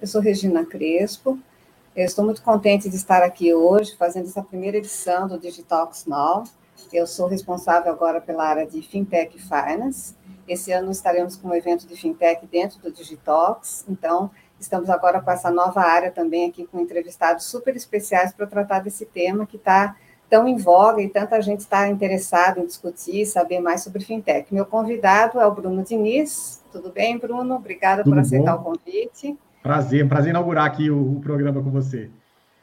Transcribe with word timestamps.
eu 0.00 0.06
sou 0.06 0.20
Regina 0.20 0.64
Crespo, 0.64 1.38
eu 1.94 2.04
estou 2.04 2.24
muito 2.24 2.42
contente 2.42 2.88
de 2.90 2.96
estar 2.96 3.22
aqui 3.22 3.54
hoje 3.54 3.96
fazendo 3.96 4.26
essa 4.26 4.42
primeira 4.42 4.76
edição 4.76 5.26
do 5.26 5.38
Digitalks 5.38 6.04
Now. 6.04 6.44
Eu 6.92 7.06
sou 7.06 7.26
responsável 7.26 7.90
agora 7.90 8.20
pela 8.20 8.44
área 8.44 8.66
de 8.66 8.82
Fintech 8.82 9.38
Finance. 9.38 10.14
Esse 10.46 10.72
ano 10.72 10.90
estaremos 10.90 11.36
com 11.36 11.48
um 11.48 11.54
evento 11.54 11.86
de 11.86 11.96
Fintech 11.96 12.46
dentro 12.46 12.78
do 12.80 12.92
Digitalks, 12.92 13.84
então 13.88 14.30
estamos 14.60 14.90
agora 14.90 15.20
com 15.20 15.30
essa 15.30 15.50
nova 15.50 15.80
área 15.80 16.10
também 16.10 16.48
aqui 16.48 16.66
com 16.66 16.80
entrevistados 16.80 17.46
super 17.46 17.74
especiais 17.74 18.32
para 18.32 18.46
tratar 18.46 18.80
desse 18.80 19.06
tema 19.06 19.46
que 19.46 19.56
está 19.56 19.96
tão 20.28 20.46
em 20.46 20.56
voga 20.56 21.00
e 21.00 21.08
tanta 21.08 21.40
gente 21.40 21.60
está 21.60 21.88
interessada 21.88 22.60
em 22.60 22.66
discutir, 22.66 23.24
saber 23.26 23.60
mais 23.60 23.82
sobre 23.82 24.04
fintech. 24.04 24.52
Meu 24.52 24.66
convidado 24.66 25.40
é 25.40 25.46
o 25.46 25.54
Bruno 25.54 25.82
Diniz. 25.82 26.62
Tudo 26.70 26.90
bem, 26.90 27.16
Bruno? 27.16 27.54
Obrigada 27.54 28.02
Tudo 28.02 28.12
por 28.12 28.20
aceitar 28.20 28.56
bom? 28.56 28.70
o 28.70 28.76
convite. 28.76 29.36
Prazer, 29.66 30.08
prazer 30.08 30.30
inaugurar 30.30 30.64
aqui 30.64 30.88
o, 30.92 31.16
o, 31.16 31.20
programa 31.20 31.60
com 31.60 31.72
você. 31.72 32.08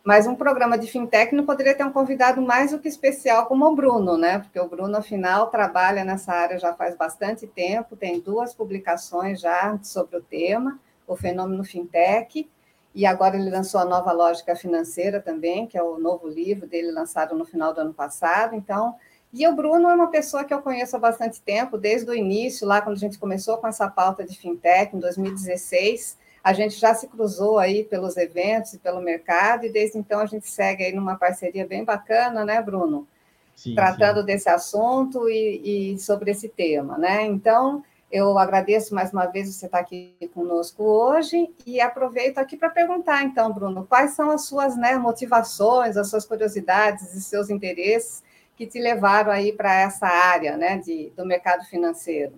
Mas 0.06 0.26
um 0.26 0.36
programa 0.36 0.78
de 0.78 0.88
fintech 0.88 1.36
não 1.36 1.46
poderia 1.46 1.76
ter 1.76 1.84
um 1.84 1.92
convidado 1.92 2.42
mais 2.42 2.72
do 2.72 2.80
que 2.80 2.88
especial 2.88 3.46
como 3.46 3.66
o 3.66 3.76
Bruno, 3.76 4.18
né? 4.18 4.40
Porque 4.40 4.58
o 4.58 4.70
Bruno, 4.70 4.96
afinal, 4.96 5.48
trabalha 5.48 6.06
nessa 6.06 6.32
área 6.32 6.58
já 6.58 6.74
faz 6.74 6.96
bastante 6.96 7.46
tempo, 7.46 7.98
tem 7.98 8.22
duas 8.22 8.54
publicações 8.54 9.42
já 9.42 9.78
sobre 9.84 10.16
o 10.16 10.22
tema, 10.22 10.80
o 11.06 11.18
fenômeno 11.18 11.66
fintech, 11.66 12.50
e 12.96 13.06
agora 13.06 13.36
ele 13.36 13.50
lançou 13.50 13.82
a 13.82 13.86
nova 13.86 14.14
lógica 14.14 14.56
financeira 14.56 15.20
também, 15.20 15.68
que 15.68 15.78
é 15.78 15.84
o 15.84 16.00
novo 16.00 16.30
livro 16.30 16.66
dele 16.66 16.90
lançado 16.90 17.36
no 17.36 17.44
final 17.44 17.74
do 17.74 17.82
ano 17.82 17.94
passado. 17.94 18.56
Então, 18.56 18.96
e 19.34 19.46
o 19.46 19.54
Bruno 19.54 19.90
é 19.90 19.94
uma 19.94 20.08
pessoa 20.08 20.46
que 20.46 20.54
eu 20.54 20.62
conheço 20.62 20.96
há 20.96 21.00
bastante 21.00 21.42
tempo, 21.42 21.78
desde 21.78 22.10
o 22.10 22.16
início, 22.16 22.66
lá 22.66 22.82
quando 22.82 22.96
a 22.96 23.00
gente 23.00 23.20
começou 23.20 23.58
com 23.58 23.68
essa 23.68 23.90
pauta 23.90 24.24
de 24.24 24.38
fintech 24.38 24.96
em 24.96 25.00
2016. 25.02 26.23
A 26.44 26.52
gente 26.52 26.76
já 26.76 26.94
se 26.94 27.08
cruzou 27.08 27.58
aí 27.58 27.86
pelos 27.86 28.18
eventos 28.18 28.74
e 28.74 28.80
pelo 28.80 29.00
mercado, 29.00 29.66
e 29.66 29.72
desde 29.72 29.98
então 29.98 30.20
a 30.20 30.26
gente 30.26 30.48
segue 30.48 30.84
aí 30.84 30.92
numa 30.94 31.16
parceria 31.16 31.66
bem 31.66 31.86
bacana, 31.86 32.44
né, 32.44 32.62
Bruno? 32.62 33.08
Sim, 33.56 33.76
Tratando 33.76 34.20
sim. 34.20 34.26
desse 34.26 34.50
assunto 34.50 35.30
e, 35.30 35.94
e 35.94 36.00
sobre 36.00 36.32
esse 36.32 36.50
tema, 36.50 36.98
né? 36.98 37.24
Então, 37.26 37.84
eu 38.12 38.38
agradeço 38.38 38.94
mais 38.94 39.12
uma 39.12 39.26
vez 39.26 39.52
você 39.52 39.66
estar 39.66 39.80
aqui 39.80 40.16
conosco 40.34 40.84
hoje 40.84 41.50
e 41.66 41.82
aproveito 41.82 42.38
aqui 42.38 42.58
para 42.58 42.70
perguntar, 42.70 43.24
então, 43.24 43.52
Bruno, 43.52 43.88
quais 43.88 44.12
são 44.12 44.30
as 44.30 44.46
suas 44.46 44.76
né, 44.76 44.98
motivações, 44.98 45.98
as 45.98 46.10
suas 46.10 46.26
curiosidades 46.26 47.16
e 47.16 47.22
seus 47.22 47.50
interesses 47.50 48.22
que 48.56 48.68
te 48.68 48.80
levaram 48.80 49.32
aí 49.32 49.52
para 49.52 49.74
essa 49.74 50.06
área 50.06 50.58
né, 50.58 50.78
de, 50.78 51.12
do 51.16 51.26
mercado 51.26 51.66
financeiro? 51.66 52.34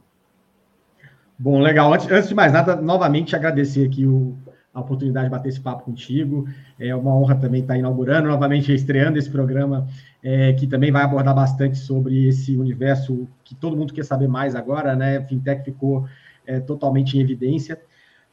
Bom, 1.38 1.60
legal. 1.60 1.94
Antes, 1.94 2.10
antes 2.10 2.30
de 2.30 2.36
mais 2.36 2.54
nada, 2.54 2.78
novamente 2.78 3.36
agradecer 3.36 3.86
aqui 3.86 4.06
o, 4.06 4.38
a 4.74 4.80
oportunidade 4.80 5.26
de 5.26 5.32
bater 5.32 5.50
esse 5.50 5.60
papo 5.60 5.84
contigo. 5.84 6.48
É 6.80 6.96
uma 6.96 7.14
honra 7.14 7.36
também 7.36 7.62
estar 7.62 7.78
inaugurando, 7.78 8.30
novamente 8.30 8.74
estreando 8.74 9.20
esse 9.20 9.30
programa 9.30 9.88
é, 10.24 10.54
que 10.54 10.66
também 10.66 10.92
vai 10.92 11.04
abordar 11.04 11.36
bastante 11.36 11.78
sobre 11.78 12.28
esse 12.28 12.56
universo 12.56 13.28
que 13.44 13.54
todo 13.54 13.76
mundo 13.76 13.94
quer 13.94 14.06
saber 14.06 14.28
mais 14.28 14.56
agora, 14.56 14.96
né? 14.96 15.22
Fintech 15.28 15.64
ficou 15.64 16.08
é, 16.48 16.60
totalmente 16.60 17.18
em 17.18 17.22
evidência. 17.22 17.80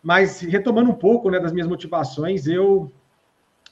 Mas 0.00 0.41
retomando 0.41 0.91
um 0.91 0.94
pouco 0.94 1.28
né, 1.28 1.41
das 1.41 1.53
minhas 1.53 1.69
motivações, 1.69 2.47
eu, 2.47 2.92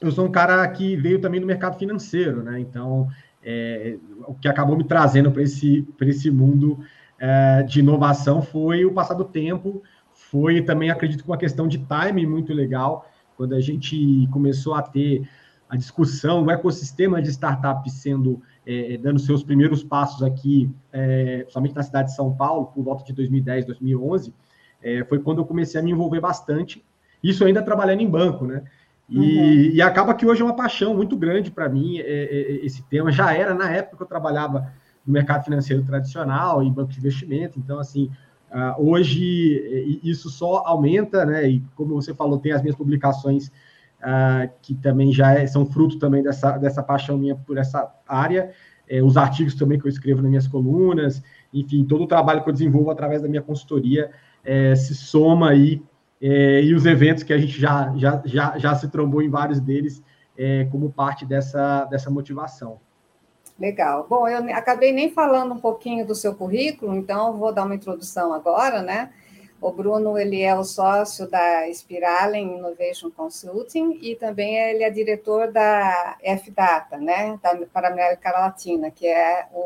eu 0.00 0.10
sou 0.10 0.26
um 0.26 0.30
cara 0.30 0.66
que 0.68 0.96
veio 0.96 1.20
também 1.20 1.40
do 1.40 1.46
mercado 1.46 1.78
financeiro, 1.78 2.42
né? 2.42 2.58
Então, 2.58 3.08
é, 3.44 3.96
o 4.26 4.34
que 4.34 4.48
acabou 4.48 4.76
me 4.76 4.84
trazendo 4.84 5.30
para 5.30 5.42
esse, 5.42 5.86
esse 6.02 6.30
mundo 6.30 6.78
é, 7.20 7.62
de 7.62 7.80
inovação 7.80 8.40
foi 8.40 8.84
o 8.84 8.92
passar 8.92 9.14
do 9.14 9.24
tempo, 9.24 9.82
foi 10.12 10.62
também, 10.62 10.90
acredito, 10.90 11.22
com 11.22 11.30
uma 11.30 11.38
questão 11.38 11.68
de 11.68 11.78
timing 11.78 12.26
muito 12.26 12.52
legal, 12.52 13.06
quando 13.36 13.54
a 13.54 13.60
gente 13.60 14.26
começou 14.32 14.74
a 14.74 14.82
ter 14.82 15.28
a 15.68 15.76
discussão, 15.76 16.44
o 16.44 16.50
ecossistema 16.50 17.22
de 17.22 17.28
startups 17.28 17.92
sendo 17.92 18.42
é, 18.66 18.94
é, 18.94 18.98
dando 18.98 19.18
seus 19.18 19.42
primeiros 19.42 19.84
passos 19.84 20.22
aqui, 20.22 20.70
é, 20.92 21.46
somente 21.48 21.74
na 21.74 21.82
cidade 21.82 22.08
de 22.08 22.16
São 22.16 22.34
Paulo, 22.34 22.66
por 22.66 22.82
volta 22.82 23.04
de 23.04 23.12
2010, 23.12 23.66
2011, 23.66 24.34
é, 24.82 25.04
foi 25.04 25.18
quando 25.20 25.38
eu 25.38 25.44
comecei 25.44 25.80
a 25.80 25.82
me 25.82 25.90
envolver 25.90 26.20
bastante. 26.20 26.84
Isso 27.22 27.44
ainda 27.44 27.62
trabalhando 27.62 28.00
em 28.00 28.08
banco, 28.08 28.46
né? 28.46 28.64
E, 29.08 29.18
uhum. 29.18 29.74
e 29.74 29.82
acaba 29.82 30.14
que 30.14 30.24
hoje 30.24 30.40
é 30.40 30.44
uma 30.44 30.54
paixão 30.54 30.94
muito 30.94 31.16
grande 31.16 31.50
para 31.50 31.68
mim 31.68 31.98
é, 31.98 32.02
é, 32.02 32.64
esse 32.64 32.82
tema. 32.84 33.10
Já 33.10 33.32
era 33.34 33.52
na 33.54 33.70
época 33.70 33.96
que 33.96 34.02
eu 34.02 34.06
trabalhava 34.06 34.72
no 35.06 35.12
mercado 35.12 35.44
financeiro 35.44 35.82
tradicional, 35.82 36.62
em 36.62 36.72
banco 36.72 36.92
de 36.92 36.98
investimento. 36.98 37.58
Então, 37.58 37.78
assim, 37.78 38.10
uh, 38.50 38.82
hoje 38.90 40.00
isso 40.02 40.28
só 40.30 40.62
aumenta, 40.66 41.24
né? 41.24 41.48
E 41.48 41.60
como 41.74 41.94
você 41.94 42.14
falou, 42.14 42.38
tem 42.38 42.52
as 42.52 42.62
minhas 42.62 42.76
publicações 42.76 43.48
uh, 44.00 44.50
que 44.62 44.74
também 44.74 45.12
já 45.12 45.34
é, 45.34 45.46
são 45.46 45.66
fruto 45.66 45.98
também 45.98 46.22
dessa, 46.22 46.56
dessa 46.58 46.82
paixão 46.82 47.16
minha 47.16 47.34
por 47.34 47.58
essa 47.58 47.92
área, 48.06 48.50
é, 48.88 49.02
os 49.02 49.16
artigos 49.16 49.54
também 49.54 49.78
que 49.78 49.86
eu 49.86 49.88
escrevo 49.88 50.20
nas 50.20 50.30
minhas 50.30 50.48
colunas, 50.48 51.22
enfim, 51.52 51.84
todo 51.84 52.04
o 52.04 52.06
trabalho 52.06 52.42
que 52.42 52.48
eu 52.48 52.52
desenvolvo 52.52 52.90
através 52.90 53.22
da 53.22 53.28
minha 53.28 53.42
consultoria 53.42 54.10
é, 54.44 54.74
se 54.74 54.94
soma 54.94 55.50
aí, 55.50 55.82
e 56.22 56.74
os 56.74 56.84
eventos 56.84 57.22
que 57.22 57.32
a 57.32 57.38
gente 57.38 57.58
já, 57.58 57.94
já, 57.96 58.20
já, 58.26 58.58
já 58.58 58.74
se 58.74 58.88
trombou 58.88 59.22
em 59.22 59.30
vários 59.30 59.58
deles 59.58 60.02
como 60.70 60.92
parte 60.92 61.24
dessa, 61.24 61.86
dessa 61.86 62.10
motivação. 62.10 62.78
Legal. 63.60 64.06
Bom, 64.08 64.26
eu 64.26 64.56
acabei 64.56 64.90
nem 64.90 65.10
falando 65.10 65.52
um 65.52 65.60
pouquinho 65.60 66.06
do 66.06 66.14
seu 66.14 66.34
currículo, 66.34 66.96
então 66.96 67.36
vou 67.36 67.52
dar 67.52 67.64
uma 67.64 67.74
introdução 67.74 68.32
agora, 68.32 68.80
né? 68.80 69.12
O 69.60 69.70
Bruno 69.70 70.16
ele 70.16 70.40
é 70.40 70.56
o 70.56 70.64
sócio 70.64 71.28
da 71.28 71.70
Spiralen 71.70 72.56
Innovation 72.56 73.10
Consulting 73.10 73.98
e 74.00 74.16
também 74.16 74.56
ele 74.56 74.82
é 74.82 74.88
diretor 74.88 75.52
da 75.52 76.16
FData, 76.22 76.96
né, 76.96 77.38
da, 77.42 77.54
para 77.66 77.88
a 77.88 77.92
América 77.92 78.30
Latina, 78.30 78.90
que 78.90 79.06
é 79.06 79.46
o, 79.52 79.58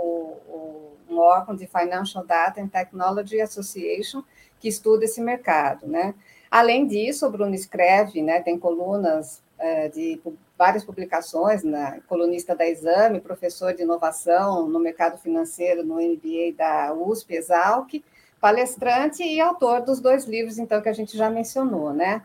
o, 0.48 0.92
um 1.08 1.18
órgão 1.18 1.54
de 1.54 1.68
Financial 1.68 2.26
Data 2.26 2.60
and 2.60 2.66
Technology 2.66 3.40
Association 3.40 4.24
que 4.58 4.66
estuda 4.66 5.04
esse 5.04 5.20
mercado, 5.20 5.86
né. 5.86 6.12
Além 6.50 6.88
disso, 6.88 7.24
o 7.28 7.30
Bruno 7.30 7.54
escreve, 7.54 8.20
né, 8.20 8.40
tem 8.40 8.58
colunas 8.58 9.40
é, 9.56 9.88
de 9.88 10.20
várias 10.56 10.84
publicações, 10.84 11.62
né, 11.64 12.00
colunista 12.06 12.54
da 12.54 12.66
Exame, 12.66 13.20
professor 13.20 13.74
de 13.74 13.82
inovação 13.82 14.68
no 14.68 14.78
mercado 14.78 15.18
financeiro 15.18 15.84
no 15.84 15.96
MBA 15.96 16.54
da 16.56 16.92
USP, 16.94 17.34
Exalc, 17.34 18.02
palestrante 18.40 19.22
e 19.22 19.40
autor 19.40 19.82
dos 19.82 20.00
dois 20.00 20.24
livros, 20.26 20.58
então, 20.58 20.80
que 20.80 20.88
a 20.88 20.92
gente 20.92 21.16
já 21.16 21.30
mencionou, 21.30 21.92
né? 21.92 22.22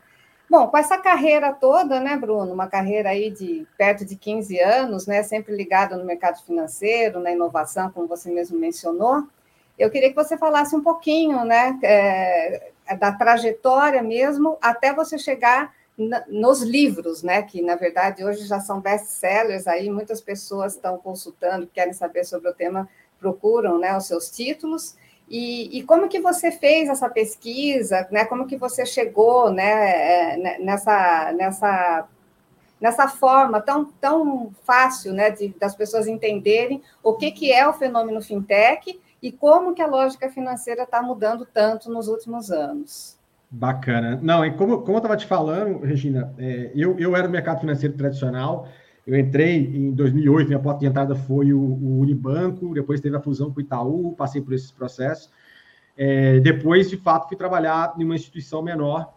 Bom, 0.50 0.68
com 0.68 0.78
essa 0.78 0.98
carreira 0.98 1.54
toda, 1.54 2.00
né, 2.00 2.18
Bruno, 2.18 2.52
uma 2.52 2.68
carreira 2.68 3.10
aí 3.10 3.30
de 3.30 3.68
perto 3.78 4.04
de 4.04 4.16
15 4.16 4.60
anos, 4.60 5.08
né, 5.08 5.24
sempre 5.24 5.56
ligada 5.56 5.96
no 5.96 6.04
mercado 6.04 6.44
financeiro, 6.44 7.20
na 7.20 7.32
inovação, 7.32 7.92
como 7.92 8.08
você 8.08 8.32
mesmo 8.32 8.60
mencionou, 8.60 9.28
eu 9.78 9.90
queria 9.90 10.10
que 10.10 10.16
você 10.16 10.38
falasse 10.38 10.76
um 10.76 10.84
pouquinho, 10.84 11.46
né, 11.46 11.80
é, 11.84 12.72
da 13.00 13.14
trajetória 13.14 14.04
mesmo, 14.04 14.58
até 14.62 14.94
você 14.94 15.18
chegar 15.18 15.74
nos 16.28 16.62
livros, 16.62 17.22
né, 17.24 17.42
que 17.42 17.62
na 17.62 17.76
verdade 17.76 18.24
hoje 18.24 18.46
já 18.46 18.60
são 18.60 18.80
best-sellers 18.80 19.68
aí, 19.68 19.90
muitas 19.90 20.22
pessoas 20.22 20.76
estão 20.76 20.98
consultando, 20.98 21.68
querem 21.68 21.94
saber 21.94 22.24
sobre 22.24 22.50
o 22.50 22.54
tema, 22.54 22.88
procuram, 23.20 23.78
né, 23.78 23.96
os 23.98 24.06
seus 24.06 24.30
títulos, 24.30 24.96
e, 25.30 25.78
e, 25.78 25.84
como 25.84 26.10
que 26.10 26.20
você 26.20 26.52
fez 26.52 26.90
essa 26.90 27.08
pesquisa, 27.08 28.08
né? 28.10 28.26
Como 28.26 28.48
que 28.48 28.58
você 28.58 28.84
chegou, 28.84 29.52
né, 29.52 30.34
é, 30.34 30.38
né, 30.38 30.58
nessa, 30.58 31.32
nessa, 31.34 32.08
nessa 32.82 33.08
forma 33.08 33.62
tão, 33.62 33.86
tão 33.86 34.52
fácil, 34.64 35.14
né, 35.14 35.30
de, 35.30 35.50
das 35.50 35.76
pessoas 35.76 36.08
entenderem 36.08 36.82
o 37.04 37.14
que, 37.14 37.32
que 37.32 37.52
é 37.52 37.68
o 37.68 37.74
fenômeno 37.74 38.24
fintech 38.24 39.00
e 39.22 39.32
como 39.32 39.76
que 39.76 39.84
a 39.84 39.88
lógica 39.88 40.30
financeira 40.32 40.84
está 40.84 41.00
mudando 41.00 41.46
tanto 41.46 41.92
nos 41.92 42.08
últimos 42.08 42.50
anos? 42.50 43.19
Bacana. 43.52 44.20
Não, 44.22 44.46
e 44.46 44.52
como, 44.52 44.82
como 44.82 44.94
eu 44.94 44.98
estava 44.98 45.18
te 45.18 45.26
falando, 45.26 45.80
Regina, 45.80 46.34
é, 46.38 46.72
eu, 46.76 47.00
eu 47.00 47.16
era 47.16 47.26
no 47.26 47.32
mercado 47.32 47.60
financeiro 47.60 47.96
tradicional, 47.96 48.68
eu 49.08 49.18
entrei 49.18 49.76
em 49.76 49.92
2008, 49.92 50.48
minha 50.48 50.60
porta 50.60 50.82
de 50.82 50.86
entrada 50.86 51.16
foi 51.16 51.52
o, 51.52 51.60
o 51.60 52.00
Unibanco, 52.00 52.76
depois 52.76 53.02
teve 53.02 53.18
a 53.18 53.20
fusão 53.20 53.52
com 53.52 53.58
o 53.58 53.62
Itaú, 53.62 54.14
passei 54.16 54.40
por 54.40 54.54
esses 54.54 54.70
processos. 54.72 55.32
É, 55.98 56.40
depois, 56.40 56.92
de 56.92 56.98
fato, 56.98 57.28
fui 57.28 57.36
trabalhar 57.36 57.96
em 57.98 58.04
uma 58.04 58.14
instituição 58.14 58.62
menor 58.62 59.12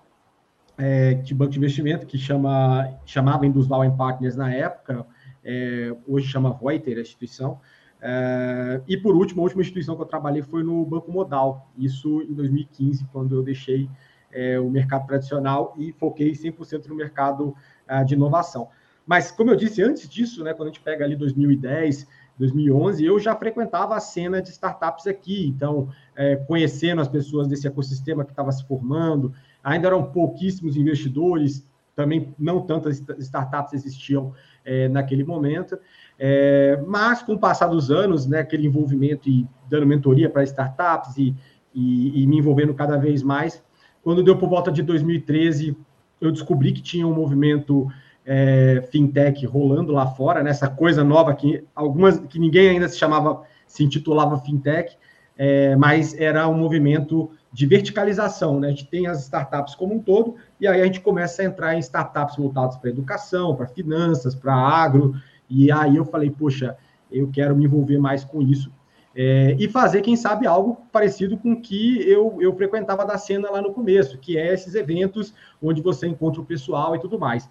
é, 0.78 1.12
de 1.12 1.34
banco 1.34 1.52
de 1.52 1.58
investimento, 1.58 2.06
que 2.06 2.16
chama, 2.16 2.88
chamava 3.04 3.46
Indusval 3.46 3.88
Partners 3.96 4.34
na 4.34 4.50
época, 4.50 5.06
é, 5.44 5.94
hoje 6.08 6.26
chama 6.26 6.58
Reuter, 6.58 6.96
a 6.96 7.02
instituição. 7.02 7.60
É, 8.00 8.80
e, 8.88 8.96
por 8.96 9.14
último, 9.14 9.42
a 9.42 9.44
última 9.44 9.60
instituição 9.60 9.94
que 9.94 10.02
eu 10.02 10.06
trabalhei 10.06 10.40
foi 10.42 10.62
no 10.62 10.84
Banco 10.86 11.12
Modal, 11.12 11.70
isso 11.76 12.22
em 12.22 12.32
2015, 12.32 13.04
quando 13.12 13.36
eu 13.36 13.42
deixei 13.42 13.90
é, 14.32 14.58
o 14.58 14.70
mercado 14.70 15.06
tradicional 15.06 15.74
e 15.76 15.92
foquei 15.92 16.32
100% 16.32 16.86
no 16.86 16.94
mercado 16.94 17.54
uh, 17.90 18.04
de 18.04 18.14
inovação. 18.14 18.68
Mas, 19.06 19.30
como 19.30 19.50
eu 19.50 19.56
disse 19.56 19.82
antes 19.82 20.08
disso, 20.08 20.44
né, 20.44 20.54
quando 20.54 20.68
a 20.68 20.72
gente 20.72 20.80
pega 20.80 21.04
ali 21.04 21.16
2010, 21.16 22.06
2011, 22.38 23.04
eu 23.04 23.18
já 23.18 23.34
frequentava 23.36 23.94
a 23.94 24.00
cena 24.00 24.40
de 24.40 24.50
startups 24.50 25.06
aqui, 25.06 25.46
então, 25.48 25.88
é, 26.16 26.36
conhecendo 26.36 27.00
as 27.00 27.08
pessoas 27.08 27.46
desse 27.46 27.66
ecossistema 27.66 28.24
que 28.24 28.30
estava 28.30 28.50
se 28.52 28.66
formando, 28.66 29.32
ainda 29.62 29.88
eram 29.88 30.10
pouquíssimos 30.10 30.76
investidores, 30.76 31.66
também 31.94 32.34
não 32.38 32.62
tantas 32.62 33.02
startups 33.18 33.74
existiam 33.74 34.32
é, 34.64 34.88
naquele 34.88 35.24
momento. 35.24 35.78
É, 36.18 36.82
mas 36.86 37.22
com 37.22 37.34
o 37.34 37.38
passar 37.38 37.66
dos 37.66 37.90
anos, 37.90 38.26
né, 38.26 38.40
aquele 38.40 38.66
envolvimento 38.66 39.28
e 39.28 39.46
dando 39.68 39.86
mentoria 39.86 40.30
para 40.30 40.42
startups 40.42 41.16
e, 41.18 41.34
e, 41.74 42.22
e, 42.22 42.26
me 42.26 42.38
envolvendo 42.38 42.74
cada 42.74 42.96
vez 42.96 43.22
mais, 43.22 43.62
quando 44.02 44.22
deu 44.22 44.36
por 44.36 44.48
volta 44.48 44.70
de 44.70 44.82
2013, 44.82 45.76
eu 46.20 46.30
descobri 46.30 46.72
que 46.72 46.82
tinha 46.82 47.06
um 47.06 47.14
movimento 47.14 47.88
é, 48.24 48.86
fintech 48.90 49.44
rolando 49.46 49.92
lá 49.92 50.06
fora, 50.06 50.42
nessa 50.42 50.68
né, 50.68 50.74
coisa 50.76 51.02
nova 51.02 51.34
que 51.34 51.64
algumas 51.74 52.18
que 52.18 52.38
ninguém 52.38 52.70
ainda 52.70 52.88
se 52.88 52.98
chamava, 52.98 53.42
se 53.66 53.82
intitulava 53.82 54.38
fintech, 54.38 54.96
é, 55.36 55.74
mas 55.76 56.14
era 56.14 56.46
um 56.48 56.56
movimento 56.56 57.30
de 57.52 57.66
verticalização, 57.66 58.60
né? 58.60 58.68
A 58.68 58.70
gente 58.70 58.86
tem 58.86 59.06
as 59.06 59.22
startups 59.22 59.74
como 59.74 59.94
um 59.94 59.98
todo, 59.98 60.36
e 60.60 60.66
aí 60.66 60.80
a 60.80 60.84
gente 60.84 61.00
começa 61.00 61.42
a 61.42 61.44
entrar 61.44 61.74
em 61.74 61.78
startups 61.80 62.36
voltadas 62.36 62.76
para 62.76 62.90
educação, 62.90 63.54
para 63.54 63.66
finanças, 63.66 64.34
para 64.34 64.54
agro, 64.54 65.14
e 65.48 65.70
aí 65.70 65.96
eu 65.96 66.04
falei, 66.04 66.30
poxa, 66.30 66.76
eu 67.10 67.28
quero 67.30 67.54
me 67.54 67.64
envolver 67.64 67.98
mais 67.98 68.24
com 68.24 68.40
isso. 68.40 68.72
É, 69.14 69.54
e 69.58 69.68
fazer, 69.68 70.00
quem 70.00 70.16
sabe, 70.16 70.46
algo 70.46 70.78
parecido 70.90 71.36
com 71.36 71.52
o 71.52 71.60
que 71.60 72.02
eu, 72.08 72.38
eu 72.40 72.54
frequentava 72.56 73.04
da 73.04 73.18
cena 73.18 73.50
lá 73.50 73.60
no 73.60 73.72
começo, 73.72 74.18
que 74.18 74.38
é 74.38 74.52
esses 74.52 74.74
eventos 74.74 75.34
onde 75.62 75.82
você 75.82 76.06
encontra 76.06 76.40
o 76.40 76.44
pessoal 76.44 76.96
e 76.96 77.00
tudo 77.00 77.18
mais. 77.18 77.48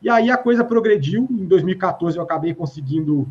E 0.00 0.08
aí 0.08 0.30
a 0.30 0.36
coisa 0.36 0.64
progrediu. 0.64 1.28
Em 1.30 1.46
2014 1.46 2.16
eu 2.16 2.22
acabei 2.22 2.54
conseguindo. 2.54 3.28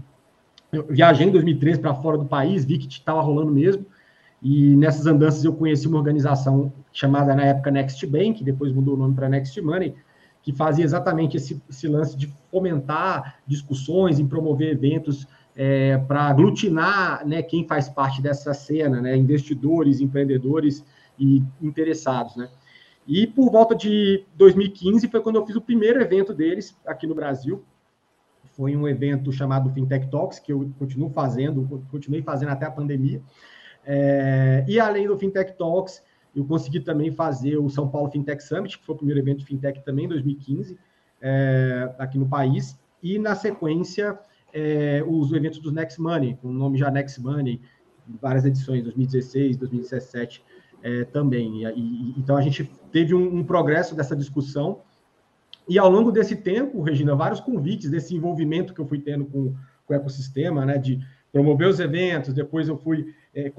Viajei 0.89 1.27
em 1.27 1.31
2013 1.31 1.79
para 1.79 1.93
fora 1.93 2.17
do 2.17 2.25
país, 2.25 2.63
vi 2.63 2.77
que 2.77 2.87
estava 2.87 3.19
rolando 3.19 3.51
mesmo. 3.51 3.85
E 4.41 4.75
nessas 4.75 5.05
andanças 5.05 5.43
eu 5.43 5.53
conheci 5.53 5.87
uma 5.87 5.97
organização 5.97 6.71
chamada 6.91 7.35
na 7.35 7.43
época 7.43 7.69
Next 7.69 8.05
Bank, 8.07 8.43
depois 8.43 8.71
mudou 8.71 8.95
o 8.95 8.97
nome 8.97 9.13
para 9.13 9.29
Next 9.29 9.59
Money, 9.61 9.93
que 10.41 10.51
fazia 10.51 10.83
exatamente 10.83 11.37
esse, 11.37 11.61
esse 11.69 11.87
lance 11.87 12.17
de 12.17 12.33
fomentar 12.49 13.39
discussões, 13.45 14.17
em 14.17 14.25
promover 14.25 14.71
eventos 14.71 15.27
é, 15.55 15.97
para 15.97 16.23
aglutinar 16.23 17.27
né, 17.27 17.41
quem 17.41 17.67
faz 17.67 17.89
parte 17.89 18.21
dessa 18.21 18.53
cena, 18.53 19.01
né, 19.01 19.15
investidores, 19.15 19.99
empreendedores 19.99 20.85
e 21.19 21.43
interessados. 21.61 22.35
Né. 22.35 22.49
E 23.07 23.27
por 23.27 23.51
volta 23.51 23.75
de 23.75 24.25
2015 24.35 25.07
foi 25.07 25.21
quando 25.21 25.35
eu 25.35 25.45
fiz 25.45 25.55
o 25.55 25.61
primeiro 25.61 26.01
evento 26.01 26.33
deles 26.33 26.77
aqui 26.85 27.05
no 27.05 27.15
Brasil. 27.15 27.63
Foi 28.53 28.75
um 28.75 28.87
evento 28.87 29.31
chamado 29.31 29.71
Fintech 29.71 30.09
Talks, 30.09 30.39
que 30.39 30.51
eu 30.51 30.71
continuo 30.77 31.09
fazendo, 31.09 31.83
continuei 31.89 32.21
fazendo 32.21 32.49
até 32.49 32.65
a 32.65 32.71
pandemia. 32.71 33.21
É, 33.85 34.63
e 34.67 34.79
além 34.79 35.07
do 35.07 35.17
Fintech 35.17 35.57
Talks, 35.57 36.03
eu 36.35 36.45
consegui 36.45 36.79
também 36.79 37.11
fazer 37.11 37.57
o 37.57 37.69
São 37.69 37.89
Paulo 37.89 38.09
Fintech 38.09 38.41
Summit, 38.43 38.77
que 38.77 38.85
foi 38.85 38.95
o 38.95 38.97
primeiro 38.97 39.19
evento 39.19 39.45
fintech 39.45 39.83
também 39.83 40.05
em 40.05 40.09
2015, 40.09 40.77
é, 41.21 41.93
aqui 41.97 42.17
no 42.17 42.27
país. 42.27 42.79
E 43.03 43.19
na 43.19 43.35
sequência, 43.35 44.17
é, 44.53 45.03
os 45.05 45.31
eventos 45.31 45.59
do 45.59 45.71
Next 45.71 45.99
Money, 46.01 46.37
com 46.41 46.49
o 46.49 46.53
nome 46.53 46.77
já 46.77 46.89
Next 46.91 47.19
Money, 47.21 47.61
várias 48.21 48.45
edições, 48.45 48.83
2016, 48.83 49.57
2017 49.57 50.43
é, 50.83 51.03
também. 51.05 51.63
E, 51.63 51.65
e, 51.65 52.15
então 52.17 52.35
a 52.35 52.41
gente 52.41 52.69
teve 52.91 53.13
um, 53.13 53.37
um 53.37 53.43
progresso 53.43 53.95
dessa 53.95 54.15
discussão. 54.15 54.81
E 55.67 55.77
ao 55.77 55.89
longo 55.89 56.11
desse 56.11 56.35
tempo, 56.35 56.81
Regina, 56.81 57.15
vários 57.15 57.39
convites 57.39 57.89
desse 57.89 58.15
envolvimento 58.15 58.73
que 58.73 58.81
eu 58.81 58.85
fui 58.85 58.99
tendo 58.99 59.25
com, 59.25 59.53
com 59.85 59.93
o 59.93 59.95
ecossistema, 59.95 60.65
né, 60.65 60.77
de 60.77 60.99
promover 61.31 61.67
os 61.67 61.79
eventos, 61.79 62.33
depois 62.33 62.67
eu 62.67 62.77
fui 62.77 63.13
é, 63.33 63.49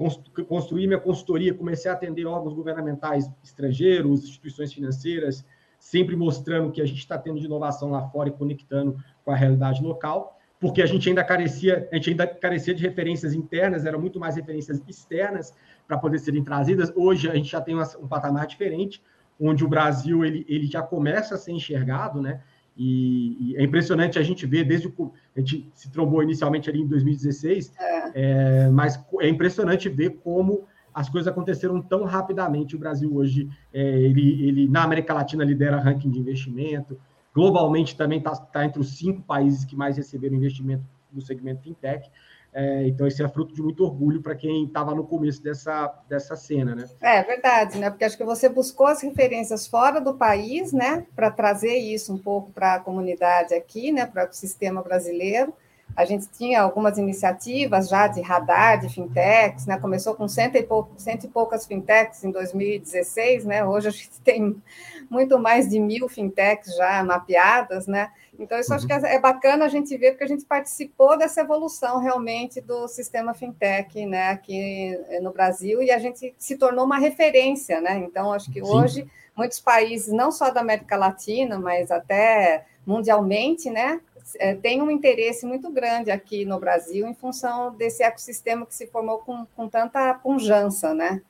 construir 0.47 0.85
minha 0.85 0.99
consultoria, 0.99 1.53
comecei 1.53 1.89
a 1.89 1.95
atender 1.95 2.25
órgãos 2.25 2.53
governamentais 2.53 3.29
estrangeiros, 3.43 4.23
instituições 4.23 4.71
financeiras, 4.71 5.43
sempre 5.79 6.15
mostrando 6.15 6.71
que 6.71 6.81
a 6.81 6.85
gente 6.85 6.99
está 6.99 7.17
tendo 7.17 7.39
de 7.39 7.45
inovação 7.45 7.89
lá 7.89 8.07
fora 8.09 8.29
e 8.29 8.31
conectando 8.31 8.95
com 9.25 9.31
a 9.31 9.35
realidade 9.35 9.81
local, 9.81 10.39
porque 10.63 10.81
a 10.81 10.85
gente 10.85 11.09
ainda 11.09 11.25
carecia, 11.25 11.89
a 11.91 11.95
gente 11.95 12.11
ainda 12.11 12.25
carecia 12.25 12.73
de 12.73 12.81
referências 12.81 13.33
internas, 13.33 13.85
eram 13.85 13.99
muito 13.99 14.17
mais 14.17 14.37
referências 14.37 14.81
externas 14.87 15.53
para 15.85 15.97
poder 15.97 16.19
serem 16.19 16.41
trazidas. 16.41 16.89
Hoje 16.95 17.29
a 17.29 17.35
gente 17.35 17.51
já 17.51 17.59
tem 17.59 17.75
um 17.75 18.07
patamar 18.07 18.47
diferente, 18.47 19.03
onde 19.37 19.65
o 19.65 19.67
Brasil 19.67 20.23
ele, 20.23 20.45
ele 20.47 20.65
já 20.65 20.81
começa 20.81 21.35
a 21.35 21.37
ser 21.37 21.51
enxergado, 21.51 22.21
né? 22.21 22.39
E, 22.77 23.51
e, 23.51 23.57
é 23.57 23.61
impressionante 23.61 24.17
a 24.17 24.23
gente 24.23 24.45
ver 24.45 24.63
desde 24.63 24.87
o. 24.87 25.11
A 25.35 25.41
gente 25.41 25.69
se 25.75 25.91
trombou 25.91 26.23
inicialmente 26.23 26.69
ali 26.69 26.79
em 26.79 26.87
2016, 26.87 27.73
é. 27.77 28.11
É, 28.15 28.69
mas 28.69 28.97
é 29.19 29.27
impressionante 29.27 29.89
ver 29.89 30.11
como 30.23 30.63
as 30.93 31.09
coisas 31.09 31.27
aconteceram 31.27 31.81
tão 31.81 32.05
rapidamente. 32.05 32.73
O 32.73 32.79
Brasil 32.79 33.13
hoje, 33.13 33.49
é, 33.73 33.81
ele, 33.81 34.47
ele 34.47 34.69
na 34.69 34.83
América 34.83 35.13
Latina 35.13 35.43
lidera 35.43 35.77
ranking 35.77 36.09
de 36.09 36.19
investimento, 36.19 36.97
globalmente 37.33 37.95
também 37.95 38.19
está 38.19 38.35
tá 38.35 38.65
entre 38.65 38.79
os 38.79 38.97
cinco 38.97 39.21
países 39.21 39.65
que 39.65 39.75
mais 39.75 39.97
receberam 39.97 40.35
investimento 40.35 40.83
no 41.11 41.21
segmento 41.21 41.63
fintech. 41.63 42.09
É, 42.55 42.87
então, 42.87 43.07
esse 43.07 43.23
é 43.23 43.27
fruto 43.27 43.53
de 43.53 43.63
muito 43.63 43.83
orgulho 43.83 44.21
para 44.21 44.35
quem 44.35 44.65
estava 44.65 44.93
no 44.93 45.03
começo 45.03 45.41
dessa, 45.41 45.91
dessa 46.07 46.35
cena, 46.35 46.75
né? 46.75 46.87
É 47.01 47.23
verdade, 47.23 47.79
né? 47.79 47.89
Porque 47.89 48.05
acho 48.05 48.17
que 48.17 48.23
você 48.23 48.47
buscou 48.47 48.85
as 48.85 49.01
referências 49.01 49.65
fora 49.65 49.99
do 49.99 50.13
país, 50.13 50.71
né? 50.71 51.07
Para 51.15 51.31
trazer 51.31 51.75
isso 51.77 52.13
um 52.13 52.17
pouco 52.17 52.51
para 52.51 52.75
a 52.75 52.79
comunidade 52.79 53.55
aqui, 53.55 53.91
né? 53.91 54.05
Para 54.05 54.29
o 54.29 54.33
sistema 54.33 54.83
brasileiro. 54.83 55.51
A 55.95 56.05
gente 56.05 56.27
tinha 56.27 56.61
algumas 56.61 56.97
iniciativas 56.97 57.87
já 57.87 58.07
de 58.07 58.21
radar 58.21 58.79
de 58.79 58.89
fintechs, 58.89 59.65
né? 59.65 59.77
Começou 59.79 60.15
com 60.15 60.27
cento 60.27 60.55
e, 60.55 60.63
pou, 60.63 60.89
cento 60.97 61.25
e 61.25 61.27
poucas 61.27 61.65
fintechs 61.65 62.23
em 62.23 62.31
2016, 62.31 63.45
né? 63.45 63.63
Hoje 63.63 63.87
a 63.87 63.91
gente 63.91 64.09
tem 64.23 64.61
muito 65.09 65.37
mais 65.37 65.69
de 65.69 65.79
mil 65.79 66.09
fintechs 66.09 66.75
já 66.75 67.03
mapeadas, 67.03 67.85
né? 67.85 68.11
Então, 68.39 68.57
isso 68.59 68.71
uhum. 68.71 68.77
acho 68.77 68.87
que 68.87 68.93
é, 68.93 69.19
bacana 69.19 69.65
a 69.65 69.67
gente 69.67 69.95
ver, 69.95 70.11
porque 70.11 70.23
a 70.23 70.27
gente 70.27 70.45
participou 70.45 71.15
dessa 71.17 71.41
evolução 71.41 71.99
realmente 71.99 72.59
do 72.59 72.87
sistema 72.87 73.33
fintech, 73.33 74.05
né, 74.07 74.29
aqui 74.29 74.97
no 75.21 75.31
Brasil, 75.31 75.83
e 75.83 75.91
a 75.91 75.99
gente 75.99 76.33
se 76.37 76.57
tornou 76.57 76.85
uma 76.85 76.97
referência, 76.97 77.79
né? 77.79 77.97
Então, 77.99 78.33
acho 78.33 78.51
que 78.51 78.63
Sim. 78.63 78.71
hoje 78.71 79.07
muitos 79.35 79.59
países, 79.59 80.11
não 80.13 80.31
só 80.31 80.49
da 80.49 80.61
América 80.61 80.95
Latina, 80.95 81.59
mas 81.59 81.91
até 81.91 82.65
mundialmente, 82.85 83.69
né, 83.69 83.99
é, 84.39 84.55
tem 84.55 84.81
um 84.81 84.89
interesse 84.89 85.45
muito 85.45 85.71
grande 85.71 86.11
aqui 86.11 86.45
no 86.45 86.59
Brasil 86.59 87.07
em 87.07 87.13
função 87.13 87.75
desse 87.75 88.03
ecossistema 88.03 88.65
que 88.65 88.75
se 88.75 88.87
formou 88.87 89.19
com, 89.19 89.45
com 89.55 89.67
tanta 89.67 90.13
pujança, 90.15 90.93
né? 90.93 91.21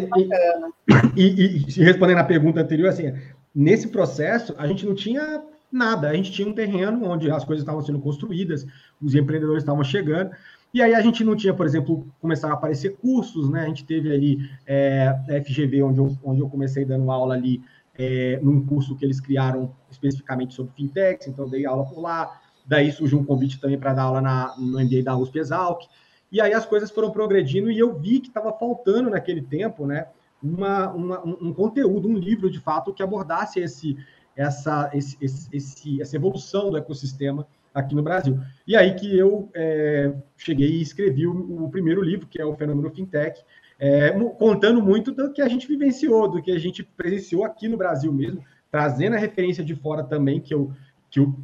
e, 1.16 1.22
e, 1.22 1.56
e, 1.66 1.82
respondendo 1.82 2.18
à 2.18 2.24
pergunta 2.24 2.60
anterior, 2.60 2.88
assim, 2.88 3.12
nesse 3.54 3.88
processo, 3.88 4.54
a 4.56 4.66
gente 4.66 4.86
não 4.86 4.94
tinha 4.94 5.42
nada, 5.70 6.08
a 6.08 6.14
gente 6.14 6.30
tinha 6.30 6.46
um 6.46 6.52
terreno 6.52 7.04
onde 7.04 7.30
as 7.30 7.44
coisas 7.44 7.62
estavam 7.62 7.82
sendo 7.82 7.98
construídas, 7.98 8.66
os 9.00 9.14
empreendedores 9.14 9.62
estavam 9.62 9.82
chegando, 9.82 10.30
e 10.72 10.80
aí 10.80 10.94
a 10.94 11.00
gente 11.00 11.24
não 11.24 11.36
tinha, 11.36 11.52
por 11.52 11.66
exemplo, 11.66 12.06
começaram 12.20 12.54
a 12.54 12.56
aparecer 12.56 12.96
cursos, 12.96 13.50
né? 13.50 13.62
A 13.62 13.66
gente 13.66 13.84
teve 13.84 14.10
ali 14.10 14.38
é, 14.66 15.08
a 15.08 15.42
FGV, 15.44 15.82
onde 15.82 15.98
eu, 15.98 16.16
onde 16.24 16.40
eu 16.40 16.48
comecei 16.48 16.84
dando 16.84 17.10
aula 17.10 17.34
ali 17.34 17.60
é, 17.98 18.38
num 18.42 18.64
curso 18.64 18.96
que 18.96 19.04
eles 19.04 19.20
criaram 19.20 19.74
especificamente 19.90 20.54
sobre 20.54 20.72
fintechs, 20.74 21.26
então 21.26 21.48
dei 21.48 21.66
aula 21.66 21.84
por 21.84 22.00
lá. 22.00 22.40
Daí 22.66 22.90
surgiu 22.92 23.18
um 23.18 23.24
convite 23.24 23.60
também 23.60 23.78
para 23.78 23.92
dar 23.92 24.04
aula 24.04 24.20
na, 24.20 24.54
no 24.56 24.80
MBA 24.80 25.02
da 25.02 25.16
USP 25.16 25.38
Exalc. 25.38 25.82
E 26.30 26.40
aí 26.40 26.54
as 26.54 26.64
coisas 26.64 26.90
foram 26.90 27.10
progredindo 27.10 27.70
e 27.70 27.78
eu 27.78 27.98
vi 27.98 28.20
que 28.20 28.28
estava 28.28 28.52
faltando 28.52 29.10
naquele 29.10 29.42
tempo, 29.42 29.86
né, 29.86 30.06
uma, 30.42 30.90
uma, 30.90 31.24
um 31.24 31.52
conteúdo, 31.52 32.08
um 32.08 32.16
livro 32.16 32.50
de 32.50 32.58
fato 32.58 32.92
que 32.92 33.02
abordasse 33.02 33.60
esse, 33.60 33.96
essa, 34.34 34.90
esse, 34.92 35.16
esse, 35.52 36.00
essa 36.00 36.16
evolução 36.16 36.70
do 36.70 36.76
ecossistema 36.76 37.46
aqui 37.74 37.94
no 37.94 38.02
Brasil. 38.02 38.38
E 38.66 38.76
aí 38.76 38.94
que 38.94 39.16
eu 39.16 39.50
é, 39.54 40.12
cheguei 40.36 40.70
e 40.70 40.82
escrevi 40.82 41.26
o, 41.26 41.64
o, 41.64 41.70
primeiro 41.70 42.02
livro, 42.02 42.26
que 42.26 42.40
é 42.40 42.44
o 42.44 42.54
Fenômeno 42.54 42.90
Fintech, 42.90 43.42
é, 43.84 44.12
contando 44.38 44.80
muito 44.80 45.10
do 45.10 45.32
que 45.32 45.42
a 45.42 45.48
gente 45.48 45.66
vivenciou, 45.66 46.28
do 46.28 46.40
que 46.40 46.52
a 46.52 46.58
gente 46.58 46.84
presenciou 46.84 47.44
aqui 47.44 47.66
no 47.66 47.76
Brasil 47.76 48.12
mesmo, 48.12 48.40
trazendo 48.70 49.16
a 49.16 49.18
referência 49.18 49.64
de 49.64 49.74
fora 49.74 50.04
também, 50.04 50.40
que 50.40 50.54
eu, 50.54 50.70
que 51.10 51.18
eu 51.18 51.34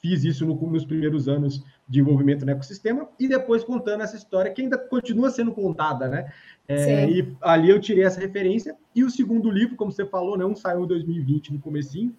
fiz 0.00 0.22
isso 0.22 0.46
no, 0.46 0.54
nos 0.54 0.84
primeiros 0.84 1.28
anos 1.28 1.64
de 1.88 1.98
envolvimento 1.98 2.46
no 2.46 2.52
ecossistema, 2.52 3.08
e 3.18 3.26
depois 3.26 3.64
contando 3.64 4.04
essa 4.04 4.14
história 4.14 4.52
que 4.52 4.62
ainda 4.62 4.78
continua 4.78 5.30
sendo 5.30 5.50
contada, 5.50 6.06
né? 6.06 6.32
É, 6.68 7.10
e 7.10 7.36
ali 7.40 7.68
eu 7.68 7.80
tirei 7.80 8.04
essa 8.04 8.20
referência. 8.20 8.76
E 8.94 9.02
o 9.02 9.10
segundo 9.10 9.50
livro, 9.50 9.74
como 9.74 9.90
você 9.90 10.06
falou, 10.06 10.38
não 10.38 10.50
né, 10.50 10.54
saiu 10.54 10.84
em 10.84 10.86
2020, 10.86 11.54
no 11.54 11.58
comecinho, 11.58 12.14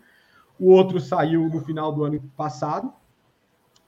o 0.60 0.70
outro 0.70 1.00
saiu 1.00 1.48
no 1.48 1.62
final 1.62 1.94
do 1.94 2.04
ano 2.04 2.22
passado, 2.36 2.92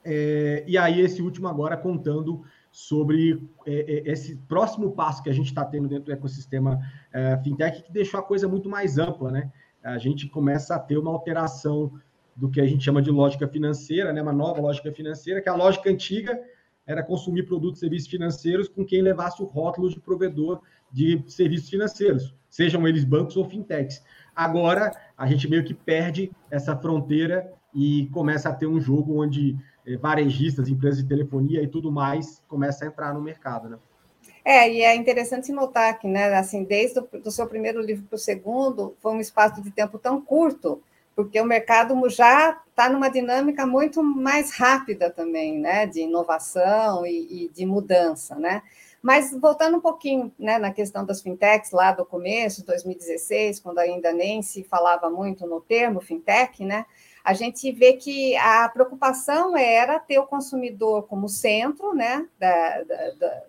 é, 0.02 0.64
e 0.66 0.78
aí 0.78 1.02
esse 1.02 1.20
último 1.20 1.46
agora 1.46 1.76
contando 1.76 2.42
sobre 2.74 3.40
é, 3.64 3.72
é, 3.72 4.10
esse 4.10 4.34
próximo 4.48 4.90
passo 4.90 5.22
que 5.22 5.30
a 5.30 5.32
gente 5.32 5.46
está 5.46 5.64
tendo 5.64 5.86
dentro 5.86 6.06
do 6.06 6.12
ecossistema 6.12 6.80
é, 7.12 7.38
fintech, 7.38 7.84
que 7.84 7.92
deixou 7.92 8.18
a 8.18 8.22
coisa 8.22 8.48
muito 8.48 8.68
mais 8.68 8.98
ampla, 8.98 9.30
né? 9.30 9.52
A 9.80 9.96
gente 9.96 10.26
começa 10.26 10.74
a 10.74 10.78
ter 10.80 10.98
uma 10.98 11.12
alteração 11.12 11.92
do 12.34 12.50
que 12.50 12.60
a 12.60 12.66
gente 12.66 12.82
chama 12.82 13.00
de 13.00 13.12
lógica 13.12 13.46
financeira, 13.46 14.12
né? 14.12 14.20
Uma 14.20 14.32
nova 14.32 14.60
lógica 14.60 14.90
financeira, 14.90 15.40
que 15.40 15.48
a 15.48 15.54
lógica 15.54 15.88
antiga 15.88 16.36
era 16.84 17.00
consumir 17.00 17.44
produtos 17.44 17.78
e 17.78 17.80
serviços 17.82 18.08
financeiros 18.08 18.68
com 18.68 18.84
quem 18.84 19.02
levasse 19.02 19.40
o 19.40 19.46
rótulo 19.46 19.88
de 19.88 20.00
provedor 20.00 20.60
de 20.90 21.22
serviços 21.28 21.70
financeiros, 21.70 22.34
sejam 22.50 22.88
eles 22.88 23.04
bancos 23.04 23.36
ou 23.36 23.44
fintechs. 23.44 24.02
Agora, 24.34 24.90
a 25.16 25.28
gente 25.28 25.48
meio 25.48 25.62
que 25.62 25.74
perde 25.74 26.32
essa 26.50 26.76
fronteira 26.76 27.52
e 27.72 28.08
começa 28.12 28.48
a 28.48 28.52
ter 28.52 28.66
um 28.66 28.80
jogo 28.80 29.22
onde 29.22 29.56
varejistas, 30.00 30.68
empresas 30.68 31.02
de 31.02 31.08
telefonia 31.08 31.62
e 31.62 31.68
tudo 31.68 31.92
mais 31.92 32.42
começa 32.48 32.84
a 32.84 32.88
entrar 32.88 33.12
no 33.12 33.20
mercado, 33.20 33.68
né? 33.68 33.78
É, 34.44 34.70
e 34.70 34.82
é 34.82 34.94
interessante 34.94 35.50
notar 35.52 35.98
que, 35.98 36.06
né, 36.06 36.34
assim, 36.34 36.64
desde 36.64 36.98
o 36.98 37.02
do 37.02 37.30
seu 37.30 37.46
primeiro 37.46 37.80
livro 37.80 38.04
para 38.04 38.16
o 38.16 38.18
segundo, 38.18 38.94
foi 39.00 39.12
um 39.12 39.20
espaço 39.20 39.62
de 39.62 39.70
tempo 39.70 39.98
tão 39.98 40.20
curto, 40.20 40.82
porque 41.16 41.40
o 41.40 41.46
mercado 41.46 41.94
já 42.10 42.60
está 42.68 42.90
numa 42.90 43.08
dinâmica 43.08 43.64
muito 43.66 44.02
mais 44.02 44.52
rápida 44.52 45.08
também, 45.08 45.58
né, 45.58 45.86
de 45.86 46.00
inovação 46.00 47.06
e, 47.06 47.44
e, 47.44 47.48
de 47.48 47.64
mudança, 47.64 48.34
né? 48.34 48.62
Mas 49.00 49.32
voltando 49.32 49.76
um 49.78 49.80
pouquinho, 49.80 50.32
né, 50.38 50.58
na 50.58 50.72
questão 50.72 51.04
das 51.04 51.22
fintechs 51.22 51.70
lá 51.70 51.92
do 51.92 52.04
começo, 52.04 52.66
2016, 52.66 53.60
quando 53.60 53.78
ainda 53.78 54.12
nem 54.12 54.42
se 54.42 54.64
falava 54.64 55.08
muito 55.08 55.46
no 55.46 55.60
termo 55.60 56.00
fintech, 56.00 56.64
né? 56.64 56.84
A 57.24 57.32
gente 57.32 57.72
vê 57.72 57.94
que 57.94 58.36
a 58.36 58.68
preocupação 58.68 59.56
era 59.56 59.98
ter 59.98 60.18
o 60.18 60.26
consumidor 60.26 61.04
como 61.04 61.28
centro, 61.28 61.94
né, 61.94 62.28
da, 62.38 62.82
da, 62.82 63.10
da 63.12 63.42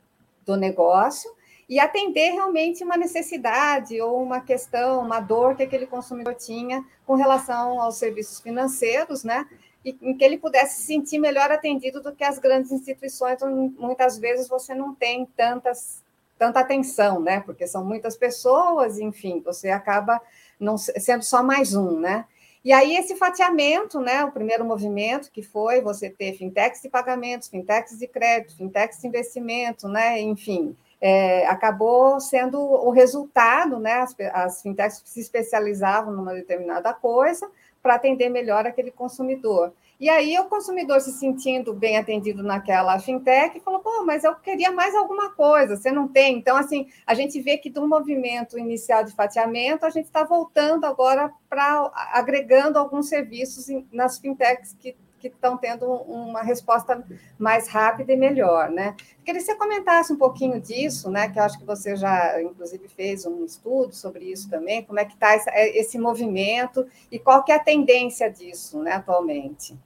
do 0.46 0.56
negócio 0.56 1.30
e 1.68 1.80
atender 1.80 2.32
realmente 2.32 2.84
uma 2.84 2.96
necessidade 2.96 4.00
ou 4.00 4.22
uma 4.22 4.40
questão, 4.40 5.02
uma 5.02 5.20
dor 5.20 5.56
que 5.56 5.64
aquele 5.64 5.88
consumidor 5.88 6.36
tinha 6.36 6.86
com 7.06 7.16
relação 7.16 7.82
aos 7.82 7.98
serviços 7.98 8.40
financeiros, 8.40 9.24
né? 9.24 9.48
E 9.84 9.98
em 10.02 10.16
que 10.16 10.24
ele 10.24 10.38
pudesse 10.38 10.82
se 10.82 10.86
sentir 10.86 11.18
melhor 11.18 11.52
atendido 11.52 12.02
do 12.02 12.14
que 12.14 12.24
as 12.24 12.38
grandes 12.38 12.72
instituições, 12.72 13.42
onde 13.42 13.76
muitas 13.80 14.18
vezes 14.20 14.48
você 14.48 14.76
não 14.76 14.94
tem 14.94 15.26
tantas, 15.36 16.04
tanta 16.38 16.60
atenção, 16.60 17.20
né? 17.20 17.40
Porque 17.40 17.66
são 17.66 17.84
muitas 17.84 18.16
pessoas, 18.16 19.00
enfim, 19.00 19.42
você 19.44 19.70
acaba 19.70 20.22
não 20.60 20.78
sendo 20.78 21.24
só 21.24 21.42
mais 21.42 21.74
um, 21.74 22.00
né? 22.00 22.26
E 22.66 22.74
aí, 22.74 22.98
esse 22.98 23.16
fatiamento, 23.16 24.00
né, 24.00 24.24
o 24.24 24.32
primeiro 24.32 24.66
movimento, 24.66 25.32
que 25.32 25.44
foi 25.44 25.82
você 25.82 26.10
ter 26.10 26.34
fintechs 26.34 26.82
de 26.82 26.90
pagamentos, 26.90 27.48
fintechs 27.48 28.00
de 28.00 28.08
crédito, 28.08 28.58
fintechs 28.58 29.00
de 29.00 29.08
investimento, 29.08 29.88
né, 29.88 30.20
enfim, 30.20 30.76
é, 31.00 31.46
acabou 31.46 32.20
sendo 32.20 32.60
o 32.60 32.90
resultado, 32.90 33.78
né, 33.78 34.00
as, 34.00 34.16
as 34.34 34.62
fintechs 34.64 35.00
se 35.06 35.20
especializavam 35.20 36.12
numa 36.12 36.34
determinada 36.34 36.92
coisa 36.92 37.48
para 37.84 37.94
atender 37.94 38.30
melhor 38.30 38.66
aquele 38.66 38.90
consumidor. 38.90 39.72
E 40.00 40.10
aí 40.10 40.38
o 40.38 40.46
consumidor 40.46 41.00
se 41.00 41.12
sentindo 41.14 41.74
bem 41.74 41.98
atendido 41.98 42.44
naquela 42.44 43.00
fintech 43.00 43.60
falou, 43.62 43.80
pô, 43.80 44.04
mas 44.04 44.26
eu 44.26 44.36
queria 44.36 44.72
mais 44.72 44.94
alguma 44.94 45.32
coisa, 45.34 45.78
você 45.78 45.90
não 45.90 46.08
tem? 46.08 46.38
Então, 46.38 46.58
assim, 46.58 46.88
a 47.08 47.14
gente 47.14 47.40
vê 47.42 47.58
que 47.58 47.70
do 47.70 47.88
movimento 47.88 48.60
inicial 48.60 49.06
de 49.06 49.14
fatiamento, 49.14 49.86
a 49.86 49.90
gente 49.90 50.06
está 50.06 50.24
voltando 50.24 50.86
agora 50.86 51.32
para 51.50 51.92
agregando 52.12 52.78
alguns 52.78 53.08
serviços 53.08 53.68
nas 53.92 54.20
fintechs 54.20 54.76
que 54.78 54.98
que 55.30 55.36
estão 55.36 55.58
tendo 55.58 55.86
uma 55.86 56.42
resposta 56.42 57.04
mais 57.38 57.68
rápida 57.68 58.14
e 58.14 58.18
melhor, 58.18 58.70
né? 58.70 58.96
Queria 59.24 59.40
que 59.40 59.46
você 59.46 59.56
comentasse 59.56 60.14
um 60.14 60.18
pouquinho 60.18 60.60
disso, 60.60 61.10
né? 61.10 61.30
Que 61.30 61.40
eu 61.40 61.44
acho 61.44 61.58
que 61.58 61.66
você 61.66 61.96
já, 61.96 62.42
inclusive, 62.42 62.88
fez 62.88 63.26
um 63.26 63.44
estudo 63.46 63.94
sobre 63.94 64.26
isso 64.26 64.50
também, 64.50 64.84
como 64.84 65.00
é 65.00 65.06
que 65.06 65.14
está 65.14 65.36
esse 65.36 65.98
movimento 65.98 66.86
e 67.12 67.20
qual 67.20 67.44
que 67.44 67.52
é 67.52 67.56
a 67.56 67.60
tendência 67.60 68.30
disso, 68.30 68.82
né, 68.82 68.94
atualmente. 68.94 69.78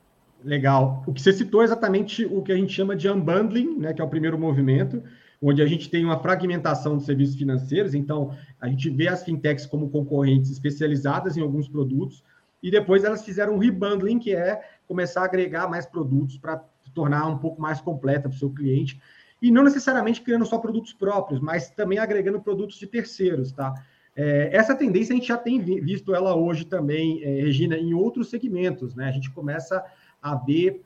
Legal. 0.44 1.04
O 1.06 1.14
que 1.14 1.22
você 1.22 1.34
citou 1.34 1.62
é 1.62 1.66
exatamente 1.66 2.26
o 2.26 2.42
que 2.42 2.52
a 2.52 2.56
gente 2.56 2.74
chama 2.74 2.96
de 2.96 3.10
unbundling, 3.10 3.78
né, 3.78 3.94
que 3.94 4.02
é 4.02 4.04
o 4.04 4.10
primeiro 4.10 4.38
movimento, 4.38 5.04
onde 5.42 5.62
a 5.62 5.66
gente 5.66 5.90
tem 5.90 6.04
uma 6.04 6.20
fragmentação 6.20 6.98
de 6.98 7.04
serviços 7.04 7.36
financeiros. 7.36 7.94
Então, 7.94 8.36
a 8.60 8.68
gente 8.68 8.90
vê 8.90 9.08
as 9.08 9.24
fintechs 9.24 9.66
como 9.66 9.90
concorrentes 9.90 10.52
especializadas 10.52 11.38
em 11.38 11.42
alguns 11.42 11.68
produtos, 11.68 12.24
e 12.62 12.70
depois 12.70 13.04
elas 13.04 13.24
fizeram 13.24 13.54
um 13.56 13.58
rebundling, 13.58 14.20
que 14.20 14.36
é 14.36 14.62
começar 14.90 15.22
a 15.22 15.26
agregar 15.26 15.70
mais 15.70 15.86
produtos 15.86 16.36
para 16.36 16.66
tornar 16.96 17.28
um 17.28 17.38
pouco 17.38 17.62
mais 17.62 17.80
completa 17.80 18.28
para 18.28 18.36
o 18.36 18.40
seu 18.40 18.50
cliente. 18.50 19.00
E 19.40 19.52
não 19.52 19.64
necessariamente 19.64 20.20
criando 20.22 20.48
só 20.48 20.58
produtos 20.58 20.92
próprios, 20.92 21.40
mas 21.40 21.70
também 21.70 22.00
agregando 22.00 22.42
produtos 22.42 22.78
de 22.78 22.88
terceiros, 22.88 23.52
tá? 23.52 23.72
É, 24.16 24.50
essa 24.52 24.76
tendência 24.76 25.14
a 25.14 25.16
gente 25.16 25.28
já 25.28 25.38
tem 25.38 25.62
visto 25.62 26.14
ela 26.14 26.36
hoje 26.36 26.66
também, 26.66 27.24
é, 27.24 27.42
Regina, 27.44 27.78
em 27.78 27.94
outros 27.94 28.30
segmentos, 28.30 28.96
né? 28.96 29.08
A 29.08 29.12
gente 29.12 29.30
começa 29.30 29.86
a 30.22 30.36
ver, 30.36 30.84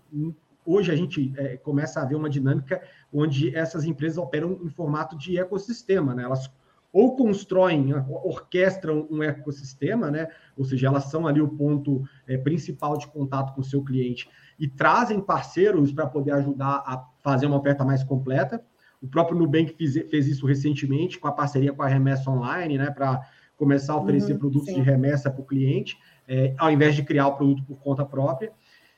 hoje 0.66 0.92
a 0.92 0.96
gente 0.96 1.34
é, 1.38 1.56
começa 1.58 2.02
a 2.02 2.06
ver 2.06 2.16
uma 2.16 2.30
dinâmica 2.30 2.84
onde 3.12 3.56
essas 3.56 3.86
empresas 3.86 4.18
operam 4.18 4.60
em 4.62 4.70
formato 4.70 5.18
de 5.18 5.40
ecossistema, 5.40 6.14
né? 6.14 6.24
Elas 6.24 6.52
ou 6.94 7.16
constroem, 7.16 7.92
orquestram 8.08 9.08
um 9.10 9.24
ecossistema, 9.24 10.12
né? 10.12 10.28
Ou 10.56 10.64
seja, 10.64 10.86
elas 10.88 11.06
são 11.06 11.26
ali 11.26 11.42
o 11.42 11.48
ponto 11.50 12.04
é, 12.28 12.38
principal 12.38 12.96
de 12.96 13.08
contato 13.08 13.56
com 13.56 13.62
o 13.62 13.64
seu 13.64 13.84
cliente 13.84 14.30
e 14.60 14.68
trazem 14.68 15.20
parceiros 15.20 15.92
para 15.92 16.06
poder 16.06 16.34
ajudar 16.34 16.84
a 16.86 17.04
fazer 17.24 17.48
uma 17.48 17.58
oferta 17.58 17.84
mais 17.84 18.04
completa. 18.04 18.64
O 19.02 19.08
próprio 19.08 19.36
Nubank 19.36 19.74
fez, 19.76 19.94
fez 20.08 20.28
isso 20.28 20.46
recentemente 20.46 21.20
com 21.20 21.28
a 21.28 21.32
parceria 21.32 21.74
com 21.74 21.82
a 21.82 21.88
Remessa 21.88 22.30
Online, 22.30 22.78
né? 22.78 22.92
Para 22.92 23.22
começar 23.58 23.94
a 23.94 23.98
oferecer 23.98 24.34
uhum, 24.34 24.40
produtos 24.40 24.70
sim. 24.70 24.76
de 24.76 24.82
remessa 24.82 25.32
para 25.32 25.42
o 25.42 25.46
cliente, 25.46 25.98
é, 26.28 26.54
ao 26.60 26.70
invés 26.70 26.96
de 26.96 27.02
criar 27.02 27.28
o 27.28 27.36
produto 27.36 27.64
por 27.64 27.80
conta 27.80 28.06
própria. 28.06 28.52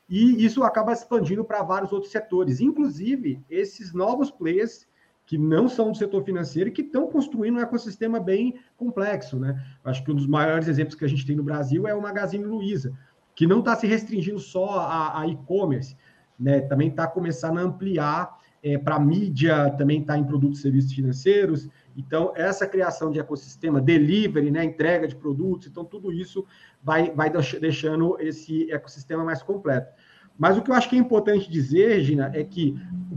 E 0.09 0.43
isso 0.43 0.63
acaba 0.63 0.91
expandindo 0.91 1.45
para 1.45 1.63
vários 1.63 1.93
outros 1.93 2.11
setores, 2.11 2.59
inclusive 2.59 3.41
esses 3.49 3.93
novos 3.93 4.29
players 4.29 4.85
que 5.25 5.37
não 5.37 5.67
são 5.67 5.91
do 5.91 5.97
setor 5.97 6.23
financeiro 6.23 6.69
e 6.69 6.71
que 6.71 6.81
estão 6.81 7.07
construindo 7.07 7.55
um 7.55 7.61
ecossistema 7.61 8.19
bem 8.19 8.59
complexo, 8.77 9.39
né? 9.39 9.59
Acho 9.83 10.03
que 10.03 10.11
um 10.11 10.15
dos 10.15 10.27
maiores 10.27 10.67
exemplos 10.67 10.95
que 10.95 11.05
a 11.05 11.07
gente 11.07 11.25
tem 11.25 11.35
no 11.35 11.43
Brasil 11.43 11.87
é 11.87 11.95
o 11.95 12.01
Magazine 12.01 12.43
Luiza, 12.43 12.93
que 13.35 13.47
não 13.47 13.59
está 13.59 13.75
se 13.75 13.87
restringindo 13.87 14.39
só 14.39 14.79
a, 14.79 15.21
a 15.21 15.27
e-commerce, 15.27 15.97
né? 16.39 16.61
Também 16.61 16.89
está 16.89 17.07
começando 17.07 17.57
a 17.57 17.61
ampliar 17.61 18.37
é, 18.65 18.79
para 18.79 18.99
mídia, 18.99 19.69
também 19.77 20.01
está 20.01 20.17
em 20.17 20.23
produtos 20.23 20.57
e 20.59 20.61
serviços 20.63 20.91
financeiros. 20.91 21.69
Então, 21.95 22.33
essa 22.35 22.67
criação 22.67 23.11
de 23.11 23.19
ecossistema, 23.19 23.79
delivery, 23.79 24.49
né, 24.49 24.63
entrega 24.63 25.07
de 25.07 25.15
produtos, 25.15 25.67
então 25.67 25.85
tudo 25.85 26.11
isso 26.11 26.45
vai, 26.83 27.11
vai 27.11 27.31
deixando 27.59 28.17
esse 28.19 28.71
ecossistema 28.71 29.23
mais 29.23 29.43
completo. 29.43 29.93
Mas 30.37 30.57
o 30.57 30.61
que 30.61 30.69
eu 30.69 30.75
acho 30.75 30.89
que 30.89 30.95
é 30.95 30.99
importante 30.99 31.49
dizer, 31.49 31.95
Regina, 31.95 32.31
é 32.33 32.43
que 32.43 32.75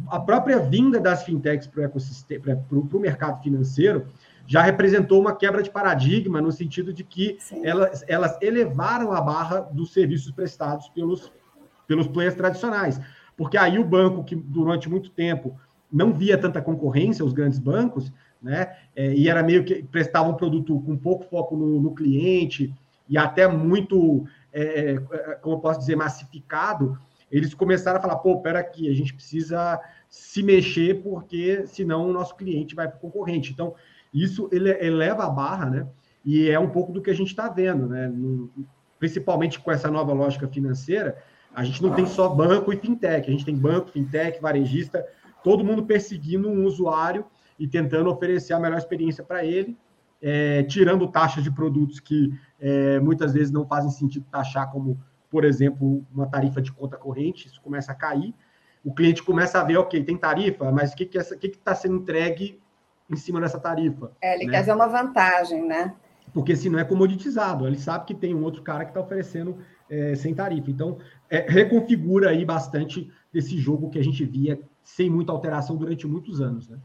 a 0.08 0.20
própria 0.20 0.58
vinda 0.60 1.00
das 1.00 1.24
fintechs 1.24 1.66
para 1.66 1.80
o 1.80 1.84
ecossistema, 1.84 2.56
para 2.56 2.78
o 2.78 3.00
mercado 3.00 3.42
financeiro, 3.42 4.06
já 4.46 4.62
representou 4.62 5.20
uma 5.20 5.36
quebra 5.36 5.62
de 5.62 5.70
paradigma, 5.70 6.40
no 6.40 6.50
sentido 6.50 6.92
de 6.92 7.04
que 7.04 7.36
elas, 7.62 8.02
elas 8.08 8.38
elevaram 8.40 9.12
a 9.12 9.20
barra 9.20 9.60
dos 9.60 9.92
serviços 9.92 10.30
prestados 10.30 10.88
pelos, 10.88 11.30
pelos 11.86 12.06
players 12.06 12.34
tradicionais. 12.34 12.98
Porque 13.36 13.58
aí 13.58 13.78
o 13.78 13.84
banco, 13.84 14.24
que 14.24 14.34
durante 14.34 14.88
muito 14.88 15.10
tempo 15.10 15.54
não 15.92 16.12
via 16.12 16.38
tanta 16.38 16.62
concorrência, 16.62 17.24
os 17.24 17.32
grandes 17.32 17.58
bancos, 17.58 18.10
né, 18.40 18.74
é, 18.96 19.12
e 19.14 19.28
era 19.28 19.42
meio 19.42 19.64
que 19.64 19.82
prestava 19.82 20.28
um 20.28 20.34
produto 20.34 20.80
com 20.80 20.96
pouco 20.96 21.24
foco 21.24 21.56
no, 21.56 21.80
no 21.80 21.94
cliente 21.94 22.72
e 23.08 23.18
até 23.18 23.46
muito, 23.48 24.24
é, 24.52 24.92
é 24.92 25.34
como 25.42 25.56
eu 25.56 25.60
posso 25.60 25.80
dizer, 25.80 25.96
massificado, 25.96 26.98
eles 27.30 27.54
começaram 27.54 27.98
a 27.98 28.02
falar, 28.02 28.16
pô, 28.16 28.40
pera 28.40 28.58
aqui, 28.58 28.90
a 28.90 28.94
gente 28.94 29.14
precisa 29.14 29.80
se 30.08 30.42
mexer, 30.42 31.02
porque 31.02 31.66
senão 31.66 32.08
o 32.08 32.12
nosso 32.12 32.34
cliente 32.36 32.74
vai 32.74 32.88
para 32.88 32.96
o 32.96 33.00
concorrente. 33.00 33.52
Então, 33.52 33.74
isso 34.12 34.48
ele 34.50 34.70
eleva 34.70 35.24
a 35.24 35.30
barra, 35.30 35.66
né? 35.68 35.86
E 36.24 36.50
é 36.50 36.58
um 36.58 36.70
pouco 36.70 36.92
do 36.92 37.02
que 37.02 37.10
a 37.10 37.14
gente 37.14 37.28
está 37.28 37.48
vendo, 37.48 37.86
né? 37.86 38.12
Principalmente 38.98 39.60
com 39.60 39.70
essa 39.70 39.90
nova 39.90 40.12
lógica 40.12 40.48
financeira, 40.48 41.16
a 41.54 41.64
gente 41.64 41.82
não 41.82 41.94
tem 41.94 42.06
só 42.06 42.28
banco 42.28 42.72
e 42.72 42.76
fintech, 42.76 43.28
a 43.28 43.30
gente 43.32 43.44
tem 43.44 43.56
banco, 43.56 43.90
fintech, 43.90 44.40
varejista, 44.40 45.04
todo 45.42 45.64
mundo 45.64 45.84
perseguindo 45.84 46.48
um 46.48 46.64
usuário 46.64 47.24
e 47.58 47.66
tentando 47.66 48.10
oferecer 48.10 48.52
a 48.52 48.60
melhor 48.60 48.78
experiência 48.78 49.24
para 49.24 49.44
ele, 49.44 49.76
é, 50.20 50.62
tirando 50.64 51.08
taxas 51.08 51.44
de 51.44 51.50
produtos 51.50 52.00
que 52.00 52.32
é, 52.60 52.98
muitas 53.00 53.32
vezes 53.32 53.50
não 53.50 53.66
fazem 53.66 53.90
sentido 53.90 54.26
taxar 54.30 54.70
como 54.70 55.00
por 55.30 55.44
exemplo, 55.44 56.04
uma 56.12 56.26
tarifa 56.26 56.60
de 56.60 56.72
conta 56.72 56.96
corrente, 56.96 57.46
isso 57.46 57.60
começa 57.60 57.92
a 57.92 57.94
cair, 57.94 58.34
o 58.84 58.94
cliente 58.94 59.22
começa 59.22 59.60
a 59.60 59.64
ver, 59.64 59.76
ok, 59.76 60.02
tem 60.02 60.16
tarifa, 60.16 60.70
mas 60.72 60.92
o 60.92 60.96
que 60.96 61.06
que 61.06 61.18
que 61.20 61.46
está 61.48 61.74
sendo 61.74 61.96
entregue 61.96 62.60
em 63.10 63.16
cima 63.16 63.40
dessa 63.40 63.58
tarifa? 63.58 64.12
É, 64.20 64.34
ele 64.34 64.46
né? 64.46 64.52
quer 64.52 64.64
ver 64.64 64.74
uma 64.74 64.86
vantagem, 64.86 65.66
né? 65.66 65.94
Porque 66.32 66.54
se 66.54 66.68
não 66.68 66.78
é 66.78 66.84
comoditizado, 66.84 67.66
ele 67.66 67.78
sabe 67.78 68.04
que 68.06 68.14
tem 68.14 68.34
um 68.34 68.42
outro 68.42 68.62
cara 68.62 68.84
que 68.84 68.90
está 68.90 69.00
oferecendo 69.00 69.58
é, 69.88 70.14
sem 70.14 70.34
tarifa. 70.34 70.70
Então, 70.70 70.98
é, 71.28 71.46
reconfigura 71.48 72.30
aí 72.30 72.44
bastante 72.44 73.10
desse 73.32 73.58
jogo 73.58 73.90
que 73.90 73.98
a 73.98 74.04
gente 74.04 74.24
via 74.24 74.60
sem 74.82 75.10
muita 75.10 75.32
alteração 75.32 75.76
durante 75.76 76.06
muitos 76.06 76.40
anos, 76.40 76.68
né? 76.68 76.78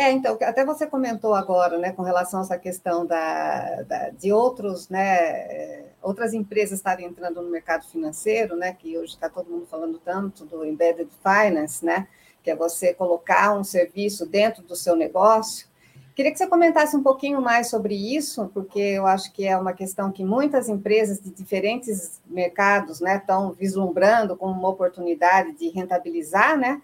É, 0.00 0.12
então, 0.12 0.38
até 0.42 0.64
você 0.64 0.86
comentou 0.86 1.34
agora, 1.34 1.76
né, 1.76 1.90
com 1.90 2.02
relação 2.02 2.38
a 2.38 2.44
essa 2.44 2.56
questão 2.56 3.04
da, 3.04 3.82
da, 3.82 4.10
de 4.10 4.30
outros, 4.32 4.88
né, 4.88 5.86
outras 6.00 6.32
empresas 6.32 6.78
estarem 6.78 7.04
entrando 7.04 7.42
no 7.42 7.50
mercado 7.50 7.84
financeiro, 7.84 8.54
né, 8.54 8.76
que 8.78 8.96
hoje 8.96 9.14
está 9.14 9.28
todo 9.28 9.50
mundo 9.50 9.66
falando 9.66 9.98
tanto 9.98 10.44
do 10.44 10.64
embedded 10.64 11.10
finance, 11.20 11.84
né, 11.84 12.06
que 12.44 12.50
é 12.50 12.54
você 12.54 12.94
colocar 12.94 13.52
um 13.58 13.64
serviço 13.64 14.24
dentro 14.24 14.62
do 14.62 14.76
seu 14.76 14.94
negócio. 14.94 15.66
Queria 16.14 16.30
que 16.30 16.38
você 16.38 16.46
comentasse 16.46 16.96
um 16.96 17.02
pouquinho 17.02 17.40
mais 17.40 17.68
sobre 17.68 17.96
isso, 17.96 18.48
porque 18.54 18.78
eu 18.78 19.04
acho 19.04 19.32
que 19.32 19.48
é 19.48 19.56
uma 19.56 19.72
questão 19.72 20.12
que 20.12 20.24
muitas 20.24 20.68
empresas 20.68 21.20
de 21.20 21.30
diferentes 21.30 22.20
mercados 22.24 23.00
né, 23.00 23.16
estão 23.16 23.50
vislumbrando 23.50 24.36
como 24.36 24.52
uma 24.52 24.68
oportunidade 24.68 25.54
de 25.54 25.68
rentabilizar, 25.70 26.56
né? 26.56 26.80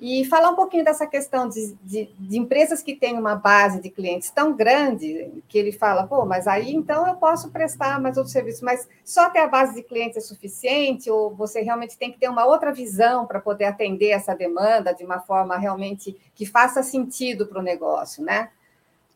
E 0.00 0.24
falar 0.26 0.50
um 0.50 0.54
pouquinho 0.54 0.84
dessa 0.84 1.08
questão 1.08 1.48
de, 1.48 1.74
de, 1.82 2.04
de, 2.16 2.38
empresas 2.38 2.80
que 2.80 2.94
têm 2.94 3.18
uma 3.18 3.34
base 3.34 3.80
de 3.80 3.90
clientes 3.90 4.30
tão 4.30 4.54
grande 4.54 5.28
que 5.48 5.58
ele 5.58 5.72
fala, 5.72 6.06
pô, 6.06 6.24
mas 6.24 6.46
aí 6.46 6.72
então 6.72 7.04
eu 7.08 7.16
posso 7.16 7.50
prestar 7.50 8.00
mais 8.00 8.16
outros 8.16 8.32
serviços, 8.32 8.62
mas 8.62 8.88
só 9.04 9.28
ter 9.28 9.40
a 9.40 9.48
base 9.48 9.74
de 9.74 9.82
clientes 9.82 10.16
é 10.16 10.20
suficiente, 10.20 11.10
ou 11.10 11.34
você 11.34 11.62
realmente 11.62 11.98
tem 11.98 12.12
que 12.12 12.18
ter 12.18 12.28
uma 12.28 12.46
outra 12.46 12.72
visão 12.72 13.26
para 13.26 13.40
poder 13.40 13.64
atender 13.64 14.10
essa 14.10 14.36
demanda 14.36 14.94
de 14.94 15.04
uma 15.04 15.18
forma 15.18 15.56
realmente 15.56 16.16
que 16.32 16.46
faça 16.46 16.80
sentido 16.80 17.48
para 17.48 17.58
o 17.58 17.62
negócio, 17.62 18.22
né? 18.22 18.50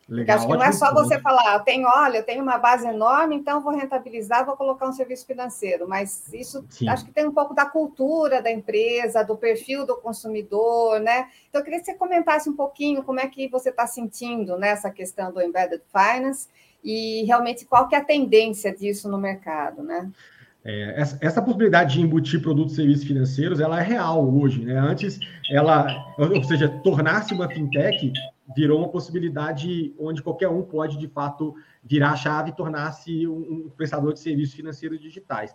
Legal, 0.08 0.36
acho 0.36 0.46
que 0.46 0.52
não 0.52 0.62
é 0.62 0.72
só 0.72 0.92
você 0.92 1.18
falar, 1.20 1.54
eu 1.54 1.60
tenho, 1.60 1.88
olha, 1.88 2.18
eu 2.18 2.22
tenho 2.22 2.42
uma 2.42 2.58
base 2.58 2.86
enorme, 2.86 3.36
então 3.36 3.60
vou 3.60 3.72
rentabilizar, 3.72 4.44
vou 4.44 4.56
colocar 4.56 4.86
um 4.86 4.92
serviço 4.92 5.24
financeiro. 5.26 5.88
Mas 5.88 6.32
isso 6.32 6.64
Sim. 6.68 6.88
acho 6.88 7.04
que 7.04 7.12
tem 7.12 7.26
um 7.26 7.32
pouco 7.32 7.54
da 7.54 7.64
cultura 7.64 8.42
da 8.42 8.50
empresa, 8.50 9.22
do 9.22 9.36
perfil 9.36 9.86
do 9.86 9.96
consumidor, 9.96 10.98
né? 11.00 11.28
Então, 11.48 11.60
eu 11.60 11.64
queria 11.64 11.78
que 11.78 11.86
você 11.86 11.94
comentasse 11.94 12.50
um 12.50 12.56
pouquinho 12.56 13.02
como 13.04 13.20
é 13.20 13.28
que 13.28 13.48
você 13.48 13.70
está 13.70 13.86
sentindo 13.86 14.58
nessa 14.58 14.88
né, 14.88 14.94
questão 14.94 15.32
do 15.32 15.40
embedded 15.40 15.82
finance 15.92 16.48
e 16.82 17.24
realmente 17.24 17.64
qual 17.64 17.88
que 17.88 17.94
é 17.94 17.98
a 17.98 18.04
tendência 18.04 18.74
disso 18.74 19.08
no 19.08 19.18
mercado, 19.18 19.82
né? 19.82 20.10
É, 20.64 21.00
essa, 21.00 21.18
essa, 21.20 21.42
possibilidade 21.42 21.94
de 21.94 22.00
embutir 22.00 22.40
produtos 22.40 22.74
e 22.74 22.76
serviços 22.76 23.04
financeiros, 23.04 23.58
ela 23.58 23.80
é 23.80 23.82
real 23.82 24.32
hoje, 24.32 24.64
né? 24.64 24.78
Antes, 24.78 25.18
ela, 25.50 26.14
ou 26.16 26.44
seja, 26.44 26.68
tornar-se 26.68 27.34
uma 27.34 27.48
fintech 27.48 28.12
virou 28.54 28.78
uma 28.78 28.88
possibilidade 28.88 29.94
onde 29.98 30.22
qualquer 30.22 30.48
um 30.48 30.62
pode, 30.62 30.98
de 30.98 31.08
fato, 31.08 31.54
virar 31.82 32.10
a 32.10 32.16
chave 32.16 32.50
e 32.50 32.54
tornar-se 32.54 33.26
um, 33.26 33.66
um 33.66 33.70
prestador 33.76 34.12
de 34.12 34.20
serviços 34.20 34.54
financeiros 34.54 35.00
digitais. 35.00 35.54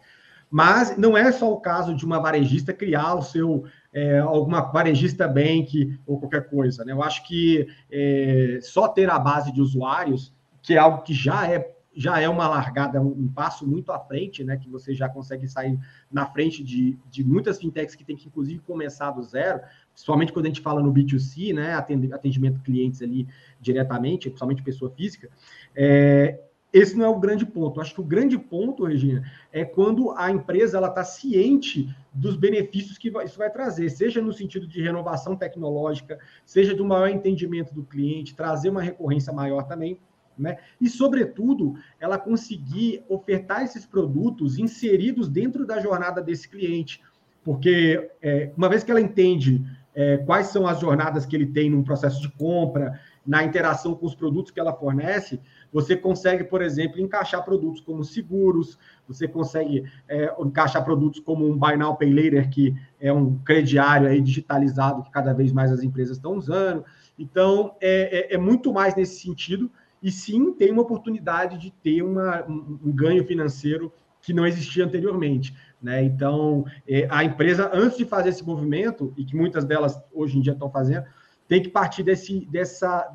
Mas 0.50 0.98
não 0.98 1.18
é 1.18 1.32
só 1.32 1.52
o 1.52 1.60
caso 1.60 1.94
de 1.94 2.06
uma 2.06 2.20
varejista 2.20 2.74
criar 2.74 3.16
o 3.16 3.22
seu 3.22 3.66
é, 3.94 4.20
alguma 4.20 4.62
varejista 4.62 5.28
bank 5.28 6.00
ou 6.06 6.20
qualquer 6.20 6.50
coisa. 6.50 6.86
Né? 6.86 6.94
Eu 6.94 7.04
acho 7.04 7.26
que 7.28 7.68
é, 7.92 8.60
só 8.62 8.88
ter 8.88 9.10
a 9.10 9.20
base 9.20 9.52
de 9.52 9.62
usuários, 9.62 10.34
que 10.62 10.74
é 10.74 10.78
algo 10.78 11.02
que 11.02 11.14
já 11.14 11.48
é 11.48 11.77
já 11.98 12.20
é 12.20 12.30
uma 12.30 12.48
largada, 12.48 13.02
um, 13.02 13.08
um, 13.08 13.28
passo 13.28 13.68
muito 13.68 13.92
à 13.92 14.00
frente, 14.00 14.44
né? 14.44 14.56
Que 14.56 14.70
você 14.70 14.94
já 14.94 15.10
consegue 15.10 15.48
sair 15.48 15.80
na 16.12 16.28
frente 16.28 16.64
de, 16.64 16.96
de 17.10 17.24
muitas 17.24 17.58
fintechs 17.58 17.96
que 17.96 18.06
tem 18.06 18.16
que, 18.16 18.28
inclusive, 18.28 18.60
começar 18.60 19.10
do 19.10 19.24
zero, 19.24 19.62
principalmente 19.92 20.32
quando 20.32 20.46
a 20.46 20.50
gente 20.50 20.62
fala 20.62 20.80
no 20.80 20.94
B2C, 20.94 21.56
né? 21.56 21.74
Atendimento 21.74 22.62
clientes 22.62 23.02
ali 23.02 23.28
diretamente, 23.60 24.30
principalmente 24.30 24.62
pessoa 24.62 24.92
física. 24.92 25.28
É, 25.76 26.40
esse 26.72 26.96
não 26.96 27.06
é 27.06 27.10
o 27.10 27.20
grande 27.20 27.48
ponto. 27.48 27.82
Acho 27.82 27.96
que 27.96 28.02
o 28.02 28.04
grande 28.04 28.38
ponto, 28.38 28.86
Regina, 28.86 29.24
é 29.52 29.66
quando 29.66 30.12
a 30.12 30.30
empresa 30.30 30.78
ela 30.78 30.90
está 30.90 31.04
ciente 31.04 31.90
dos 32.14 32.36
benefícios 32.36 33.00
que 33.00 33.12
isso 33.26 33.38
vai 33.40 33.50
trazer, 33.50 33.90
seja 33.90 34.22
no 34.22 34.32
sentido 34.32 34.68
de 34.68 34.82
renovação 34.82 35.36
tecnológica, 35.36 36.20
seja 36.46 36.76
do 36.76 36.86
maior 36.86 37.10
entendimento 37.10 37.74
do 37.74 37.84
cliente, 37.84 38.36
trazer 38.36 38.70
uma 38.70 38.84
recorrência 38.84 39.34
maior 39.34 39.64
também. 39.64 40.00
Né? 40.38 40.58
E, 40.80 40.88
sobretudo, 40.90 41.76
ela 42.00 42.18
conseguir 42.18 43.04
ofertar 43.10 43.64
esses 43.64 43.86
produtos 43.86 44.58
inseridos 44.58 45.28
dentro 45.28 45.66
da 45.66 45.80
jornada 45.80 46.22
desse 46.22 46.48
cliente. 46.48 47.02
Porque, 47.44 48.12
é, 48.22 48.52
uma 48.56 48.70
vez 48.70 48.84
que 48.84 48.92
ela 48.92 49.02
entende 49.02 49.64
é, 49.96 50.18
quais 50.18 50.48
são 50.48 50.68
as 50.68 50.80
jornadas 50.80 51.26
que 51.26 51.36
ele 51.36 51.48
tem 51.48 51.72
no 51.72 51.84
processo 51.84 52.22
de 52.22 52.30
compra, 52.30 53.00
na 53.26 53.44
interação 53.44 53.94
com 53.94 54.06
os 54.06 54.16
produtos 54.16 54.52
que 54.52 54.60
ela 54.60 54.72
fornece, 54.72 55.42
você 55.74 55.98
consegue, 55.98 56.46
por 56.46 56.62
exemplo, 56.62 57.02
encaixar 57.02 57.44
produtos 57.44 57.82
como 57.82 58.04
seguros, 58.04 58.78
você 59.08 59.28
consegue 59.28 59.84
é, 60.08 60.34
encaixar 60.40 60.84
produtos 60.86 61.20
como 61.20 61.46
um 61.46 61.58
Buy 61.58 61.76
Now 61.76 61.98
Pay 61.98 62.14
Later, 62.14 62.50
que 62.50 62.76
é 63.02 63.12
um 63.12 63.38
crediário 63.40 64.08
aí 64.08 64.22
digitalizado 64.22 65.04
que 65.04 65.12
cada 65.12 65.34
vez 65.34 65.52
mais 65.52 65.72
as 65.72 65.84
empresas 65.84 66.18
estão 66.18 66.38
usando. 66.38 66.86
Então, 67.20 67.76
é, 67.82 68.32
é, 68.32 68.36
é 68.36 68.38
muito 68.38 68.72
mais 68.72 68.96
nesse 68.96 69.20
sentido 69.20 69.70
e 70.08 70.12
sim 70.12 70.54
tem 70.54 70.72
uma 70.72 70.84
oportunidade 70.84 71.58
de 71.58 71.70
ter 71.70 72.02
uma, 72.02 72.42
um, 72.48 72.80
um 72.86 72.92
ganho 72.94 73.26
financeiro 73.26 73.92
que 74.22 74.32
não 74.32 74.48
existia 74.48 74.86
anteriormente. 74.86 75.54
Né? 75.82 76.02
Então, 76.02 76.64
é, 76.88 77.06
a 77.12 77.26
empresa, 77.26 77.70
antes 77.74 77.98
de 77.98 78.06
fazer 78.06 78.30
esse 78.30 78.42
movimento, 78.42 79.14
e 79.18 79.26
que 79.26 79.36
muitas 79.36 79.66
delas 79.66 80.02
hoje 80.14 80.38
em 80.38 80.42
dia 80.42 80.54
estão 80.54 80.72
fazendo, 80.72 81.06
tem 81.46 81.62
que 81.62 81.68
partir 81.68 82.04
desse, 82.04 82.46
dessa, 82.50 83.14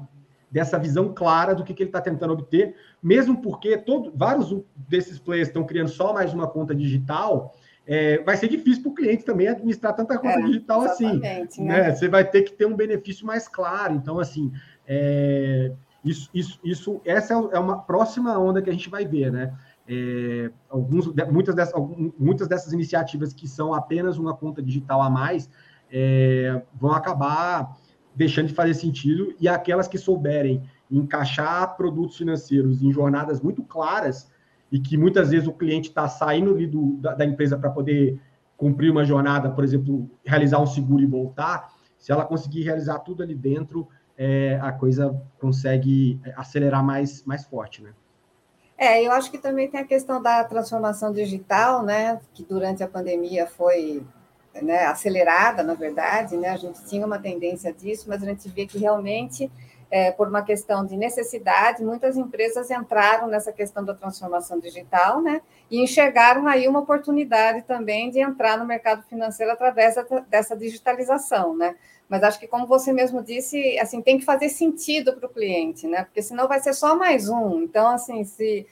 dessa 0.50 0.78
visão 0.78 1.14
clara 1.14 1.54
do 1.54 1.64
que, 1.64 1.72
que 1.72 1.82
ele 1.82 1.88
está 1.88 2.00
tentando 2.02 2.34
obter, 2.34 2.76
mesmo 3.02 3.40
porque 3.40 3.78
todo, 3.78 4.12
vários 4.14 4.54
desses 4.86 5.18
players 5.18 5.48
estão 5.48 5.64
criando 5.64 5.88
só 5.88 6.12
mais 6.12 6.34
uma 6.34 6.46
conta 6.46 6.74
digital, 6.74 7.56
é, 7.86 8.22
vai 8.22 8.36
ser 8.36 8.48
difícil 8.48 8.82
para 8.82 8.92
o 8.92 8.94
cliente 8.94 9.24
também 9.24 9.48
administrar 9.48 9.96
tanta 9.96 10.18
conta 10.18 10.40
é, 10.40 10.42
digital 10.42 10.82
assim. 10.82 11.20
Né? 11.20 11.46
né? 11.58 11.94
Você 11.94 12.06
vai 12.06 12.22
ter 12.22 12.42
que 12.42 12.52
ter 12.52 12.66
um 12.66 12.76
benefício 12.76 13.26
mais 13.26 13.48
claro. 13.48 13.94
Então, 13.94 14.18
assim, 14.18 14.52
é, 14.86 15.72
isso, 16.04 16.28
isso, 16.34 16.58
isso, 16.64 17.00
essa 17.04 17.32
é 17.34 17.58
uma 17.58 17.78
próxima 17.78 18.36
onda 18.38 18.60
que 18.60 18.68
a 18.68 18.72
gente 18.72 18.90
vai 18.90 19.06
ver, 19.06 19.30
né? 19.30 19.54
É, 19.86 20.50
alguns, 20.68 21.12
muitas, 21.30 21.54
dessas, 21.54 21.74
muitas 22.18 22.48
dessas 22.48 22.72
iniciativas 22.72 23.32
que 23.32 23.48
são 23.48 23.74
apenas 23.74 24.16
uma 24.16 24.34
conta 24.34 24.62
digital 24.62 25.02
a 25.02 25.10
mais 25.10 25.50
é, 25.90 26.62
vão 26.80 26.92
acabar 26.92 27.76
deixando 28.14 28.48
de 28.48 28.54
fazer 28.54 28.74
sentido 28.74 29.34
e 29.40 29.48
aquelas 29.48 29.88
que 29.88 29.98
souberem 29.98 30.62
encaixar 30.90 31.76
produtos 31.76 32.16
financeiros 32.16 32.82
em 32.82 32.92
jornadas 32.92 33.40
muito 33.40 33.62
claras 33.62 34.30
e 34.70 34.78
que 34.78 34.96
muitas 34.96 35.30
vezes 35.30 35.48
o 35.48 35.52
cliente 35.52 35.88
está 35.88 36.08
saindo 36.08 36.54
do, 36.66 36.96
da, 36.98 37.14
da 37.14 37.24
empresa 37.24 37.58
para 37.58 37.70
poder 37.70 38.20
cumprir 38.56 38.90
uma 38.90 39.04
jornada, 39.04 39.50
por 39.50 39.64
exemplo, 39.64 40.08
realizar 40.24 40.60
um 40.60 40.66
seguro 40.66 41.02
e 41.02 41.06
voltar, 41.06 41.72
se 41.98 42.12
ela 42.12 42.24
conseguir 42.24 42.62
realizar 42.62 42.98
tudo 43.00 43.22
ali 43.22 43.34
dentro, 43.34 43.88
é, 44.16 44.58
a 44.60 44.72
coisa 44.72 45.20
consegue 45.40 46.20
acelerar 46.36 46.84
mais, 46.84 47.24
mais 47.24 47.44
forte, 47.44 47.82
né? 47.82 47.92
É, 48.76 49.06
eu 49.06 49.12
acho 49.12 49.30
que 49.30 49.38
também 49.38 49.70
tem 49.70 49.80
a 49.80 49.86
questão 49.86 50.20
da 50.20 50.42
transformação 50.42 51.12
digital, 51.12 51.84
né? 51.84 52.20
Que 52.34 52.44
durante 52.44 52.82
a 52.82 52.88
pandemia 52.88 53.46
foi 53.46 54.04
né, 54.60 54.86
acelerada, 54.86 55.62
na 55.62 55.74
verdade, 55.74 56.36
né? 56.36 56.48
A 56.48 56.56
gente 56.56 56.84
tinha 56.84 57.06
uma 57.06 57.18
tendência 57.18 57.72
disso, 57.72 58.06
mas 58.08 58.22
a 58.22 58.26
gente 58.26 58.48
vê 58.48 58.66
que 58.66 58.78
realmente, 58.78 59.50
é, 59.92 60.10
por 60.10 60.26
uma 60.26 60.40
questão 60.42 60.86
de 60.86 60.96
necessidade, 60.96 61.84
muitas 61.84 62.16
empresas 62.16 62.70
entraram 62.70 63.26
nessa 63.26 63.52
questão 63.52 63.84
da 63.84 63.92
transformação 63.92 64.58
digital, 64.58 65.20
né? 65.20 65.42
E 65.70 65.82
enxergaram 65.82 66.48
aí 66.48 66.66
uma 66.66 66.80
oportunidade 66.80 67.62
também 67.64 68.08
de 68.08 68.18
entrar 68.18 68.56
no 68.56 68.64
mercado 68.64 69.02
financeiro 69.02 69.52
através 69.52 69.94
dessa 70.30 70.56
digitalização, 70.56 71.54
né? 71.54 71.76
Mas 72.08 72.22
acho 72.22 72.40
que, 72.40 72.46
como 72.46 72.66
você 72.66 72.90
mesmo 72.90 73.22
disse, 73.22 73.78
assim, 73.78 74.00
tem 74.00 74.18
que 74.18 74.24
fazer 74.24 74.48
sentido 74.48 75.12
para 75.12 75.26
o 75.26 75.32
cliente, 75.32 75.86
né? 75.86 76.04
Porque 76.04 76.22
senão 76.22 76.48
vai 76.48 76.60
ser 76.60 76.72
só 76.72 76.96
mais 76.96 77.28
um. 77.28 77.60
Então, 77.62 77.88
assim, 77.88 78.24
se 78.24 78.66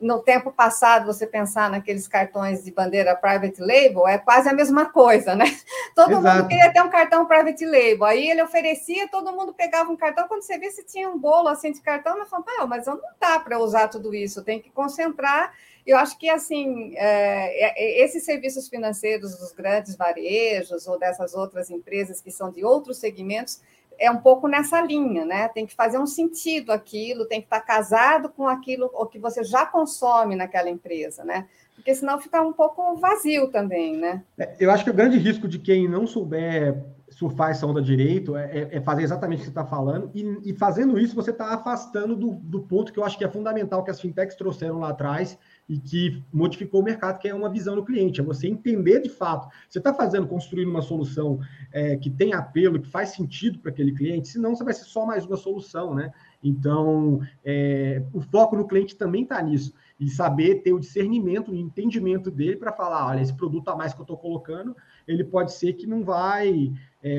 no 0.00 0.20
tempo 0.20 0.50
passado 0.50 1.06
você 1.06 1.26
pensar 1.26 1.70
naqueles 1.70 2.08
cartões 2.08 2.64
de 2.64 2.72
bandeira 2.72 3.14
private 3.14 3.60
label, 3.60 4.08
é 4.08 4.18
quase 4.18 4.48
a 4.48 4.52
mesma 4.52 4.86
coisa, 4.86 5.34
né? 5.34 5.44
Todo 5.94 6.12
Exato. 6.12 6.38
mundo 6.38 6.48
queria 6.48 6.72
ter 6.72 6.82
um 6.82 6.88
cartão 6.88 7.26
private 7.26 7.64
label. 7.66 8.04
Aí 8.04 8.30
ele 8.30 8.42
oferecia, 8.42 9.08
todo 9.08 9.32
mundo 9.32 9.52
pegava 9.52 9.90
um 9.90 9.96
cartão. 9.96 10.26
Quando 10.28 10.42
você 10.42 10.58
vê 10.58 10.70
se 10.70 10.84
tinha 10.84 11.10
um 11.10 11.18
bolo 11.18 11.48
assim 11.48 11.72
de 11.72 11.80
cartão, 11.80 12.16
eu 12.16 12.26
falava, 12.26 12.66
mas 12.66 12.86
eu 12.86 12.94
não 12.94 13.02
dá 13.20 13.38
para 13.40 13.58
usar 13.58 13.88
tudo 13.88 14.14
isso, 14.14 14.44
tem 14.44 14.60
que 14.60 14.70
concentrar 14.70 15.52
eu 15.86 15.96
acho 15.96 16.18
que 16.18 16.28
assim 16.28 16.94
é, 16.96 17.66
é, 17.66 18.00
é, 18.00 18.04
esses 18.04 18.24
serviços 18.24 18.68
financeiros 18.68 19.36
dos 19.36 19.52
grandes 19.52 19.96
varejos 19.96 20.86
ou 20.86 20.98
dessas 20.98 21.34
outras 21.34 21.70
empresas 21.70 22.20
que 22.20 22.30
são 22.30 22.50
de 22.50 22.64
outros 22.64 22.98
segmentos 22.98 23.60
é 24.00 24.10
um 24.10 24.16
pouco 24.16 24.48
nessa 24.48 24.80
linha, 24.80 25.26
né? 25.26 25.48
Tem 25.48 25.66
que 25.66 25.74
fazer 25.74 25.98
um 25.98 26.06
sentido 26.06 26.72
aquilo, 26.72 27.26
tem 27.26 27.40
que 27.40 27.46
estar 27.46 27.60
casado 27.60 28.30
com 28.30 28.48
aquilo 28.48 28.90
o 28.94 29.04
que 29.04 29.18
você 29.18 29.44
já 29.44 29.66
consome 29.66 30.34
naquela 30.34 30.70
empresa, 30.70 31.22
né? 31.22 31.46
Porque 31.74 31.94
senão 31.94 32.18
fica 32.18 32.40
um 32.42 32.52
pouco 32.52 32.96
vazio 32.96 33.48
também, 33.48 33.96
né? 33.96 34.22
É, 34.38 34.56
eu 34.58 34.70
acho 34.70 34.84
que 34.84 34.90
o 34.90 34.94
grande 34.94 35.18
risco 35.18 35.46
de 35.46 35.58
quem 35.58 35.86
não 35.86 36.06
souber 36.06 36.82
surfar 37.10 37.50
essa 37.50 37.66
onda 37.66 37.82
direito 37.82 38.36
é, 38.36 38.68
é 38.70 38.80
fazer 38.80 39.02
exatamente 39.02 39.38
o 39.38 39.40
que 39.40 39.46
você 39.46 39.50
está 39.50 39.66
falando, 39.66 40.10
e, 40.14 40.50
e, 40.50 40.54
fazendo 40.54 40.98
isso 40.98 41.14
você 41.14 41.32
está 41.32 41.52
afastando 41.52 42.14
do, 42.14 42.30
do 42.34 42.60
ponto 42.60 42.92
que 42.92 42.98
eu 42.98 43.04
acho 43.04 43.18
que 43.18 43.24
é 43.24 43.28
fundamental 43.28 43.82
que 43.82 43.90
as 43.90 44.00
fintechs 44.00 44.36
trouxeram 44.36 44.78
lá 44.78 44.90
atrás, 44.90 45.36
e 45.70 45.78
que 45.78 46.20
modificou 46.32 46.80
o 46.80 46.84
mercado, 46.84 47.20
que 47.20 47.28
é 47.28 47.34
uma 47.34 47.48
visão 47.48 47.76
do 47.76 47.84
cliente, 47.84 48.20
é 48.20 48.24
você 48.24 48.48
entender 48.48 49.00
de 49.00 49.08
fato. 49.08 49.48
Você 49.68 49.78
está 49.78 49.94
fazendo, 49.94 50.26
construindo 50.26 50.68
uma 50.68 50.82
solução 50.82 51.38
é, 51.70 51.96
que 51.96 52.10
tem 52.10 52.34
apelo, 52.34 52.80
que 52.80 52.88
faz 52.88 53.10
sentido 53.10 53.60
para 53.60 53.70
aquele 53.70 53.92
cliente, 53.92 54.26
senão 54.26 54.56
você 54.56 54.64
vai 54.64 54.74
ser 54.74 54.86
só 54.86 55.06
mais 55.06 55.24
uma 55.24 55.36
solução, 55.36 55.94
né? 55.94 56.12
Então, 56.42 57.20
é, 57.44 58.02
o 58.12 58.20
foco 58.20 58.56
no 58.56 58.66
cliente 58.66 58.96
também 58.96 59.22
está 59.22 59.40
nisso. 59.40 59.72
E 60.00 60.08
saber 60.08 60.62
ter 60.62 60.72
o 60.72 60.80
discernimento, 60.80 61.52
o 61.52 61.54
entendimento 61.54 62.30
dele 62.30 62.56
para 62.56 62.72
falar, 62.72 63.06
olha, 63.08 63.20
esse 63.20 63.34
produto 63.34 63.68
a 63.68 63.76
mais 63.76 63.92
que 63.92 64.00
eu 64.00 64.04
estou 64.04 64.16
colocando, 64.16 64.74
ele 65.06 65.22
pode 65.22 65.52
ser 65.52 65.74
que 65.74 65.86
não 65.86 66.02
vai, 66.02 66.72
é, 67.02 67.10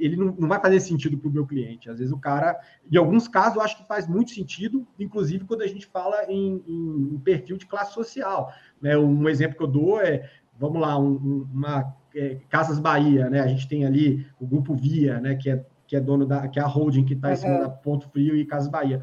ele 0.00 0.16
não, 0.16 0.34
não 0.36 0.48
vai 0.48 0.60
fazer 0.60 0.80
sentido 0.80 1.16
para 1.16 1.28
o 1.28 1.32
meu 1.32 1.46
cliente. 1.46 1.88
Às 1.88 1.98
vezes 1.98 2.12
o 2.12 2.18
cara, 2.18 2.58
em 2.90 2.96
alguns 2.96 3.28
casos, 3.28 3.56
eu 3.56 3.62
acho 3.62 3.76
que 3.76 3.86
faz 3.86 4.08
muito 4.08 4.32
sentido, 4.32 4.84
inclusive 4.98 5.44
quando 5.44 5.62
a 5.62 5.68
gente 5.68 5.86
fala 5.86 6.24
em, 6.28 6.62
em, 6.66 7.18
perfil 7.20 7.56
de 7.56 7.66
classe 7.66 7.94
social. 7.94 8.52
Né? 8.82 8.98
Um 8.98 9.28
exemplo 9.28 9.56
que 9.56 9.62
eu 9.62 9.68
dou 9.68 10.00
é, 10.00 10.28
vamos 10.58 10.80
lá, 10.80 10.98
um, 10.98 11.46
uma 11.52 11.94
é, 12.14 12.38
Casas 12.48 12.78
Bahia, 12.78 13.28
né? 13.28 13.40
A 13.40 13.46
gente 13.46 13.68
tem 13.68 13.84
ali 13.84 14.26
o 14.40 14.46
grupo 14.46 14.74
Via, 14.74 15.20
né? 15.20 15.34
Que 15.34 15.50
é, 15.50 15.64
que 15.86 15.96
é 15.96 16.00
dono 16.00 16.26
da, 16.26 16.48
que 16.48 16.58
é 16.58 16.62
a 16.62 16.66
holding 16.66 17.04
que 17.04 17.14
está 17.14 17.32
em 17.32 17.36
cima 17.36 17.58
da 17.58 17.68
Ponto 17.68 18.08
Frio 18.08 18.36
e 18.36 18.44
Casas 18.44 18.68
Bahia. 18.68 19.02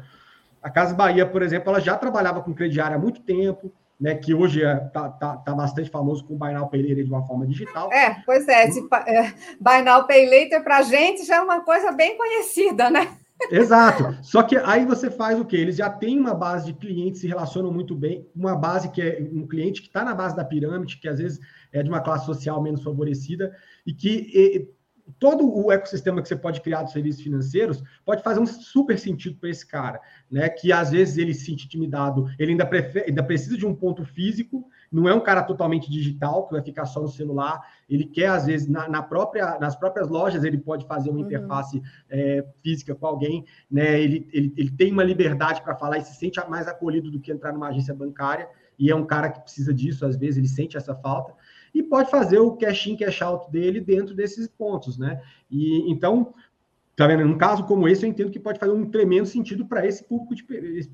A 0.62 0.70
Casa 0.70 0.94
Bahia, 0.94 1.26
por 1.26 1.42
exemplo, 1.42 1.70
ela 1.70 1.80
já 1.80 1.96
trabalhava 1.96 2.40
com 2.40 2.54
crediário 2.54 2.96
há 2.96 2.98
muito 2.98 3.20
tempo, 3.22 3.72
né, 4.00 4.14
que 4.14 4.34
hoje 4.34 4.60
está 4.60 5.06
é, 5.06 5.20
tá, 5.20 5.36
tá, 5.36 5.54
bastante 5.54 5.90
famoso 5.90 6.24
com 6.24 6.34
o 6.34 6.36
Buy 6.36 6.52
Now 6.52 6.68
Pay 6.68 6.82
Later 6.82 7.04
de 7.04 7.10
uma 7.10 7.26
forma 7.26 7.46
digital. 7.46 7.92
É, 7.92 8.16
pois 8.26 8.46
é, 8.48 8.66
esse, 8.66 8.80
é, 9.06 9.32
Buy 9.60 9.82
Now 9.82 10.06
Pay 10.06 10.28
Later 10.28 10.62
para 10.62 10.78
a 10.78 10.82
gente 10.82 11.24
já 11.24 11.36
é 11.36 11.40
uma 11.40 11.60
coisa 11.60 11.92
bem 11.92 12.16
conhecida, 12.16 12.90
né? 12.90 13.16
Exato. 13.50 14.16
Só 14.22 14.42
que 14.42 14.56
aí 14.56 14.84
você 14.84 15.10
faz 15.10 15.38
o 15.38 15.44
quê? 15.44 15.56
Eles 15.56 15.76
já 15.76 15.90
têm 15.90 16.18
uma 16.18 16.34
base 16.34 16.66
de 16.66 16.72
clientes, 16.74 17.20
se 17.20 17.26
relacionam 17.26 17.72
muito 17.72 17.94
bem, 17.94 18.26
uma 18.34 18.56
base 18.56 18.88
que 18.88 19.02
é 19.02 19.28
um 19.32 19.46
cliente 19.46 19.80
que 19.80 19.88
está 19.88 20.04
na 20.04 20.14
base 20.14 20.36
da 20.36 20.44
pirâmide, 20.44 20.98
que 20.98 21.08
às 21.08 21.18
vezes 21.18 21.40
é 21.72 21.82
de 21.82 21.88
uma 21.88 22.00
classe 22.00 22.26
social 22.26 22.62
menos 22.62 22.82
favorecida, 22.82 23.54
e 23.86 23.92
que 23.92 24.68
todo 25.18 25.44
o 25.44 25.72
ecossistema 25.72 26.22
que 26.22 26.28
você 26.28 26.36
pode 26.36 26.60
criar 26.60 26.82
dos 26.82 26.92
serviços 26.92 27.22
financeiros 27.22 27.82
pode 28.04 28.22
fazer 28.22 28.40
um 28.40 28.46
super 28.46 28.98
sentido 28.98 29.36
para 29.36 29.50
esse 29.50 29.66
cara, 29.66 30.00
né? 30.30 30.48
Que 30.48 30.72
às 30.72 30.90
vezes 30.90 31.18
ele 31.18 31.34
se 31.34 31.46
sente 31.46 31.66
intimidado, 31.66 32.26
ele 32.38 32.52
ainda, 32.52 32.66
prefere, 32.66 33.06
ainda 33.08 33.22
precisa 33.22 33.56
de 33.56 33.66
um 33.66 33.74
ponto 33.74 34.04
físico, 34.04 34.64
não 34.90 35.08
é 35.08 35.14
um 35.14 35.20
cara 35.20 35.42
totalmente 35.42 35.90
digital 35.90 36.46
que 36.46 36.52
vai 36.52 36.62
ficar 36.62 36.86
só 36.86 37.00
no 37.00 37.08
celular. 37.08 37.60
Ele 37.88 38.04
quer 38.04 38.28
às 38.28 38.46
vezes 38.46 38.68
na, 38.68 38.88
na 38.88 39.02
própria, 39.02 39.58
nas 39.58 39.74
próprias 39.74 40.08
lojas 40.08 40.44
ele 40.44 40.58
pode 40.58 40.86
fazer 40.86 41.10
uma 41.10 41.20
uhum. 41.20 41.26
interface 41.26 41.82
é, 42.08 42.44
física 42.62 42.94
com 42.94 43.06
alguém, 43.06 43.44
né? 43.70 44.00
Ele, 44.00 44.28
ele, 44.32 44.52
ele 44.56 44.70
tem 44.70 44.92
uma 44.92 45.04
liberdade 45.04 45.62
para 45.62 45.74
falar 45.74 45.98
e 45.98 46.04
se 46.04 46.14
sente 46.14 46.38
mais 46.48 46.68
acolhido 46.68 47.10
do 47.10 47.20
que 47.20 47.32
entrar 47.32 47.52
numa 47.52 47.68
agência 47.68 47.94
bancária. 47.94 48.48
E 48.78 48.90
é 48.90 48.94
um 48.94 49.04
cara 49.04 49.30
que 49.30 49.40
precisa 49.40 49.72
disso, 49.72 50.04
às 50.04 50.16
vezes 50.16 50.38
ele 50.38 50.48
sente 50.48 50.76
essa 50.76 50.94
falta 50.94 51.34
e 51.74 51.82
pode 51.82 52.10
fazer 52.10 52.38
o 52.38 52.56
cash 52.56 52.86
in, 52.86 52.96
cash 52.96 53.22
out 53.22 53.50
dele 53.50 53.80
dentro 53.80 54.14
desses 54.14 54.46
pontos, 54.48 54.98
né? 54.98 55.22
E 55.50 55.90
então, 55.90 56.34
tá 56.94 57.06
vendo? 57.06 57.24
Num 57.24 57.38
caso 57.38 57.64
como 57.64 57.88
esse, 57.88 58.04
eu 58.04 58.10
entendo 58.10 58.30
que 58.30 58.38
pode 58.38 58.58
fazer 58.58 58.72
um 58.72 58.90
tremendo 58.90 59.26
sentido 59.26 59.64
para 59.64 59.86
esse 59.86 60.04
público, 60.04 60.34
de, 60.34 60.44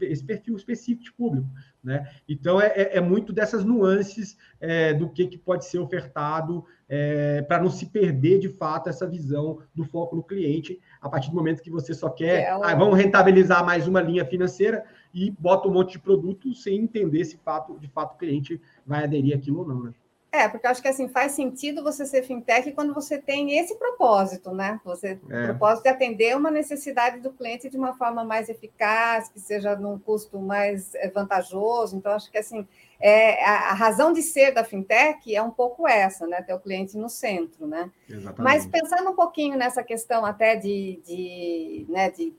esse 0.07 0.25
perfil 0.25 0.57
específico 0.57 1.03
de 1.03 1.13
público, 1.13 1.49
né? 1.83 2.09
Então, 2.29 2.61
é, 2.61 2.69
é, 2.69 2.97
é 2.99 3.01
muito 3.01 3.33
dessas 3.33 3.65
nuances 3.65 4.37
é, 4.61 4.95
do 4.95 5.09
que, 5.09 5.27
que 5.27 5.39
pode 5.39 5.65
ser 5.65 5.79
ofertado 5.79 6.65
é, 6.89 7.43
para 7.43 7.61
não 7.61 7.69
se 7.69 7.87
perder 7.87 8.39
de 8.39 8.49
fato 8.49 8.89
essa 8.89 9.07
visão 9.07 9.59
do 9.75 9.85
foco 9.85 10.17
no 10.17 10.23
cliente 10.23 10.81
a 11.01 11.09
partir 11.09 11.31
do 11.31 11.37
momento 11.37 11.63
que 11.63 11.71
você 11.71 11.93
só 11.93 12.09
quer, 12.09 12.43
é, 12.43 12.51
ah, 12.51 12.75
vamos 12.75 12.97
rentabilizar 12.97 13.65
mais 13.65 13.87
uma 13.87 14.01
linha 14.01 14.25
financeira 14.25 14.85
e 15.13 15.31
bota 15.31 15.69
um 15.69 15.73
monte 15.73 15.93
de 15.93 15.99
produto 15.99 16.55
sem 16.55 16.79
entender 16.79 17.25
se 17.25 17.37
fato, 17.39 17.79
de 17.79 17.89
fato 17.89 18.15
o 18.15 18.19
cliente 18.19 18.61
vai 18.87 19.05
aderir 19.05 19.37
aquilo 19.37 19.61
ou 19.61 19.69
não, 19.69 19.83
né? 19.83 19.93
É, 20.31 20.47
porque 20.47 20.67
eu 20.67 20.71
acho 20.71 20.83
que 20.83 20.89
assim 20.89 21.09
faz 21.09 21.33
sentido 21.33 21.83
você 21.83 22.05
ser 22.05 22.23
fintech 22.23 22.71
quando 22.73 22.93
você 22.93 23.17
tem 23.17 23.59
esse 23.59 23.75
propósito, 23.77 24.53
né? 24.53 24.79
Você 24.85 25.19
é. 25.31 25.47
propósito 25.47 25.85
de 25.85 25.89
atender 25.89 26.37
uma 26.37 26.51
necessidade 26.51 27.21
do 27.21 27.33
cliente 27.33 27.71
de 27.71 27.79
uma 27.79 27.95
forma 27.95 28.23
mais 28.25 28.49
eficaz, 28.51 29.31
que 29.31 29.41
seja 29.41 29.75
num 29.75 29.99
custo 29.99 30.39
mais 30.39 30.95
eh, 30.95 31.11
vantajoso. 31.11 31.97
Então, 31.97 32.13
acho 32.13 32.31
que 32.31 32.37
assim 32.37 32.67
é, 33.01 33.43
a, 33.45 33.71
a 33.71 33.75
razão 33.75 34.13
de 34.13 34.23
ser 34.23 34.53
da 34.53 34.65
fintech 34.65 35.35
é 35.35 35.43
um 35.43 35.51
pouco 35.51 35.89
essa, 35.89 36.27
né? 36.27 36.43
Ter 36.43 36.53
o 36.53 36.61
cliente 36.61 36.97
no 36.99 37.09
centro, 37.09 37.67
né? 37.67 37.91
Exatamente. 38.09 38.43
Mas 38.43 38.67
pensando 38.67 39.11
um 39.11 39.15
pouquinho 39.15 39.57
nessa 39.57 39.83
questão 39.83 40.27
até 40.27 40.57
de, 40.57 41.01
de, 41.07 41.87
né, 41.89 42.11
de 42.11 42.35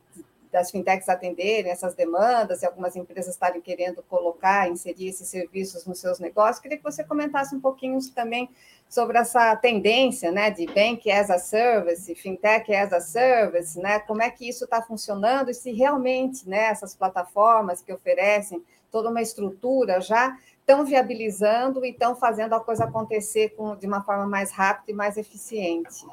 das 0.51 0.71
fintechs 0.71 1.07
atenderem 1.07 1.71
essas 1.71 1.93
demandas 1.93 2.61
e 2.61 2.65
algumas 2.65 2.95
empresas 2.95 3.33
estarem 3.33 3.61
querendo 3.61 4.01
colocar, 4.03 4.67
inserir 4.67 5.09
esses 5.09 5.27
serviços 5.27 5.85
nos 5.85 5.99
seus 5.99 6.19
negócios. 6.19 6.59
Queria 6.59 6.77
que 6.77 6.83
você 6.83 7.03
comentasse 7.03 7.55
um 7.55 7.59
pouquinho 7.59 7.99
também 8.13 8.49
sobre 8.87 9.19
essa 9.19 9.55
tendência 9.55 10.31
né, 10.31 10.49
de 10.49 10.65
Bank 10.65 11.09
as 11.11 11.29
a 11.29 11.37
Service, 11.37 12.13
Fintech 12.15 12.73
as 12.73 12.91
a 12.91 12.99
Service, 12.99 13.79
né, 13.79 13.99
como 13.99 14.23
é 14.23 14.31
que 14.31 14.49
isso 14.49 14.63
está 14.63 14.81
funcionando 14.81 15.51
e 15.51 15.53
se 15.53 15.71
realmente 15.71 16.49
né, 16.49 16.65
essas 16.65 16.95
plataformas 16.95 17.81
que 17.81 17.93
oferecem 17.93 18.63
toda 18.91 19.09
uma 19.09 19.21
estrutura 19.21 20.01
já 20.01 20.35
estão 20.59 20.83
viabilizando 20.83 21.85
e 21.85 21.89
estão 21.89 22.15
fazendo 22.15 22.53
a 22.53 22.59
coisa 22.59 22.85
acontecer 22.85 23.49
com, 23.49 23.75
de 23.75 23.85
uma 23.85 24.03
forma 24.03 24.25
mais 24.25 24.51
rápida 24.51 24.91
e 24.91 24.95
mais 24.95 25.17
eficiente. 25.17 26.05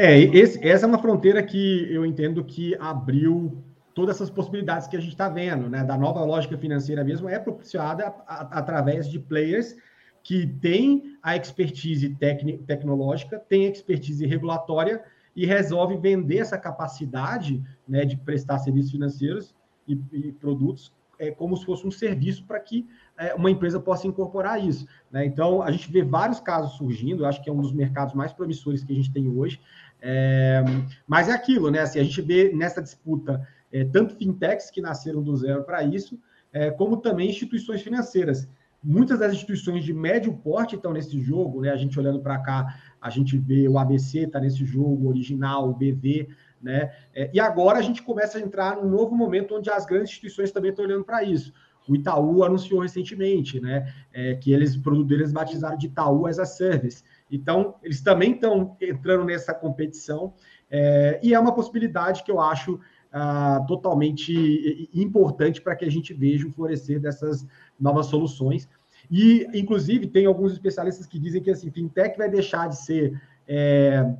É, 0.00 0.16
esse, 0.16 0.64
essa 0.64 0.86
é 0.86 0.88
uma 0.88 1.00
fronteira 1.00 1.42
que 1.42 1.92
eu 1.92 2.06
entendo 2.06 2.44
que 2.44 2.76
abriu 2.78 3.64
todas 3.92 4.14
essas 4.14 4.30
possibilidades 4.30 4.86
que 4.86 4.96
a 4.96 5.00
gente 5.00 5.10
está 5.10 5.28
vendo, 5.28 5.68
né? 5.68 5.82
Da 5.82 5.98
nova 5.98 6.22
lógica 6.24 6.56
financeira 6.56 7.02
mesmo, 7.02 7.28
é 7.28 7.36
propiciada 7.36 8.06
a, 8.06 8.10
a, 8.28 8.58
através 8.60 9.10
de 9.10 9.18
players 9.18 9.74
que 10.22 10.46
têm 10.46 11.16
a 11.20 11.36
expertise 11.36 12.16
tecnológica, 12.64 13.40
têm 13.40 13.66
expertise 13.66 14.24
regulatória 14.24 15.02
e 15.34 15.44
resolve 15.44 15.96
vender 15.96 16.38
essa 16.38 16.56
capacidade 16.56 17.60
né, 17.88 18.04
de 18.04 18.16
prestar 18.18 18.60
serviços 18.60 18.92
financeiros 18.92 19.52
e, 19.88 19.98
e 20.12 20.30
produtos 20.30 20.92
é, 21.18 21.30
como 21.30 21.56
se 21.56 21.64
fosse 21.64 21.86
um 21.86 21.90
serviço 21.90 22.44
para 22.44 22.60
que 22.60 22.86
é, 23.16 23.34
uma 23.34 23.50
empresa 23.50 23.80
possa 23.80 24.06
incorporar 24.06 24.64
isso. 24.64 24.86
Né? 25.10 25.26
Então, 25.26 25.62
a 25.62 25.70
gente 25.70 25.90
vê 25.90 26.02
vários 26.02 26.40
casos 26.40 26.76
surgindo, 26.76 27.26
acho 27.26 27.42
que 27.42 27.50
é 27.50 27.52
um 27.52 27.60
dos 27.60 27.72
mercados 27.72 28.14
mais 28.14 28.32
promissores 28.32 28.84
que 28.84 28.92
a 28.92 28.96
gente 28.96 29.12
tem 29.12 29.28
hoje. 29.28 29.60
É, 30.00 30.62
mas 31.06 31.28
é 31.28 31.32
aquilo, 31.32 31.70
né? 31.70 31.80
Assim, 31.80 31.98
a 31.98 32.04
gente 32.04 32.22
vê 32.22 32.52
nessa 32.52 32.80
disputa 32.80 33.46
é, 33.72 33.84
tanto 33.84 34.14
fintechs 34.14 34.70
que 34.70 34.80
nasceram 34.80 35.22
do 35.22 35.36
zero 35.36 35.64
para 35.64 35.82
isso, 35.82 36.18
é, 36.52 36.70
como 36.70 36.96
também 36.96 37.28
instituições 37.28 37.82
financeiras. 37.82 38.48
Muitas 38.82 39.18
das 39.18 39.32
instituições 39.32 39.84
de 39.84 39.92
médio 39.92 40.32
porte 40.32 40.76
estão 40.76 40.92
nesse 40.92 41.20
jogo, 41.20 41.62
né? 41.62 41.70
A 41.70 41.76
gente 41.76 41.98
olhando 41.98 42.20
para 42.20 42.38
cá, 42.38 42.78
a 43.00 43.10
gente 43.10 43.36
vê 43.36 43.68
o 43.68 43.76
ABC 43.76 44.20
está 44.20 44.38
nesse 44.38 44.64
jogo, 44.64 45.06
o 45.06 45.08
original, 45.08 45.68
o 45.68 45.74
BV, 45.74 46.28
né? 46.60 46.92
É, 47.14 47.30
e 47.32 47.40
agora 47.40 47.78
a 47.78 47.82
gente 47.82 48.02
começa 48.02 48.38
a 48.38 48.40
entrar 48.40 48.76
num 48.76 48.88
novo 48.88 49.14
momento 49.14 49.56
onde 49.56 49.70
as 49.70 49.86
grandes 49.86 50.10
instituições 50.10 50.50
também 50.50 50.70
estão 50.70 50.84
olhando 50.84 51.04
para 51.04 51.22
isso. 51.22 51.52
O 51.88 51.94
Itaú 51.94 52.44
anunciou 52.44 52.80
recentemente, 52.80 53.60
né? 53.60 53.92
É, 54.12 54.34
que 54.34 54.52
eles, 54.52 54.74
o 54.74 54.82
produto 54.82 55.08
deles 55.08 55.32
batizaram 55.32 55.78
de 55.78 55.86
Itaú 55.86 56.26
as 56.26 56.38
a 56.38 56.44
Service. 56.44 57.02
Então, 57.30 57.76
eles 57.82 58.02
também 58.02 58.32
estão 58.32 58.76
entrando 58.80 59.24
nessa 59.24 59.54
competição, 59.54 60.34
é, 60.70 61.18
e 61.22 61.32
é 61.32 61.40
uma 61.40 61.54
possibilidade 61.54 62.22
que 62.22 62.30
eu 62.30 62.40
acho 62.40 62.78
ah, 63.10 63.64
totalmente 63.66 64.90
importante 64.92 65.62
para 65.62 65.74
que 65.74 65.84
a 65.84 65.90
gente 65.90 66.12
veja 66.12 66.46
o 66.46 66.52
florescer 66.52 67.00
dessas 67.00 67.46
novas 67.80 68.06
soluções. 68.06 68.68
E, 69.10 69.46
inclusive, 69.54 70.06
tem 70.06 70.26
alguns 70.26 70.52
especialistas 70.52 71.06
que 71.06 71.18
dizem 71.18 71.42
que 71.42 71.50
assim, 71.50 71.70
fintech 71.70 72.18
vai 72.18 72.28
deixar 72.28 72.68
de 72.68 72.76
ser 72.76 73.18
é, 73.46 74.14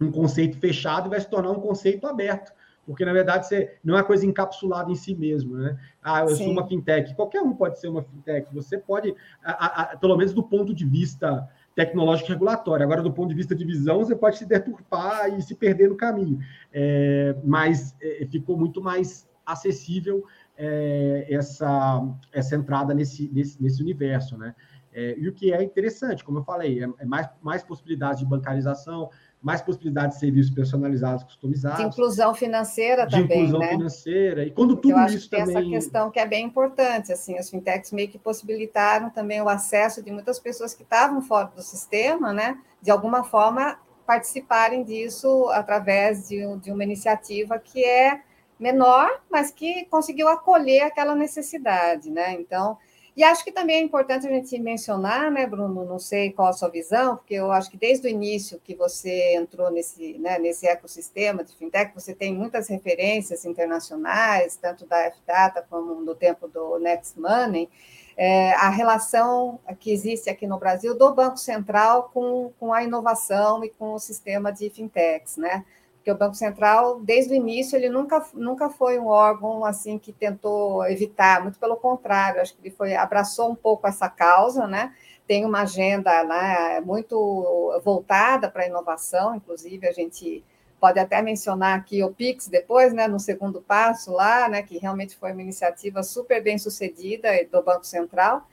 um 0.00 0.10
conceito 0.10 0.58
fechado 0.58 1.06
e 1.06 1.10
vai 1.10 1.20
se 1.20 1.28
tornar 1.28 1.50
um 1.50 1.60
conceito 1.60 2.06
aberto. 2.06 2.52
Porque, 2.86 3.04
na 3.04 3.12
verdade, 3.12 3.46
você 3.46 3.76
não 3.84 3.94
é 3.94 3.98
uma 3.98 4.04
coisa 4.04 4.24
encapsulada 4.24 4.90
em 4.90 4.94
si 4.94 5.14
mesmo, 5.14 5.56
né? 5.56 5.78
Ah, 6.02 6.22
eu 6.22 6.28
Sim. 6.28 6.44
sou 6.44 6.52
uma 6.52 6.66
fintech. 6.66 7.14
Qualquer 7.14 7.42
um 7.42 7.54
pode 7.54 7.78
ser 7.78 7.88
uma 7.88 8.02
fintech. 8.02 8.48
Você 8.54 8.78
pode, 8.78 9.14
a, 9.44 9.82
a, 9.82 9.96
pelo 9.98 10.16
menos 10.16 10.32
do 10.32 10.42
ponto 10.42 10.72
de 10.72 10.86
vista 10.86 11.46
tecnológico 11.74 12.30
regulatório. 12.30 12.82
Agora, 12.82 13.02
do 13.02 13.12
ponto 13.12 13.28
de 13.28 13.34
vista 13.34 13.54
de 13.54 13.62
visão, 13.62 13.98
você 13.98 14.16
pode 14.16 14.38
se 14.38 14.46
deturpar 14.46 15.28
e 15.36 15.42
se 15.42 15.54
perder 15.54 15.90
no 15.90 15.96
caminho. 15.96 16.38
É, 16.72 17.36
mas 17.44 17.94
é, 18.00 18.26
ficou 18.30 18.56
muito 18.56 18.80
mais 18.80 19.28
acessível 19.44 20.24
é, 20.56 21.26
essa, 21.28 22.02
essa 22.32 22.56
entrada 22.56 22.94
nesse, 22.94 23.30
nesse, 23.32 23.62
nesse 23.62 23.82
universo, 23.82 24.36
né? 24.36 24.54
É, 24.92 25.14
e 25.18 25.28
o 25.28 25.32
que 25.32 25.52
é 25.52 25.62
interessante, 25.62 26.24
como 26.24 26.38
eu 26.38 26.42
falei, 26.42 26.82
é, 26.82 26.88
é 26.98 27.04
mais, 27.04 27.28
mais 27.40 27.62
possibilidades 27.62 28.20
de 28.20 28.26
bancarização, 28.26 29.10
mais 29.40 29.62
possibilidades 29.62 30.16
de 30.16 30.20
serviços 30.20 30.52
personalizados, 30.52 31.22
customizados. 31.24 31.78
De 31.78 31.84
inclusão 31.84 32.34
financeira 32.34 33.06
de 33.06 33.20
também, 33.20 33.38
inclusão 33.44 33.60
né? 33.60 33.68
financeira. 33.68 34.44
E 34.44 34.50
quando 34.50 34.76
tudo 34.76 34.90
eu 34.90 34.96
acho 34.98 35.16
isso 35.16 35.30
que 35.30 35.36
também... 35.36 35.56
essa 35.56 35.68
questão 35.68 36.10
que 36.10 36.18
é 36.18 36.26
bem 36.26 36.46
importante, 36.46 37.12
assim, 37.12 37.38
as 37.38 37.48
fintechs 37.48 37.92
meio 37.92 38.08
que 38.08 38.18
possibilitaram 38.18 39.10
também 39.10 39.40
o 39.40 39.48
acesso 39.48 40.02
de 40.02 40.10
muitas 40.10 40.40
pessoas 40.40 40.74
que 40.74 40.82
estavam 40.82 41.22
fora 41.22 41.50
do 41.54 41.62
sistema, 41.62 42.32
né? 42.32 42.58
De 42.82 42.90
alguma 42.90 43.22
forma 43.22 43.78
participarem 44.06 44.82
disso 44.82 45.48
através 45.50 46.28
de, 46.28 46.56
de 46.56 46.72
uma 46.72 46.82
iniciativa 46.82 47.58
que 47.58 47.84
é 47.84 48.22
menor, 48.58 49.20
mas 49.30 49.50
que 49.50 49.84
conseguiu 49.84 50.28
acolher 50.28 50.82
aquela 50.82 51.14
necessidade, 51.14 52.10
né? 52.10 52.32
Então, 52.32 52.76
E 53.18 53.24
acho 53.24 53.42
que 53.42 53.50
também 53.50 53.78
é 53.78 53.80
importante 53.80 54.28
a 54.28 54.30
gente 54.30 54.56
mencionar, 54.60 55.28
né, 55.28 55.44
Bruno, 55.44 55.84
não 55.84 55.98
sei 55.98 56.30
qual 56.30 56.46
a 56.46 56.52
sua 56.52 56.68
visão, 56.68 57.16
porque 57.16 57.34
eu 57.34 57.50
acho 57.50 57.68
que 57.68 57.76
desde 57.76 58.06
o 58.06 58.08
início 58.08 58.60
que 58.62 58.76
você 58.76 59.34
entrou 59.34 59.72
nesse, 59.72 60.16
né, 60.18 60.38
nesse 60.38 60.68
ecossistema 60.68 61.42
de 61.42 61.52
fintech, 61.56 61.92
você 61.92 62.14
tem 62.14 62.32
muitas 62.32 62.68
referências 62.68 63.44
internacionais, 63.44 64.54
tanto 64.54 64.86
da 64.86 64.98
F-Data 65.06 65.66
como 65.68 65.96
no 65.96 66.14
tempo 66.14 66.46
do 66.46 66.78
Next 66.78 67.18
Money, 67.18 67.68
é, 68.16 68.52
a 68.52 68.68
relação 68.68 69.58
que 69.80 69.90
existe 69.90 70.30
aqui 70.30 70.46
no 70.46 70.56
Brasil 70.56 70.96
do 70.96 71.12
Banco 71.12 71.38
Central 71.38 72.12
com, 72.14 72.52
com 72.60 72.72
a 72.72 72.84
inovação 72.84 73.64
e 73.64 73.68
com 73.68 73.94
o 73.94 73.98
sistema 73.98 74.52
de 74.52 74.70
fintechs, 74.70 75.36
né? 75.36 75.64
Porque 76.08 76.12
o 76.12 76.26
Banco 76.26 76.36
Central, 76.36 77.00
desde 77.00 77.34
o 77.34 77.36
início, 77.36 77.76
ele 77.76 77.90
nunca, 77.90 78.24
nunca 78.32 78.70
foi 78.70 78.98
um 78.98 79.08
órgão 79.08 79.62
assim 79.62 79.98
que 79.98 80.10
tentou 80.10 80.86
evitar, 80.86 81.42
muito 81.42 81.58
pelo 81.58 81.76
contrário, 81.76 82.40
acho 82.40 82.54
que 82.54 82.66
ele 82.66 82.74
foi 82.74 82.94
abraçou 82.94 83.50
um 83.50 83.54
pouco 83.54 83.86
essa 83.86 84.08
causa, 84.08 84.66
né? 84.66 84.94
Tem 85.26 85.44
uma 85.44 85.62
agenda 85.62 86.24
né, 86.24 86.80
muito 86.80 87.78
voltada 87.84 88.48
para 88.48 88.62
a 88.62 88.66
inovação, 88.66 89.34
inclusive 89.34 89.86
a 89.86 89.92
gente 89.92 90.42
pode 90.80 90.98
até 90.98 91.20
mencionar 91.20 91.78
aqui 91.78 92.02
o 92.02 92.10
Pix 92.10 92.48
depois, 92.48 92.94
né, 92.94 93.06
no 93.06 93.20
segundo 93.20 93.60
passo 93.60 94.10
lá, 94.10 94.48
né, 94.48 94.62
que 94.62 94.78
realmente 94.78 95.14
foi 95.14 95.32
uma 95.32 95.42
iniciativa 95.42 96.02
super 96.02 96.42
bem 96.42 96.56
sucedida 96.56 97.28
do 97.52 97.62
Banco 97.62 97.84
Central. 97.84 98.46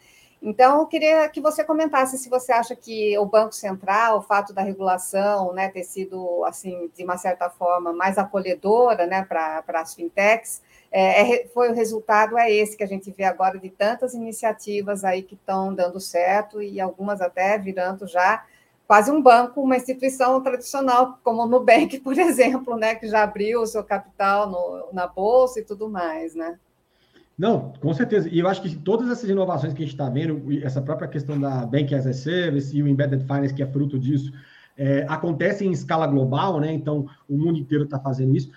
Então, 0.47 0.81
eu 0.81 0.85
queria 0.85 1.27
que 1.27 1.41
você 1.41 1.63
comentasse 1.63 2.19
se 2.19 2.29
você 2.29 2.51
acha 2.51 2.75
que 2.75 3.17
o 3.17 3.25
Banco 3.25 3.55
Central, 3.55 4.19
o 4.19 4.21
fato 4.21 4.53
da 4.53 4.61
regulação 4.61 5.51
né, 5.53 5.69
ter 5.69 5.83
sido, 5.83 6.45
assim, 6.45 6.91
de 6.95 7.03
uma 7.03 7.17
certa 7.17 7.49
forma, 7.49 7.91
mais 7.91 8.19
acolhedora 8.19 9.07
né, 9.07 9.25
para 9.25 9.63
as 9.73 9.95
fintechs, 9.95 10.61
é, 10.91 11.41
é, 11.41 11.47
foi 11.47 11.71
o 11.71 11.73
resultado, 11.73 12.37
é 12.37 12.51
esse 12.53 12.77
que 12.77 12.83
a 12.83 12.87
gente 12.87 13.09
vê 13.09 13.23
agora 13.23 13.57
de 13.57 13.71
tantas 13.71 14.13
iniciativas 14.13 15.03
aí 15.03 15.23
que 15.23 15.33
estão 15.33 15.73
dando 15.73 15.99
certo 15.99 16.61
e 16.61 16.79
algumas 16.79 17.21
até 17.21 17.57
virando 17.57 18.05
já 18.05 18.45
quase 18.85 19.09
um 19.09 19.23
banco, 19.23 19.61
uma 19.61 19.77
instituição 19.77 20.39
tradicional, 20.43 21.17
como 21.23 21.41
o 21.41 21.47
Nubank, 21.47 21.99
por 22.05 22.19
exemplo, 22.19 22.77
né, 22.77 22.93
que 22.93 23.07
já 23.07 23.23
abriu 23.23 23.61
o 23.61 23.67
seu 23.67 23.83
capital 23.83 24.47
no, 24.47 24.93
na 24.93 25.07
bolsa 25.07 25.59
e 25.59 25.63
tudo 25.63 25.89
mais, 25.89 26.35
né? 26.35 26.59
Não, 27.37 27.73
com 27.81 27.93
certeza. 27.93 28.29
E 28.29 28.39
eu 28.39 28.47
acho 28.47 28.61
que 28.61 28.75
todas 28.77 29.09
essas 29.09 29.29
inovações 29.29 29.73
que 29.73 29.83
a 29.83 29.85
gente 29.85 29.93
está 29.93 30.09
vendo, 30.09 30.41
essa 30.63 30.81
própria 30.81 31.07
questão 31.07 31.39
da 31.39 31.65
Bank 31.65 31.93
as 31.93 32.07
a 32.07 32.13
Service 32.13 32.75
e 32.75 32.81
o 32.81 32.87
Embedded 32.87 33.23
Finance, 33.25 33.53
que 33.53 33.61
é 33.61 33.67
fruto 33.67 33.99
disso, 33.99 34.31
é, 34.77 35.05
acontecem 35.09 35.67
em 35.67 35.71
escala 35.71 36.07
global, 36.07 36.59
né? 36.59 36.71
Então, 36.71 37.07
o 37.27 37.37
mundo 37.37 37.59
inteiro 37.59 37.83
está 37.83 37.99
fazendo 37.99 38.35
isso. 38.35 38.49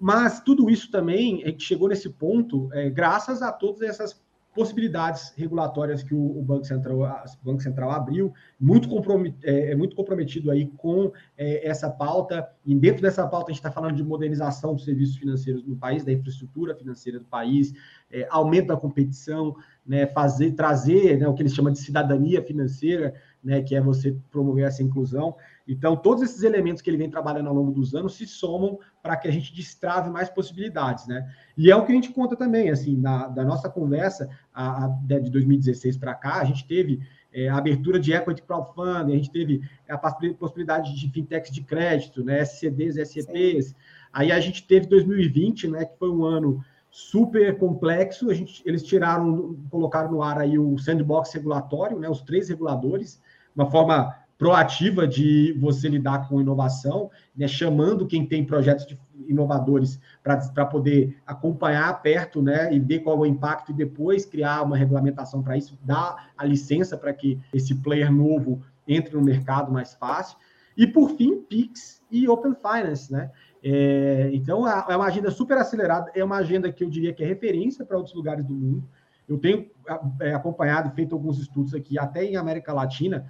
Mas 0.00 0.40
tudo 0.40 0.68
isso 0.68 0.90
também, 0.90 1.42
gente 1.48 1.62
chegou 1.64 1.88
nesse 1.88 2.10
ponto 2.10 2.68
é, 2.72 2.90
graças 2.90 3.40
a 3.40 3.52
todas 3.52 3.82
essas 3.82 4.23
possibilidades 4.54 5.32
regulatórias 5.36 6.02
que 6.02 6.14
o, 6.14 6.40
Banco, 6.42 6.64
Central, 6.64 6.98
o 7.00 7.44
Banco 7.44 7.60
Central 7.60 7.90
abriu, 7.90 8.32
muito, 8.58 8.88
compromet, 8.88 9.34
é, 9.42 9.72
é, 9.72 9.74
muito 9.74 9.96
comprometido 9.96 10.50
aí 10.50 10.66
com 10.76 11.12
é, 11.36 11.66
essa 11.66 11.90
pauta, 11.90 12.48
e 12.64 12.74
dentro 12.74 13.02
dessa 13.02 13.26
pauta 13.26 13.50
a 13.50 13.52
gente 13.52 13.58
está 13.58 13.72
falando 13.72 13.96
de 13.96 14.04
modernização 14.04 14.74
dos 14.74 14.84
serviços 14.84 15.16
financeiros 15.16 15.64
no 15.66 15.76
país, 15.76 16.04
da 16.04 16.12
infraestrutura 16.12 16.74
financeira 16.74 17.18
do 17.18 17.26
país, 17.26 17.74
é, 18.10 18.26
aumento 18.30 18.68
da 18.68 18.76
competição, 18.76 19.56
né, 19.84 20.06
fazer, 20.06 20.52
trazer 20.52 21.18
né, 21.18 21.26
o 21.26 21.34
que 21.34 21.42
eles 21.42 21.52
chamam 21.52 21.72
de 21.72 21.80
cidadania 21.80 22.42
financeira, 22.42 23.12
né, 23.44 23.62
que 23.62 23.76
é 23.76 23.80
você 23.80 24.16
promover 24.30 24.64
essa 24.64 24.82
inclusão. 24.82 25.36
Então, 25.68 25.94
todos 25.94 26.22
esses 26.22 26.42
elementos 26.42 26.80
que 26.80 26.88
ele 26.88 26.96
vem 26.96 27.10
trabalhando 27.10 27.48
ao 27.48 27.54
longo 27.54 27.70
dos 27.70 27.94
anos 27.94 28.14
se 28.14 28.26
somam 28.26 28.78
para 29.02 29.16
que 29.16 29.28
a 29.28 29.30
gente 29.30 29.54
destrave 29.54 30.08
mais 30.08 30.30
possibilidades, 30.30 31.06
né? 31.06 31.30
E 31.56 31.70
é 31.70 31.76
o 31.76 31.84
que 31.84 31.92
a 31.92 31.94
gente 31.94 32.12
conta 32.12 32.34
também, 32.34 32.70
assim, 32.70 32.96
na, 32.96 33.28
da 33.28 33.44
nossa 33.44 33.68
conversa 33.68 34.28
a, 34.52 34.86
a, 34.86 34.88
de 34.88 35.30
2016 35.30 35.98
para 35.98 36.14
cá, 36.14 36.40
a 36.40 36.44
gente 36.44 36.66
teve 36.66 37.00
é, 37.32 37.48
a 37.48 37.56
abertura 37.56 37.98
de 37.98 38.12
equity 38.12 38.42
crowdfunding, 38.42 39.12
a 39.12 39.16
gente 39.16 39.30
teve 39.30 39.60
a 39.88 39.98
possibilidade 39.98 40.94
de 40.94 41.10
fintechs 41.10 41.52
de 41.52 41.62
crédito, 41.62 42.24
né, 42.24 42.40
SCDs, 42.42 42.96
SCPs. 42.96 43.66
Sim. 43.66 43.74
Aí 44.12 44.30
a 44.30 44.40
gente 44.40 44.66
teve 44.66 44.86
2020, 44.86 45.68
né, 45.68 45.84
que 45.84 45.98
foi 45.98 46.08
um 46.08 46.24
ano 46.24 46.64
super 46.94 47.58
complexo. 47.58 48.30
A 48.30 48.34
gente, 48.34 48.62
eles 48.64 48.84
tiraram, 48.84 49.58
colocaram 49.68 50.12
no 50.12 50.22
ar 50.22 50.38
aí 50.38 50.56
o 50.56 50.78
sandbox 50.78 51.32
regulatório, 51.32 51.98
né, 51.98 52.08
os 52.08 52.22
três 52.22 52.48
reguladores, 52.48 53.20
uma 53.54 53.70
forma 53.70 54.14
proativa 54.36 55.06
de 55.06 55.56
você 55.60 55.88
lidar 55.88 56.28
com 56.28 56.40
inovação, 56.40 57.10
né, 57.36 57.46
chamando 57.46 58.06
quem 58.06 58.26
tem 58.26 58.44
projetos 58.44 58.86
inovadores 59.28 60.00
para 60.22 60.66
poder 60.66 61.16
acompanhar 61.26 62.02
perto 62.02 62.42
né, 62.42 62.74
e 62.74 62.80
ver 62.80 63.00
qual 63.00 63.16
é 63.16 63.20
o 63.20 63.26
impacto 63.26 63.70
e 63.70 63.74
depois 63.74 64.26
criar 64.26 64.62
uma 64.62 64.76
regulamentação 64.76 65.42
para 65.42 65.56
isso, 65.56 65.78
dar 65.82 66.32
a 66.36 66.44
licença 66.44 66.96
para 66.96 67.12
que 67.12 67.38
esse 67.52 67.76
player 67.76 68.12
novo 68.12 68.60
entre 68.86 69.14
no 69.14 69.22
mercado 69.22 69.72
mais 69.72 69.94
fácil. 69.94 70.36
E, 70.76 70.86
por 70.86 71.10
fim, 71.10 71.40
PIX 71.42 72.02
e 72.10 72.28
Open 72.28 72.54
Finance. 72.54 73.12
Né? 73.12 73.30
É, 73.62 74.30
então, 74.32 74.68
é 74.68 74.96
uma 74.96 75.06
agenda 75.06 75.30
super 75.30 75.56
acelerada, 75.56 76.10
é 76.14 76.22
uma 76.22 76.36
agenda 76.36 76.72
que 76.72 76.82
eu 76.82 76.90
diria 76.90 77.12
que 77.12 77.22
é 77.22 77.26
referência 77.26 77.84
para 77.84 77.96
outros 77.96 78.14
lugares 78.14 78.44
do 78.44 78.52
mundo. 78.52 78.84
Eu 79.26 79.38
tenho 79.38 79.70
é, 80.20 80.34
acompanhado, 80.34 80.94
feito 80.94 81.14
alguns 81.14 81.38
estudos 81.38 81.74
aqui, 81.74 81.98
até 81.98 82.24
em 82.24 82.36
América 82.36 82.72
Latina, 82.72 83.26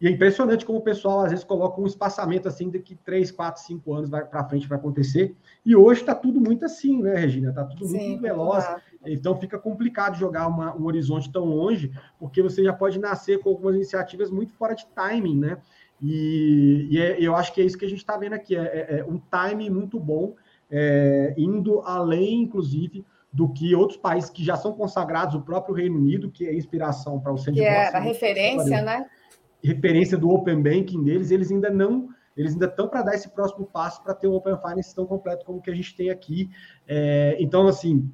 e 0.00 0.06
é 0.06 0.10
impressionante 0.10 0.64
como 0.64 0.78
o 0.78 0.82
pessoal 0.82 1.20
às 1.20 1.30
vezes 1.30 1.44
coloca 1.44 1.80
um 1.80 1.86
espaçamento 1.86 2.46
assim 2.46 2.68
de 2.68 2.78
que 2.80 2.94
3, 2.94 3.30
4, 3.30 3.62
5 3.62 3.94
anos 3.94 4.10
para 4.10 4.44
frente 4.44 4.68
vai 4.68 4.76
acontecer. 4.76 5.34
E 5.64 5.74
hoje 5.74 6.00
está 6.00 6.14
tudo 6.14 6.38
muito 6.38 6.66
assim, 6.66 7.02
né, 7.02 7.14
Regina? 7.14 7.48
Está 7.48 7.64
tudo 7.64 7.86
Sim, 7.86 8.08
muito 8.08 8.22
veloz. 8.22 8.66
Então 9.06 9.34
fica 9.36 9.58
complicado 9.58 10.16
jogar 10.16 10.48
uma, 10.48 10.76
um 10.76 10.84
horizonte 10.84 11.32
tão 11.32 11.44
longe, 11.46 11.90
porque 12.18 12.42
você 12.42 12.62
já 12.62 12.74
pode 12.74 12.98
nascer 12.98 13.40
com 13.40 13.48
algumas 13.48 13.74
iniciativas 13.74 14.30
muito 14.30 14.52
fora 14.52 14.74
de 14.74 14.86
timing, 14.88 15.38
né? 15.38 15.58
E, 16.02 16.88
e 16.90 17.00
é, 17.00 17.16
eu 17.18 17.34
acho 17.34 17.52
que 17.54 17.60
é 17.62 17.64
isso 17.64 17.78
que 17.78 17.86
a 17.86 17.88
gente 17.88 18.00
está 18.00 18.18
vendo 18.18 18.34
aqui: 18.34 18.54
é, 18.54 18.60
é, 18.60 18.98
é, 18.98 19.04
um 19.04 19.18
timing 19.18 19.70
muito 19.70 19.98
bom, 19.98 20.34
é, 20.70 21.34
indo 21.38 21.80
além, 21.80 22.42
inclusive, 22.42 23.02
do 23.32 23.48
que 23.48 23.74
outros 23.74 23.98
países 23.98 24.28
que 24.28 24.44
já 24.44 24.56
são 24.56 24.72
consagrados, 24.72 25.34
o 25.34 25.40
próprio 25.40 25.74
Reino 25.74 25.96
Unido, 25.96 26.30
que 26.30 26.46
é 26.46 26.54
inspiração 26.54 27.18
para 27.18 27.32
o 27.32 27.38
centro 27.38 27.54
Que 27.54 27.64
é 27.64 27.88
a 27.88 27.98
referência, 27.98 28.82
né? 28.82 29.06
Referência 29.66 30.16
do 30.16 30.30
Open 30.30 30.62
Banking 30.62 31.02
deles, 31.02 31.30
eles 31.30 31.50
ainda 31.50 31.70
não 31.70 32.08
eles 32.36 32.52
ainda 32.52 32.66
estão 32.66 32.86
para 32.86 33.02
dar 33.02 33.14
esse 33.14 33.30
próximo 33.30 33.64
passo 33.66 34.02
para 34.02 34.14
ter 34.14 34.28
um 34.28 34.34
Open 34.34 34.56
Finance 34.58 34.94
tão 34.94 35.06
completo 35.06 35.44
como 35.46 35.62
que 35.62 35.70
a 35.70 35.74
gente 35.74 35.96
tem 35.96 36.10
aqui. 36.10 36.50
É, 36.86 37.34
então, 37.40 37.66
assim, 37.66 38.10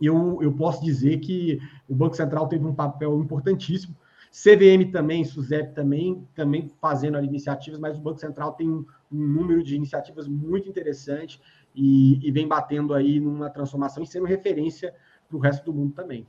eu, 0.00 0.38
eu 0.42 0.52
posso 0.52 0.84
dizer 0.84 1.18
que 1.18 1.58
o 1.88 1.94
Banco 1.94 2.14
Central 2.14 2.46
teve 2.46 2.66
um 2.66 2.74
papel 2.74 3.18
importantíssimo. 3.18 3.96
CVM 4.30 4.92
também, 4.92 5.24
SUSEP 5.24 5.74
também, 5.74 6.28
também 6.34 6.70
fazendo 6.78 7.18
iniciativas, 7.18 7.80
mas 7.80 7.96
o 7.96 8.02
Banco 8.02 8.18
Central 8.18 8.52
tem 8.52 8.68
um, 8.68 8.84
um 9.10 9.26
número 9.26 9.62
de 9.62 9.74
iniciativas 9.74 10.28
muito 10.28 10.68
interessante 10.68 11.40
e, 11.74 12.20
e 12.26 12.30
vem 12.30 12.46
batendo 12.46 12.92
aí 12.92 13.18
numa 13.18 13.48
transformação 13.48 14.02
e 14.02 14.06
sendo 14.06 14.26
referência 14.26 14.94
para 15.26 15.36
o 15.38 15.40
resto 15.40 15.64
do 15.64 15.72
mundo 15.72 15.94
também. 15.94 16.26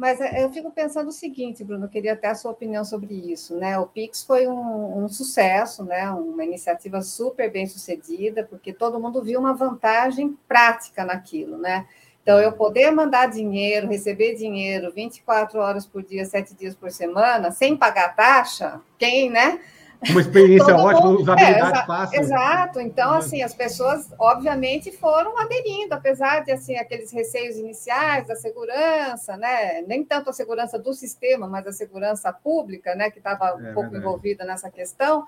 Mas 0.00 0.18
é, 0.18 0.42
eu 0.42 0.50
fico 0.50 0.70
pensando 0.70 1.08
o 1.08 1.12
seguinte, 1.12 1.62
Bruno, 1.62 1.84
eu 1.84 1.88
queria 1.90 2.14
até 2.14 2.28
a 2.28 2.34
sua 2.34 2.52
opinião 2.52 2.82
sobre 2.86 3.12
isso, 3.30 3.54
né? 3.56 3.78
O 3.78 3.86
Pix 3.86 4.22
foi 4.24 4.48
um, 4.48 5.04
um, 5.04 5.08
sucesso, 5.10 5.84
né? 5.84 6.10
Uma 6.10 6.42
iniciativa 6.42 7.02
super 7.02 7.52
bem 7.52 7.66
sucedida, 7.66 8.42
porque 8.48 8.72
todo 8.72 8.98
mundo 8.98 9.22
viu 9.22 9.38
uma 9.38 9.52
vantagem 9.52 10.38
prática 10.48 11.04
naquilo, 11.04 11.58
né? 11.58 11.86
Então, 12.22 12.38
eu 12.40 12.50
poder 12.52 12.90
mandar 12.90 13.26
dinheiro, 13.26 13.88
receber 13.88 14.36
dinheiro 14.36 14.90
24 14.90 15.58
horas 15.60 15.84
por 15.84 16.02
dia, 16.02 16.24
7 16.24 16.54
dias 16.54 16.74
por 16.74 16.90
semana, 16.90 17.50
sem 17.50 17.76
pagar 17.76 18.16
taxa, 18.16 18.80
quem, 18.98 19.28
né? 19.28 19.60
Uma 20.08 20.20
experiência 20.20 20.74
ótima, 20.76 21.10
mundo, 21.10 21.20
usabilidade 21.20 21.78
é, 21.78 21.86
fácil. 21.86 22.20
Exato. 22.20 22.80
Então, 22.80 23.12
assim, 23.14 23.42
as 23.42 23.52
pessoas, 23.52 24.08
obviamente, 24.18 24.90
foram 24.92 25.38
aderindo, 25.38 25.92
apesar 25.92 26.42
de, 26.42 26.52
assim, 26.52 26.76
aqueles 26.76 27.12
receios 27.12 27.56
iniciais 27.56 28.26
da 28.26 28.34
segurança, 28.34 29.36
né? 29.36 29.82
Nem 29.82 30.02
tanto 30.02 30.30
a 30.30 30.32
segurança 30.32 30.78
do 30.78 30.94
sistema, 30.94 31.46
mas 31.46 31.66
a 31.66 31.72
segurança 31.72 32.32
pública, 32.32 32.94
né? 32.94 33.10
Que 33.10 33.18
estava 33.18 33.54
um 33.56 33.66
é, 33.66 33.72
pouco 33.72 33.90
verdade. 33.90 33.98
envolvida 33.98 34.44
nessa 34.44 34.70
questão. 34.70 35.26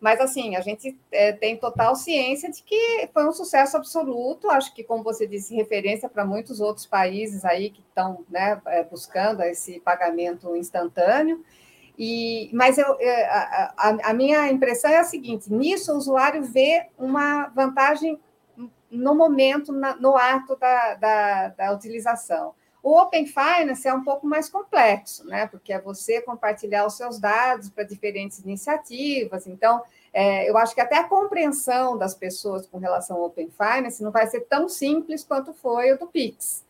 Mas, 0.00 0.20
assim, 0.20 0.56
a 0.56 0.60
gente 0.60 0.98
é, 1.12 1.32
tem 1.32 1.56
total 1.56 1.94
ciência 1.94 2.50
de 2.50 2.62
que 2.62 3.08
foi 3.12 3.26
um 3.26 3.32
sucesso 3.32 3.76
absoluto. 3.76 4.50
Acho 4.50 4.74
que, 4.74 4.82
como 4.82 5.02
você 5.02 5.26
disse, 5.26 5.54
referência 5.54 6.08
para 6.08 6.24
muitos 6.24 6.60
outros 6.60 6.86
países 6.86 7.44
aí 7.44 7.70
que 7.70 7.80
estão 7.80 8.24
né, 8.28 8.60
é, 8.66 8.82
buscando 8.84 9.42
esse 9.42 9.80
pagamento 9.80 10.56
instantâneo. 10.56 11.44
E, 11.98 12.50
mas 12.52 12.76
eu, 12.76 12.98
a, 13.28 13.74
a, 13.76 14.10
a, 14.10 14.14
minha 14.14 14.50
impressão 14.50 14.90
é 14.90 14.98
a 14.98 15.04
seguinte: 15.04 15.52
nisso 15.52 15.92
o 15.92 15.96
usuário 15.96 16.42
vê 16.42 16.88
uma 16.98 17.46
vantagem 17.48 18.18
no 18.90 19.14
momento, 19.14 19.72
na, 19.72 19.96
no 19.96 20.16
ato 20.16 20.56
da, 20.56 20.94
da, 20.94 21.48
da, 21.48 21.72
utilização. 21.72 22.54
O 22.82 23.00
Open 23.00 23.26
Finance 23.26 23.88
é 23.88 23.94
um 23.94 24.04
pouco 24.04 24.26
mais 24.26 24.48
complexo, 24.48 25.26
né? 25.26 25.46
Porque 25.46 25.72
é 25.72 25.80
você 25.80 26.20
compartilhar 26.20 26.84
os 26.86 26.96
seus 26.96 27.18
dados 27.18 27.70
para 27.70 27.84
diferentes 27.84 28.40
iniciativas. 28.40 29.46
Então, 29.46 29.82
é, 30.12 30.48
eu 30.48 30.56
acho 30.58 30.74
que 30.74 30.80
até 30.80 30.98
a 30.98 31.08
compreensão 31.08 31.96
das 31.96 32.14
pessoas 32.14 32.66
com 32.66 32.78
relação 32.78 33.16
ao 33.16 33.24
Open 33.24 33.50
Finance 33.50 34.02
não 34.02 34.10
vai 34.10 34.26
ser 34.26 34.40
tão 34.42 34.68
simples 34.68 35.24
quanto 35.24 35.54
foi 35.54 35.92
o 35.92 35.98
do 35.98 36.06
Pix. 36.06 36.63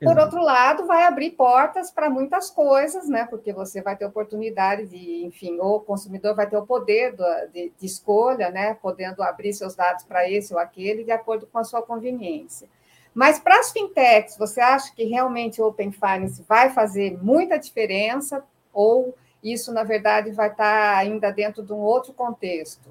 Por 0.00 0.12
Exato. 0.12 0.24
outro 0.24 0.42
lado, 0.42 0.86
vai 0.86 1.04
abrir 1.04 1.32
portas 1.32 1.90
para 1.90 2.08
muitas 2.08 2.48
coisas, 2.50 3.06
né? 3.06 3.26
Porque 3.28 3.52
você 3.52 3.82
vai 3.82 3.94
ter 3.94 4.06
oportunidade 4.06 4.86
de, 4.86 5.26
enfim, 5.26 5.58
o 5.60 5.78
consumidor 5.78 6.34
vai 6.34 6.48
ter 6.48 6.56
o 6.56 6.64
poder 6.64 7.14
do, 7.14 7.22
de, 7.52 7.70
de, 7.78 7.86
escolha, 7.86 8.50
né? 8.50 8.72
Podendo 8.80 9.22
abrir 9.22 9.52
seus 9.52 9.74
dados 9.74 10.02
para 10.04 10.26
esse 10.26 10.54
ou 10.54 10.58
aquele, 10.58 11.04
de 11.04 11.10
acordo 11.10 11.46
com 11.46 11.58
a 11.58 11.64
sua 11.64 11.82
conveniência. 11.82 12.66
Mas 13.12 13.38
para 13.38 13.60
as 13.60 13.72
fintechs, 13.72 14.38
você 14.38 14.58
acha 14.58 14.90
que 14.94 15.04
realmente 15.04 15.60
o 15.60 15.66
Open 15.66 15.92
Finance 15.92 16.42
vai 16.48 16.70
fazer 16.70 17.22
muita 17.22 17.58
diferença? 17.58 18.42
Ou 18.72 19.14
isso, 19.44 19.70
na 19.70 19.84
verdade, 19.84 20.30
vai 20.30 20.48
estar 20.48 20.96
ainda 20.96 21.30
dentro 21.30 21.62
de 21.62 21.74
um 21.74 21.78
outro 21.78 22.14
contexto, 22.14 22.88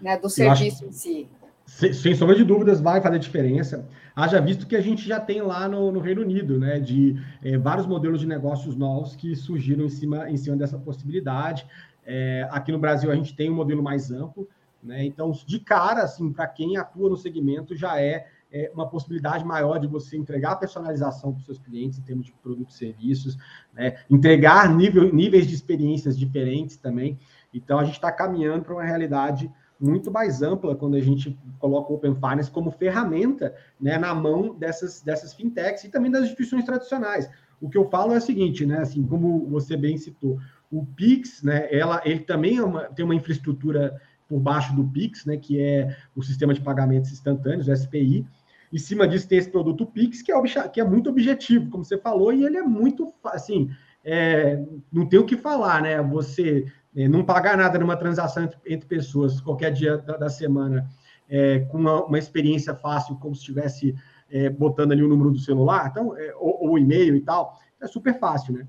né? 0.00 0.16
Do 0.16 0.30
serviço 0.30 0.86
em 0.86 0.92
si? 0.92 1.28
Sem 1.66 2.14
sombra 2.14 2.36
de 2.36 2.44
dúvidas, 2.44 2.80
vai 2.80 3.00
fazer 3.00 3.18
diferença. 3.18 3.88
Haja 4.14 4.40
visto 4.40 4.66
que 4.66 4.76
a 4.76 4.80
gente 4.80 5.06
já 5.06 5.20
tem 5.20 5.42
lá 5.42 5.68
no, 5.68 5.90
no 5.90 6.00
Reino 6.00 6.22
Unido, 6.22 6.58
né, 6.58 6.78
de 6.78 7.20
é, 7.42 7.58
vários 7.58 7.86
modelos 7.86 8.20
de 8.20 8.26
negócios 8.26 8.76
novos 8.76 9.16
que 9.16 9.34
surgiram 9.34 9.84
em 9.84 9.90
cima, 9.90 10.30
em 10.30 10.36
cima 10.36 10.56
dessa 10.56 10.78
possibilidade. 10.78 11.66
É, 12.04 12.46
aqui 12.50 12.70
no 12.70 12.78
Brasil, 12.78 13.10
a 13.10 13.16
gente 13.16 13.34
tem 13.34 13.50
um 13.50 13.54
modelo 13.54 13.82
mais 13.82 14.12
amplo, 14.12 14.48
né, 14.82 15.04
então, 15.04 15.32
de 15.44 15.58
cara, 15.58 16.02
assim, 16.02 16.32
para 16.32 16.46
quem 16.46 16.76
atua 16.76 17.10
no 17.10 17.16
segmento, 17.16 17.74
já 17.74 18.00
é, 18.00 18.26
é, 18.52 18.70
uma 18.72 18.88
possibilidade 18.88 19.44
maior 19.44 19.78
de 19.78 19.88
você 19.88 20.16
entregar 20.16 20.56
personalização 20.56 21.32
para 21.32 21.40
os 21.40 21.44
seus 21.44 21.58
clientes 21.58 21.98
em 21.98 22.02
termos 22.02 22.26
de 22.26 22.32
produtos 22.32 22.76
e 22.76 22.78
serviços, 22.78 23.36
né, 23.74 23.96
entregar 24.08 24.72
nível, 24.72 25.12
níveis 25.12 25.48
de 25.48 25.54
experiências 25.54 26.16
diferentes 26.16 26.76
também. 26.76 27.18
Então, 27.52 27.78
a 27.78 27.84
gente 27.84 27.96
está 27.96 28.12
caminhando 28.12 28.62
para 28.62 28.74
uma 28.74 28.84
realidade 28.84 29.50
muito 29.80 30.10
mais 30.10 30.42
ampla 30.42 30.74
quando 30.74 30.96
a 30.96 31.00
gente 31.00 31.38
coloca 31.58 31.92
o 31.92 31.96
Open 31.96 32.14
Finance 32.14 32.50
como 32.50 32.70
ferramenta 32.70 33.54
né, 33.80 33.98
na 33.98 34.14
mão 34.14 34.54
dessas, 34.54 35.02
dessas 35.02 35.34
fintechs 35.34 35.84
e 35.84 35.88
também 35.88 36.10
das 36.10 36.24
instituições 36.24 36.64
tradicionais. 36.64 37.28
O 37.60 37.68
que 37.68 37.78
eu 37.78 37.88
falo 37.88 38.12
é 38.12 38.18
o 38.18 38.20
seguinte, 38.20 38.66
né, 38.66 38.78
assim, 38.78 39.02
como 39.06 39.46
você 39.46 39.76
bem 39.76 39.96
citou, 39.96 40.38
o 40.70 40.84
Pix, 40.84 41.42
né, 41.42 41.68
ela, 41.70 42.02
ele 42.04 42.20
também 42.20 42.58
é 42.58 42.62
uma, 42.62 42.84
tem 42.84 43.04
uma 43.04 43.14
infraestrutura 43.14 44.00
por 44.28 44.40
baixo 44.40 44.74
do 44.74 44.84
Pix, 44.84 45.24
né, 45.24 45.36
que 45.36 45.60
é 45.60 45.96
o 46.14 46.22
sistema 46.22 46.52
de 46.52 46.60
pagamentos 46.60 47.12
instantâneos, 47.12 47.68
o 47.68 47.76
SPI. 47.76 48.26
Em 48.72 48.78
cima 48.78 49.06
disso 49.06 49.28
tem 49.28 49.38
esse 49.38 49.50
produto 49.50 49.86
Pix, 49.86 50.22
que 50.22 50.32
é, 50.32 50.68
que 50.68 50.80
é 50.80 50.84
muito 50.84 51.08
objetivo, 51.08 51.70
como 51.70 51.84
você 51.84 51.96
falou, 51.96 52.32
e 52.32 52.44
ele 52.44 52.56
é 52.56 52.62
muito, 52.62 53.14
assim, 53.24 53.70
é, 54.04 54.62
não 54.92 55.06
tem 55.06 55.18
o 55.18 55.24
que 55.24 55.36
falar, 55.36 55.82
né? 55.82 56.00
Você 56.02 56.66
não 57.08 57.22
pagar 57.24 57.58
nada 57.58 57.78
numa 57.78 57.96
transação 57.96 58.44
entre, 58.44 58.58
entre 58.66 58.88
pessoas, 58.88 59.40
qualquer 59.40 59.70
dia 59.70 59.98
da, 59.98 60.16
da 60.16 60.28
semana, 60.30 60.88
é, 61.28 61.60
com 61.60 61.76
uma, 61.76 62.04
uma, 62.04 62.18
experiência 62.18 62.74
fácil, 62.74 63.16
como 63.16 63.34
se 63.34 63.40
estivesse 63.40 63.94
é, 64.30 64.48
botando 64.48 64.92
ali 64.92 65.02
o 65.02 65.08
número 65.08 65.30
do 65.30 65.38
celular, 65.38 65.88
então, 65.90 66.16
é, 66.16 66.34
ou, 66.36 66.70
o 66.72 66.78
e-mail 66.78 67.14
e 67.14 67.20
tal, 67.20 67.58
é 67.80 67.86
super 67.86 68.18
fácil, 68.18 68.54
né? 68.54 68.66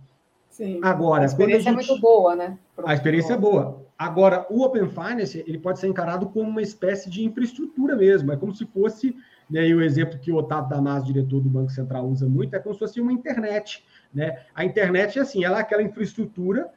Sim. 0.50 0.80
Agora, 0.84 1.22
a 1.22 1.26
experiência 1.26 1.72
a 1.72 1.74
gente, 1.74 1.86
é 1.86 1.88
muito 1.88 2.02
boa, 2.02 2.36
né? 2.36 2.58
A 2.84 2.94
experiência 2.94 3.34
é 3.34 3.38
boa. 3.38 3.86
Agora, 3.98 4.46
o 4.50 4.64
Open 4.64 4.90
Finance 4.90 5.44
ele 5.48 5.58
pode 5.58 5.80
ser 5.80 5.88
encarado 5.88 6.28
como 6.30 6.50
uma 6.50 6.62
espécie 6.62 7.10
de 7.10 7.24
infraestrutura 7.24 7.96
mesmo. 7.96 8.32
É 8.32 8.38
como 8.38 8.54
se 8.54 8.66
fosse, 8.66 9.16
né, 9.50 9.68
e 9.68 9.74
o 9.74 9.82
exemplo 9.82 10.20
que 10.20 10.32
o 10.32 10.36
Otávio 10.36 10.70
Damasio, 10.70 11.14
diretor 11.14 11.42
do 11.42 11.50
Banco 11.50 11.72
Central, 11.72 12.08
usa 12.08 12.28
muito, 12.28 12.56
é 12.56 12.60
como 12.60 12.74
se 12.74 12.80
fosse 12.80 13.00
uma 13.00 13.14
internet. 13.14 13.86
Né? 14.14 14.40
A 14.54 14.66
internet, 14.66 15.20
assim, 15.20 15.44
ela 15.44 15.58
é 15.58 15.62
aquela 15.62 15.82
infraestrutura 15.82 16.70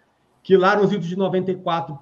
que 0.43 0.57
lá 0.57 0.77
nos 0.77 0.93
idos 0.93 1.07
de 1.07 1.17
94, 1.17 1.99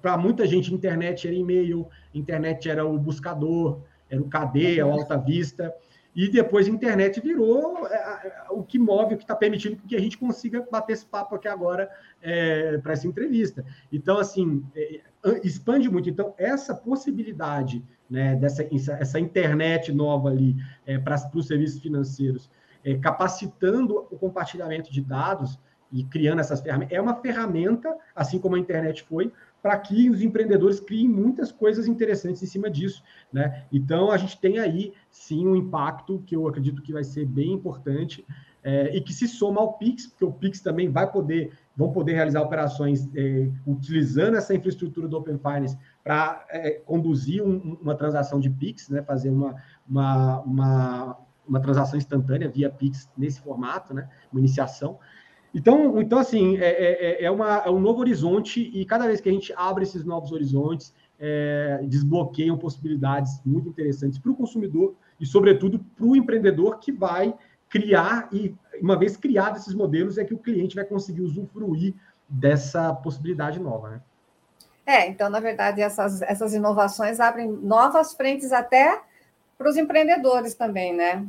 para 0.00 0.16
muita 0.16 0.46
gente, 0.46 0.72
internet 0.72 1.26
era 1.26 1.36
e-mail, 1.36 1.86
internet 2.14 2.68
era 2.68 2.84
o 2.86 2.98
buscador, 2.98 3.80
era 4.08 4.20
o 4.20 4.28
Cadeia, 4.28 4.86
o 4.86 4.92
Alta 4.92 5.18
Vista, 5.18 5.74
e 6.14 6.28
depois 6.28 6.68
a 6.68 6.70
internet 6.70 7.20
virou 7.20 7.86
é, 7.88 7.94
é, 7.94 8.44
o 8.50 8.62
que 8.62 8.78
move, 8.78 9.14
o 9.14 9.16
que 9.16 9.24
está 9.24 9.34
permitindo 9.34 9.76
que 9.76 9.96
a 9.96 10.00
gente 10.00 10.16
consiga 10.16 10.64
bater 10.70 10.92
esse 10.92 11.04
papo 11.04 11.34
aqui 11.34 11.48
agora 11.48 11.90
é, 12.22 12.78
para 12.78 12.92
essa 12.92 13.06
entrevista. 13.08 13.64
Então, 13.92 14.18
assim, 14.18 14.64
é, 14.76 15.00
expande 15.42 15.90
muito. 15.90 16.08
Então, 16.08 16.32
essa 16.38 16.72
possibilidade 16.72 17.84
né, 18.08 18.36
dessa 18.36 18.64
essa 18.92 19.18
internet 19.18 19.92
nova 19.92 20.28
ali 20.28 20.54
é, 20.86 20.98
para 20.98 21.16
os 21.34 21.46
serviços 21.48 21.80
financeiros, 21.80 22.48
é, 22.84 22.94
capacitando 22.96 24.06
o 24.10 24.16
compartilhamento 24.16 24.92
de 24.92 25.00
dados, 25.00 25.58
e 25.94 26.02
criando 26.02 26.40
essas 26.40 26.60
ferramentas. 26.60 26.92
É 26.92 27.00
uma 27.00 27.14
ferramenta, 27.14 27.96
assim 28.16 28.38
como 28.38 28.56
a 28.56 28.58
internet 28.58 29.04
foi, 29.04 29.32
para 29.62 29.78
que 29.78 30.10
os 30.10 30.20
empreendedores 30.20 30.80
criem 30.80 31.08
muitas 31.08 31.52
coisas 31.52 31.86
interessantes 31.86 32.42
em 32.42 32.46
cima 32.46 32.68
disso, 32.68 33.02
né? 33.32 33.64
Então 33.72 34.10
a 34.10 34.16
gente 34.18 34.38
tem 34.38 34.58
aí 34.58 34.92
sim 35.08 35.46
um 35.46 35.54
impacto 35.54 36.22
que 36.26 36.34
eu 36.34 36.46
acredito 36.48 36.82
que 36.82 36.92
vai 36.92 37.04
ser 37.04 37.24
bem 37.24 37.52
importante 37.52 38.26
é, 38.64 38.96
e 38.96 39.00
que 39.00 39.12
se 39.12 39.28
soma 39.28 39.60
ao 39.60 39.74
Pix, 39.74 40.08
porque 40.08 40.24
o 40.24 40.32
Pix 40.32 40.60
também 40.60 40.90
vai 40.90 41.10
poder, 41.10 41.52
vão 41.76 41.92
poder 41.92 42.14
realizar 42.14 42.42
operações 42.42 43.08
é, 43.14 43.48
utilizando 43.64 44.36
essa 44.36 44.52
infraestrutura 44.52 45.06
do 45.06 45.16
Open 45.16 45.38
Finance 45.38 45.78
para 46.02 46.44
é, 46.50 46.72
conduzir 46.84 47.42
um, 47.42 47.78
uma 47.80 47.94
transação 47.94 48.40
de 48.40 48.50
Pix, 48.50 48.88
né? 48.88 49.00
Fazer 49.02 49.30
uma, 49.30 49.54
uma, 49.88 50.40
uma, 50.40 51.18
uma 51.46 51.60
transação 51.60 51.96
instantânea 51.96 52.48
via 52.48 52.68
Pix 52.68 53.08
nesse 53.16 53.40
formato, 53.40 53.94
né? 53.94 54.08
Uma 54.32 54.40
iniciação. 54.40 54.98
Então, 55.54 56.00
então 56.00 56.18
assim, 56.18 56.56
é, 56.56 56.66
é, 56.66 57.22
é, 57.22 57.24
é, 57.24 57.30
uma, 57.30 57.58
é 57.58 57.70
um 57.70 57.80
novo 57.80 58.00
horizonte 58.00 58.60
e 58.60 58.84
cada 58.84 59.06
vez 59.06 59.20
que 59.20 59.28
a 59.28 59.32
gente 59.32 59.52
abre 59.56 59.84
esses 59.84 60.04
novos 60.04 60.32
horizontes, 60.32 60.92
é, 61.18 61.80
desbloqueiam 61.84 62.58
possibilidades 62.58 63.40
muito 63.46 63.68
interessantes 63.68 64.18
para 64.18 64.32
o 64.32 64.34
consumidor 64.34 64.94
e, 65.20 65.24
sobretudo, 65.24 65.78
para 65.78 66.04
o 66.04 66.16
empreendedor 66.16 66.80
que 66.80 66.90
vai 66.90 67.32
criar 67.68 68.28
e, 68.32 68.54
uma 68.82 68.98
vez 68.98 69.16
criados 69.16 69.62
esses 69.62 69.74
modelos, 69.74 70.18
é 70.18 70.24
que 70.24 70.34
o 70.34 70.38
cliente 70.38 70.74
vai 70.74 70.84
conseguir 70.84 71.22
usufruir 71.22 71.94
dessa 72.28 72.92
possibilidade 72.92 73.60
nova, 73.60 73.90
né? 73.90 74.00
É, 74.86 75.08
então, 75.08 75.30
na 75.30 75.40
verdade, 75.40 75.80
essas, 75.80 76.20
essas 76.22 76.52
inovações 76.52 77.18
abrem 77.18 77.50
novas 77.50 78.12
frentes 78.12 78.52
até 78.52 79.00
para 79.56 79.68
os 79.68 79.76
empreendedores 79.76 80.54
também, 80.54 80.92
né? 80.92 81.24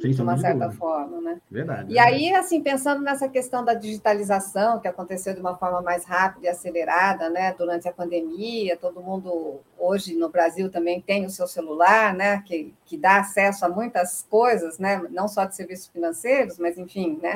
Sim, 0.00 0.10
de 0.10 0.22
uma 0.22 0.36
certa 0.38 0.66
dúvida. 0.66 0.78
forma, 0.78 1.20
né? 1.20 1.40
Verdade. 1.50 1.92
E 1.92 1.98
aí, 1.98 2.34
assim, 2.34 2.62
pensando 2.62 3.02
nessa 3.02 3.28
questão 3.28 3.64
da 3.64 3.74
digitalização, 3.74 4.80
que 4.80 4.88
aconteceu 4.88 5.34
de 5.34 5.40
uma 5.40 5.56
forma 5.56 5.82
mais 5.82 6.04
rápida 6.04 6.46
e 6.46 6.48
acelerada, 6.48 7.28
né? 7.28 7.54
Durante 7.56 7.88
a 7.88 7.92
pandemia, 7.92 8.76
todo 8.76 9.02
mundo 9.02 9.60
hoje 9.78 10.14
no 10.14 10.28
Brasil 10.28 10.70
também 10.70 11.00
tem 11.00 11.26
o 11.26 11.30
seu 11.30 11.46
celular, 11.46 12.14
né? 12.14 12.42
Que, 12.46 12.74
que 12.84 12.96
dá 12.96 13.18
acesso 13.18 13.64
a 13.64 13.68
muitas 13.68 14.26
coisas, 14.28 14.78
né? 14.78 15.02
Não 15.10 15.28
só 15.28 15.44
de 15.44 15.54
serviços 15.54 15.88
financeiros, 15.88 16.58
mas 16.58 16.78
enfim, 16.78 17.18
né? 17.22 17.34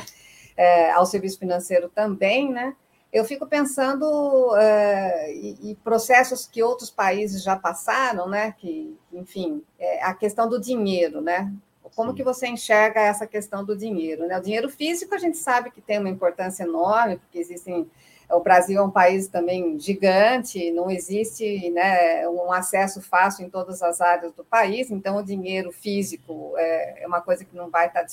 É, 0.56 0.90
ao 0.90 1.06
serviço 1.06 1.38
financeiro 1.38 1.88
também, 1.88 2.50
né? 2.50 2.74
Eu 3.12 3.24
fico 3.24 3.46
pensando 3.46 4.04
uh, 4.04 5.30
e, 5.30 5.70
e, 5.70 5.74
processos 5.76 6.46
que 6.46 6.62
outros 6.62 6.90
países 6.90 7.42
já 7.42 7.56
passaram, 7.56 8.28
né? 8.28 8.52
Que, 8.52 8.96
enfim, 9.12 9.64
é 9.78 10.04
a 10.04 10.14
questão 10.14 10.48
do 10.48 10.60
dinheiro, 10.60 11.20
né? 11.20 11.52
Como 11.96 12.10
Sim. 12.10 12.16
que 12.16 12.22
você 12.22 12.46
enxerga 12.46 13.00
essa 13.00 13.26
questão 13.26 13.64
do 13.64 13.76
dinheiro? 13.76 14.26
Né? 14.26 14.38
O 14.38 14.42
dinheiro 14.42 14.68
físico 14.68 15.14
a 15.14 15.18
gente 15.18 15.38
sabe 15.38 15.72
que 15.72 15.80
tem 15.80 15.98
uma 15.98 16.08
importância 16.08 16.62
enorme, 16.62 17.16
porque 17.16 17.38
existem 17.38 17.90
o 18.32 18.40
Brasil 18.40 18.78
é 18.78 18.82
um 18.82 18.90
país 18.90 19.28
também 19.28 19.78
gigante, 19.78 20.70
não 20.70 20.90
existe 20.90 21.70
né, 21.70 22.26
um 22.28 22.52
acesso 22.52 23.02
fácil 23.02 23.44
em 23.44 23.50
todas 23.50 23.82
as 23.82 24.00
áreas 24.00 24.32
do 24.32 24.44
país, 24.44 24.90
então 24.90 25.16
o 25.16 25.22
dinheiro 25.22 25.72
físico 25.72 26.54
é, 26.56 27.02
é 27.02 27.06
uma 27.06 27.20
coisa 27.20 27.44
que 27.44 27.56
não 27.56 27.68
vai 27.70 27.86
estar. 27.86 28.04
Tá 28.04 28.08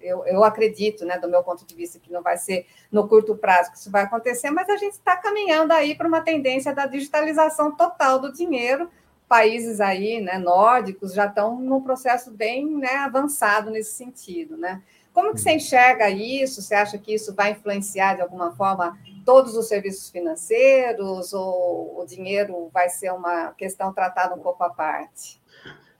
eu, 0.00 0.24
eu 0.24 0.44
acredito, 0.44 1.04
né, 1.04 1.18
do 1.18 1.28
meu 1.28 1.42
ponto 1.42 1.66
de 1.66 1.74
vista, 1.74 1.98
que 1.98 2.12
não 2.12 2.22
vai 2.22 2.36
ser 2.36 2.66
no 2.90 3.06
curto 3.06 3.36
prazo 3.36 3.70
que 3.70 3.78
isso 3.78 3.90
vai 3.90 4.02
acontecer, 4.02 4.50
mas 4.50 4.68
a 4.68 4.76
gente 4.76 4.94
está 4.94 5.16
caminhando 5.16 5.72
aí 5.72 5.94
para 5.94 6.08
uma 6.08 6.20
tendência 6.20 6.74
da 6.74 6.86
digitalização 6.86 7.74
total 7.74 8.18
do 8.18 8.32
dinheiro. 8.32 8.90
Países 9.28 9.80
aí, 9.80 10.20
né, 10.20 10.38
nórdicos, 10.38 11.14
já 11.14 11.26
estão 11.26 11.60
num 11.60 11.80
processo 11.80 12.32
bem 12.32 12.66
né, 12.76 12.96
avançado 12.96 13.70
nesse 13.70 13.92
sentido, 13.92 14.56
né? 14.56 14.82
Como 15.12 15.34
que 15.34 15.40
você 15.40 15.52
enxerga 15.52 16.08
isso? 16.08 16.62
Você 16.62 16.74
acha 16.74 16.96
que 16.96 17.14
isso 17.14 17.34
vai 17.34 17.52
influenciar 17.52 18.14
de 18.14 18.22
alguma 18.22 18.52
forma 18.52 18.96
todos 19.24 19.56
os 19.56 19.66
serviços 19.68 20.08
financeiros 20.10 21.32
ou 21.32 22.00
o 22.00 22.06
dinheiro 22.06 22.70
vai 22.72 22.88
ser 22.88 23.12
uma 23.12 23.52
questão 23.52 23.92
tratada 23.92 24.34
um 24.34 24.38
pouco 24.40 24.62
à 24.62 24.70
parte? 24.70 25.40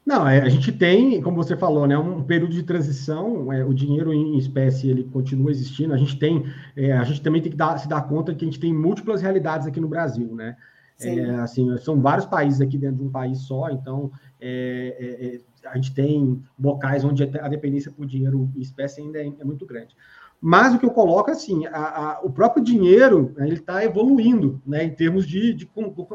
Não, 0.04 0.26
é, 0.26 0.40
a 0.40 0.48
gente 0.48 0.72
tem, 0.72 1.20
como 1.20 1.36
você 1.36 1.56
falou, 1.56 1.86
né, 1.86 1.96
um 1.96 2.22
período 2.22 2.52
de 2.52 2.62
transição. 2.62 3.52
É, 3.52 3.64
o 3.64 3.74
dinheiro 3.74 4.12
em 4.12 4.38
espécie 4.38 4.88
ele 4.88 5.04
continua 5.04 5.50
existindo. 5.50 5.92
A 5.92 5.96
gente 5.96 6.18
tem, 6.18 6.44
é, 6.76 6.92
a 6.92 7.04
gente 7.04 7.20
também 7.20 7.42
tem 7.42 7.52
que 7.52 7.56
dar, 7.56 7.78
se 7.78 7.88
dar 7.88 8.02
conta 8.08 8.34
que 8.34 8.44
a 8.44 8.48
gente 8.48 8.58
tem 8.58 8.72
múltiplas 8.72 9.20
realidades 9.20 9.66
aqui 9.66 9.80
no 9.80 9.88
Brasil, 9.88 10.34
né? 10.34 10.56
É, 11.02 11.30
assim, 11.36 11.76
são 11.78 12.00
vários 12.00 12.26
países 12.26 12.60
aqui 12.60 12.76
dentro 12.76 12.96
de 12.96 13.04
um 13.04 13.10
país 13.10 13.38
só. 13.40 13.70
Então, 13.70 14.10
é, 14.40 14.96
é, 14.98 15.40
a 15.64 15.74
gente 15.76 15.94
tem 15.94 16.42
locais 16.58 17.04
onde 17.04 17.22
a 17.22 17.48
dependência 17.48 17.90
por 17.90 18.06
dinheiro 18.06 18.50
em 18.56 18.60
espécie 18.60 19.00
ainda 19.00 19.20
é, 19.20 19.44
muito 19.44 19.66
grande. 19.66 19.96
Mas 20.40 20.74
o 20.74 20.78
que 20.78 20.86
eu 20.86 20.90
coloco 20.90 21.30
assim, 21.30 21.66
a, 21.66 21.78
a, 21.78 22.20
o 22.22 22.30
próprio 22.30 22.64
dinheiro 22.64 23.34
né, 23.36 23.46
ele 23.46 23.56
está 23.56 23.84
evoluindo, 23.84 24.60
né, 24.66 24.84
em 24.84 24.94
termos 24.94 25.26
de, 25.26 25.52
de, 25.52 25.70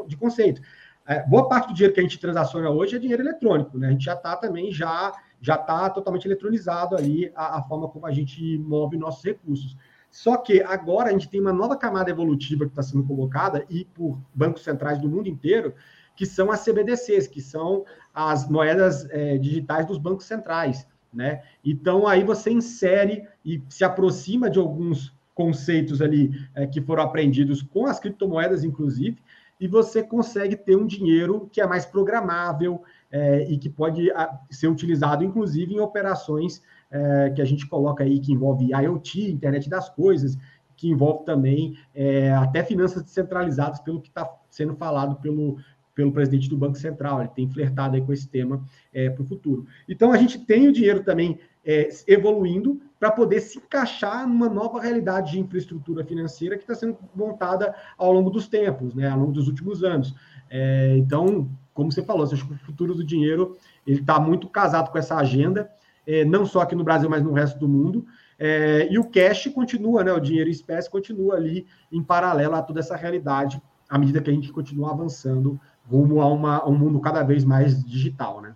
de 0.08 0.16
conceito. 0.16 0.60
É, 1.06 1.22
boa 1.22 1.48
parte 1.48 1.68
do 1.68 1.74
dinheiro 1.74 1.94
que 1.94 2.00
a 2.00 2.02
gente 2.02 2.18
transaciona 2.18 2.68
hoje 2.68 2.96
é 2.96 2.98
dinheiro 2.98 3.22
eletrônico, 3.22 3.78
né? 3.78 3.88
A 3.88 3.90
gente 3.92 4.04
já 4.04 4.14
está 4.14 4.34
também 4.36 4.72
já 4.72 5.12
já 5.40 5.54
está 5.54 5.88
totalmente 5.90 6.26
eletronitzado 6.26 6.96
ali 6.96 7.30
a, 7.36 7.58
a, 7.58 7.62
forma 7.62 7.88
como 7.88 8.06
a 8.06 8.10
gente 8.10 8.58
move 8.58 8.96
nossos 8.96 9.22
recursos. 9.22 9.76
Só 10.10 10.36
que 10.36 10.62
agora 10.62 11.10
a 11.10 11.12
gente 11.12 11.28
tem 11.28 11.40
uma 11.40 11.52
nova 11.52 11.76
camada 11.76 12.10
evolutiva 12.10 12.64
que 12.64 12.70
está 12.70 12.82
sendo 12.82 13.04
colocada, 13.04 13.64
e 13.68 13.84
por 13.84 14.18
bancos 14.34 14.64
centrais 14.64 14.98
do 14.98 15.08
mundo 15.08 15.28
inteiro, 15.28 15.74
que 16.16 16.26
são 16.26 16.50
as 16.50 16.64
CBDCs, 16.64 17.28
que 17.28 17.40
são 17.40 17.84
as 18.12 18.48
moedas 18.48 19.08
é, 19.10 19.36
digitais 19.38 19.86
dos 19.86 19.98
bancos 19.98 20.24
centrais. 20.24 20.86
Né? 21.12 21.42
Então 21.64 22.06
aí 22.06 22.24
você 22.24 22.50
insere 22.50 23.26
e 23.44 23.62
se 23.68 23.84
aproxima 23.84 24.50
de 24.50 24.58
alguns 24.58 25.14
conceitos 25.34 26.00
ali 26.00 26.30
é, 26.54 26.66
que 26.66 26.80
foram 26.80 27.02
aprendidos 27.02 27.62
com 27.62 27.86
as 27.86 28.00
criptomoedas, 28.00 28.64
inclusive, 28.64 29.18
e 29.60 29.66
você 29.66 30.02
consegue 30.02 30.56
ter 30.56 30.76
um 30.76 30.86
dinheiro 30.86 31.48
que 31.52 31.60
é 31.60 31.66
mais 31.66 31.86
programável 31.86 32.82
é, 33.10 33.44
e 33.48 33.56
que 33.56 33.70
pode 33.70 34.10
ser 34.50 34.68
utilizado, 34.68 35.24
inclusive, 35.24 35.74
em 35.74 35.80
operações 35.80 36.62
é, 36.90 37.30
que 37.34 37.40
a 37.40 37.44
gente 37.44 37.66
coloca 37.66 38.04
aí, 38.04 38.20
que 38.20 38.32
envolve 38.32 38.72
IoT, 38.72 39.30
internet 39.30 39.68
das 39.68 39.88
coisas, 39.88 40.36
que 40.76 40.88
envolve 40.88 41.24
também 41.24 41.78
é, 41.94 42.30
até 42.32 42.62
finanças 42.62 43.02
descentralizadas, 43.02 43.80
pelo 43.80 44.00
que 44.00 44.08
está 44.08 44.30
sendo 44.50 44.76
falado 44.76 45.16
pelo, 45.16 45.56
pelo 45.96 46.12
presidente 46.12 46.48
do 46.48 46.56
Banco 46.56 46.78
Central. 46.78 47.20
Ele 47.20 47.30
tem 47.30 47.50
flertado 47.50 47.96
aí 47.96 48.02
com 48.02 48.12
esse 48.12 48.28
tema 48.28 48.62
é, 48.92 49.10
para 49.10 49.22
o 49.22 49.26
futuro. 49.26 49.66
Então, 49.88 50.12
a 50.12 50.16
gente 50.16 50.38
tem 50.38 50.68
o 50.68 50.72
dinheiro 50.72 51.02
também 51.02 51.40
é, 51.64 51.88
evoluindo 52.06 52.80
para 53.00 53.10
poder 53.10 53.40
se 53.40 53.58
encaixar 53.58 54.28
numa 54.28 54.48
nova 54.48 54.80
realidade 54.80 55.32
de 55.32 55.40
infraestrutura 55.40 56.04
financeira 56.04 56.56
que 56.56 56.62
está 56.62 56.74
sendo 56.74 56.96
montada 57.14 57.74
ao 57.98 58.12
longo 58.12 58.30
dos 58.30 58.46
tempos, 58.46 58.94
né, 58.94 59.08
ao 59.08 59.18
longo 59.18 59.32
dos 59.32 59.48
últimos 59.48 59.82
anos. 59.82 60.14
É, 60.48 60.94
então, 60.96 61.50
como 61.74 61.90
você 61.90 62.02
falou, 62.02 62.24
acho 62.24 62.46
que 62.46 62.54
o 62.54 62.58
futuro 62.58 62.94
do 62.94 63.02
dinheiro 63.02 63.56
ele 63.86 64.00
está 64.00 64.20
muito 64.20 64.48
casado 64.48 64.90
com 64.90 64.98
essa 64.98 65.16
agenda, 65.16 65.68
é, 66.06 66.24
não 66.24 66.46
só 66.46 66.60
aqui 66.60 66.76
no 66.76 66.84
Brasil, 66.84 67.10
mas 67.10 67.22
no 67.22 67.32
resto 67.32 67.58
do 67.58 67.68
mundo. 67.68 68.06
É, 68.38 68.86
e 68.90 68.98
o 68.98 69.10
cash 69.10 69.48
continua, 69.48 70.04
né, 70.04 70.12
o 70.12 70.20
dinheiro 70.20 70.48
em 70.48 70.52
espécie 70.52 70.88
continua 70.88 71.34
ali 71.34 71.66
em 71.90 72.02
paralelo 72.02 72.54
a 72.54 72.62
toda 72.62 72.80
essa 72.80 72.94
realidade, 72.94 73.60
à 73.88 73.98
medida 73.98 74.20
que 74.20 74.30
a 74.30 74.32
gente 74.32 74.52
continua 74.52 74.92
avançando 74.92 75.60
rumo 75.90 76.20
a, 76.20 76.26
uma, 76.26 76.58
a 76.58 76.68
um 76.68 76.76
mundo 76.76 77.00
cada 77.00 77.22
vez 77.22 77.44
mais 77.44 77.84
digital, 77.84 78.40
né? 78.40 78.54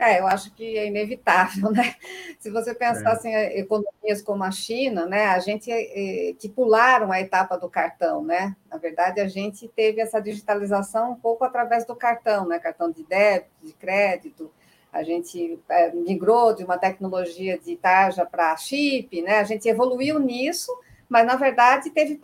É, 0.00 0.18
eu 0.18 0.26
acho 0.26 0.50
que 0.54 0.78
é 0.78 0.86
inevitável, 0.86 1.70
né? 1.70 1.94
Se 2.40 2.50
você 2.50 2.74
pensar 2.74 3.10
é. 3.10 3.12
assim, 3.12 3.34
economias 3.34 4.22
como 4.24 4.42
a 4.42 4.50
China, 4.50 5.04
né, 5.04 5.26
a 5.26 5.38
gente 5.40 5.70
é, 5.70 6.32
que 6.38 6.48
pularam 6.48 7.12
a 7.12 7.20
etapa 7.20 7.58
do 7.58 7.68
cartão, 7.68 8.24
né? 8.24 8.56
Na 8.70 8.78
verdade, 8.78 9.20
a 9.20 9.28
gente 9.28 9.68
teve 9.68 10.00
essa 10.00 10.18
digitalização 10.18 11.12
um 11.12 11.16
pouco 11.16 11.44
através 11.44 11.84
do 11.84 11.94
cartão, 11.94 12.48
né? 12.48 12.58
Cartão 12.58 12.90
de 12.90 13.04
débito, 13.04 13.50
de 13.62 13.74
crédito. 13.74 14.50
A 14.90 15.02
gente 15.02 15.60
é, 15.68 15.92
migrou 15.92 16.54
de 16.54 16.64
uma 16.64 16.78
tecnologia 16.78 17.58
de 17.58 17.76
tarja 17.76 18.24
para 18.24 18.56
chip, 18.56 19.20
né? 19.20 19.38
A 19.38 19.44
gente 19.44 19.68
evoluiu 19.68 20.18
nisso 20.18 20.72
mas 21.10 21.26
na 21.26 21.34
verdade 21.34 21.90
teve 21.90 22.20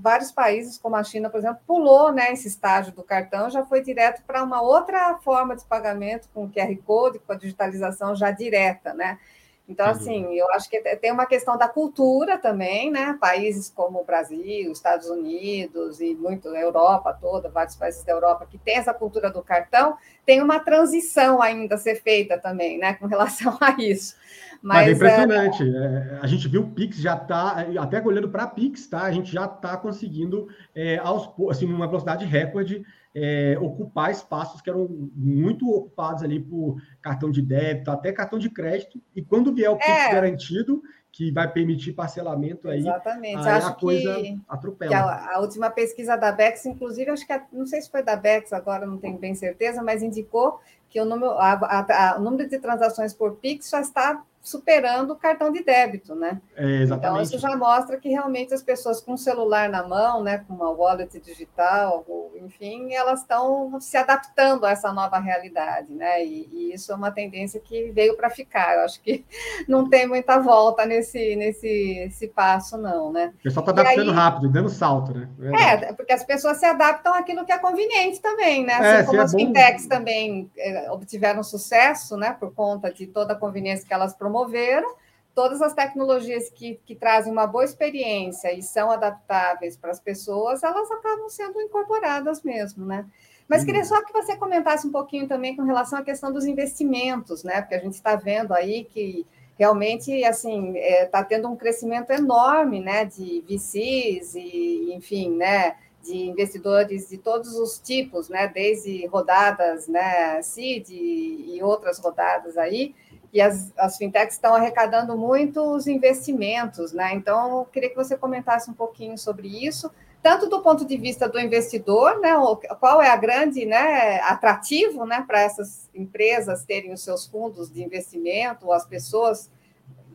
vários 0.00 0.32
países, 0.32 0.76
como 0.76 0.96
a 0.96 1.04
China, 1.04 1.30
por 1.30 1.38
exemplo, 1.38 1.60
pulou 1.64 2.10
né, 2.10 2.32
esse 2.32 2.48
estágio 2.48 2.92
do 2.92 3.04
cartão, 3.04 3.48
já 3.48 3.64
foi 3.64 3.80
direto 3.80 4.24
para 4.26 4.42
uma 4.42 4.60
outra 4.60 5.16
forma 5.18 5.54
de 5.54 5.64
pagamento 5.64 6.28
com 6.34 6.50
QR 6.50 6.76
Code, 6.84 7.20
com 7.20 7.32
a 7.32 7.36
digitalização 7.36 8.12
já 8.16 8.32
direta, 8.32 8.92
né? 8.92 9.20
Então, 9.66 9.86
assim, 9.86 10.34
eu 10.34 10.50
acho 10.50 10.68
que 10.68 10.78
tem 10.96 11.10
uma 11.10 11.24
questão 11.24 11.56
da 11.56 11.66
cultura 11.66 12.36
também, 12.36 12.90
né? 12.90 13.16
Países 13.18 13.70
como 13.70 14.00
o 14.00 14.04
Brasil, 14.04 14.70
Estados 14.70 15.08
Unidos 15.08 16.00
e 16.00 16.14
muito 16.14 16.50
a 16.50 16.60
Europa 16.60 17.16
toda, 17.18 17.48
vários 17.48 17.74
países 17.74 18.04
da 18.04 18.12
Europa 18.12 18.46
que 18.50 18.58
tem 18.58 18.76
essa 18.76 18.92
cultura 18.92 19.30
do 19.30 19.42
cartão, 19.42 19.96
tem 20.26 20.42
uma 20.42 20.60
transição 20.60 21.40
ainda 21.40 21.76
a 21.76 21.78
ser 21.78 22.02
feita 22.02 22.36
também, 22.36 22.76
né? 22.76 22.94
Com 22.94 23.06
relação 23.06 23.56
a 23.62 23.70
isso. 23.80 24.16
Mas, 24.64 24.78
Mas 24.78 24.88
é 24.88 24.92
impressionante. 24.92 25.62
É... 25.62 26.18
a 26.22 26.26
gente 26.26 26.48
viu 26.48 26.62
o 26.62 26.70
Pix 26.70 26.96
já 26.96 27.14
está, 27.14 27.66
até 27.78 28.02
olhando 28.02 28.30
para 28.30 28.46
Pix, 28.46 28.86
tá? 28.86 29.02
A 29.02 29.12
gente 29.12 29.30
já 29.30 29.44
está 29.44 29.76
conseguindo, 29.76 30.48
é, 30.74 30.96
aos, 30.96 31.28
assim, 31.50 31.66
numa 31.66 31.86
velocidade 31.86 32.24
recorde, 32.24 32.82
é, 33.14 33.58
ocupar 33.60 34.10
espaços 34.10 34.62
que 34.62 34.70
eram 34.70 34.88
muito 35.14 35.68
ocupados 35.68 36.22
ali 36.22 36.40
por 36.40 36.80
cartão 37.02 37.30
de 37.30 37.42
débito, 37.42 37.90
até 37.90 38.10
cartão 38.10 38.38
de 38.38 38.48
crédito. 38.48 38.98
E 39.14 39.20
quando 39.20 39.52
vier 39.52 39.70
o 39.70 39.76
Pix 39.76 39.86
é. 39.86 40.12
garantido, 40.12 40.82
que 41.12 41.30
vai 41.30 41.46
permitir 41.46 41.92
parcelamento 41.92 42.66
aí, 42.66 42.78
Exatamente. 42.78 43.46
aí 43.46 43.48
Acho 43.48 43.68
a 43.68 43.74
coisa 43.74 44.14
que, 44.14 44.40
atropela. 44.48 44.90
Que 44.90 44.96
a, 44.96 45.36
a, 45.36 45.40
última 45.40 45.68
pesquisa 45.68 46.16
da 46.16 46.32
Bex, 46.32 46.64
inclusive, 46.64 47.10
acho 47.10 47.26
que 47.26 47.34
a, 47.34 47.44
não 47.52 47.66
sei 47.66 47.82
se 47.82 47.90
foi 47.90 48.02
da 48.02 48.16
Bex, 48.16 48.50
agora 48.54 48.86
não 48.86 48.96
tenho 48.96 49.18
bem 49.18 49.34
certeza, 49.34 49.82
mas 49.82 50.02
indicou 50.02 50.58
que 50.88 50.98
o 50.98 51.04
número, 51.04 51.32
a, 51.32 52.16
o 52.18 52.22
número 52.22 52.48
de 52.48 52.58
transações 52.58 53.12
por 53.12 53.36
Pix 53.36 53.68
já 53.68 53.82
está 53.82 54.24
superando 54.44 55.12
o 55.12 55.16
cartão 55.16 55.50
de 55.50 55.64
débito, 55.64 56.14
né? 56.14 56.38
É, 56.54 56.82
então, 56.82 57.18
isso 57.20 57.38
já 57.38 57.56
mostra 57.56 57.96
que 57.96 58.10
realmente 58.10 58.52
as 58.52 58.62
pessoas 58.62 59.00
com 59.00 59.14
o 59.14 59.18
celular 59.18 59.70
na 59.70 59.88
mão, 59.88 60.22
né, 60.22 60.44
com 60.46 60.52
uma 60.52 60.70
wallet 60.70 61.18
digital, 61.18 62.04
enfim, 62.36 62.92
elas 62.92 63.22
estão 63.22 63.80
se 63.80 63.96
adaptando 63.96 64.66
a 64.66 64.70
essa 64.70 64.92
nova 64.92 65.18
realidade, 65.18 65.94
né? 65.94 66.22
E, 66.22 66.46
e 66.52 66.74
isso 66.74 66.92
é 66.92 66.94
uma 66.94 67.10
tendência 67.10 67.58
que 67.58 67.90
veio 67.92 68.18
para 68.18 68.28
ficar. 68.28 68.74
Eu 68.74 68.80
acho 68.82 69.00
que 69.00 69.24
não 69.66 69.88
tem 69.88 70.06
muita 70.06 70.38
volta 70.38 70.84
nesse, 70.84 71.34
nesse 71.36 72.04
esse 72.04 72.28
passo, 72.28 72.76
não, 72.76 73.10
né? 73.10 73.32
O 73.40 73.42
pessoal 73.44 73.66
está 73.66 73.80
adaptando 73.80 74.10
aí, 74.10 74.14
rápido, 74.14 74.52
dando 74.52 74.68
salto, 74.68 75.14
né? 75.14 75.26
É, 75.58 75.92
porque 75.94 76.12
as 76.12 76.22
pessoas 76.22 76.58
se 76.58 76.66
adaptam 76.66 77.14
àquilo 77.14 77.46
que 77.46 77.52
é 77.52 77.58
conveniente 77.58 78.20
também, 78.20 78.62
né? 78.66 78.74
Assim 78.74 79.02
é, 79.02 79.02
como 79.04 79.22
as 79.22 79.32
é 79.32 79.38
fintechs 79.38 79.86
também 79.86 80.50
é, 80.58 80.90
obtiveram 80.90 81.42
sucesso, 81.42 82.14
né, 82.18 82.36
por 82.38 82.52
conta 82.52 82.92
de 82.92 83.06
toda 83.06 83.32
a 83.32 83.36
conveniência 83.36 83.86
que 83.86 83.94
elas 83.94 84.14
promovem 84.14 84.33
promoveram 84.34 84.96
todas 85.32 85.62
as 85.62 85.72
tecnologias 85.72 86.50
que, 86.50 86.80
que 86.84 86.94
trazem 86.94 87.32
uma 87.32 87.46
boa 87.46 87.64
experiência 87.64 88.52
e 88.52 88.62
são 88.62 88.90
adaptáveis 88.90 89.76
para 89.76 89.90
as 89.90 90.00
pessoas, 90.00 90.62
elas 90.62 90.90
acabam 90.90 91.28
sendo 91.28 91.60
incorporadas 91.60 92.42
mesmo, 92.42 92.84
né? 92.84 93.06
Mas 93.48 93.60
uhum. 93.60 93.66
queria 93.66 93.84
só 93.84 94.02
que 94.02 94.12
você 94.12 94.36
comentasse 94.36 94.86
um 94.86 94.92
pouquinho 94.92 95.28
também 95.28 95.54
com 95.54 95.62
relação 95.62 95.98
à 95.98 96.02
questão 96.02 96.32
dos 96.32 96.46
investimentos, 96.46 97.44
né? 97.44 97.60
Porque 97.60 97.74
a 97.74 97.80
gente 97.80 97.94
está 97.94 98.16
vendo 98.16 98.52
aí 98.52 98.84
que 98.84 99.26
realmente 99.58 100.24
assim 100.24 100.76
está 100.76 100.86
é, 100.86 101.06
tá 101.06 101.24
tendo 101.24 101.48
um 101.48 101.56
crescimento 101.56 102.10
enorme, 102.10 102.80
né? 102.80 103.04
De 103.04 103.44
VCs 103.48 104.34
e, 104.36 104.92
enfim, 104.94 105.30
né? 105.30 105.76
De 106.02 106.16
investidores 106.16 107.08
de 107.08 107.18
todos 107.18 107.54
os 107.56 107.78
tipos, 107.78 108.28
né? 108.28 108.46
Desde 108.46 109.04
rodadas, 109.06 109.88
né? 109.88 110.40
Seed 110.42 110.90
e 110.90 111.58
outras 111.60 111.98
rodadas 111.98 112.56
aí 112.56 112.94
e 113.34 113.40
as, 113.40 113.72
as 113.76 113.96
fintechs 113.96 114.34
estão 114.34 114.54
arrecadando 114.54 115.18
muitos 115.18 115.88
investimentos, 115.88 116.92
né? 116.92 117.12
Então, 117.14 117.58
eu 117.58 117.64
queria 117.64 117.90
que 117.90 117.96
você 117.96 118.16
comentasse 118.16 118.70
um 118.70 118.74
pouquinho 118.74 119.18
sobre 119.18 119.48
isso, 119.66 119.90
tanto 120.22 120.48
do 120.48 120.62
ponto 120.62 120.84
de 120.84 120.96
vista 120.96 121.28
do 121.28 121.40
investidor, 121.40 122.20
né? 122.20 122.32
Qual 122.78 123.02
é 123.02 123.10
a 123.10 123.16
grande 123.16 123.66
né, 123.66 124.20
atrativo 124.20 125.04
né, 125.04 125.24
para 125.26 125.40
essas 125.40 125.90
empresas 125.92 126.64
terem 126.64 126.92
os 126.92 127.02
seus 127.02 127.26
fundos 127.26 127.68
de 127.72 127.82
investimento, 127.82 128.66
ou 128.66 128.72
as 128.72 128.86
pessoas 128.86 129.50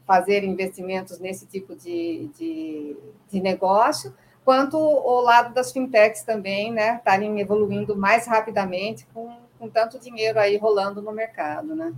fazerem 0.07 0.49
investimentos 0.49 1.19
nesse 1.19 1.45
tipo 1.45 1.75
de, 1.75 2.29
de, 2.37 2.95
de 3.29 3.41
negócio, 3.41 4.15
quanto 4.45 4.77
o 4.77 5.19
lado 5.19 5.53
das 5.53 5.73
fintechs 5.73 6.23
também, 6.23 6.71
né? 6.71 6.95
Estarem 6.95 7.37
evoluindo 7.41 7.97
mais 7.97 8.25
rapidamente 8.25 9.05
com, 9.13 9.29
com 9.59 9.67
tanto 9.67 9.99
dinheiro 9.99 10.39
aí 10.39 10.55
rolando 10.55 11.01
no 11.01 11.11
mercado, 11.11 11.75
né? 11.75 11.93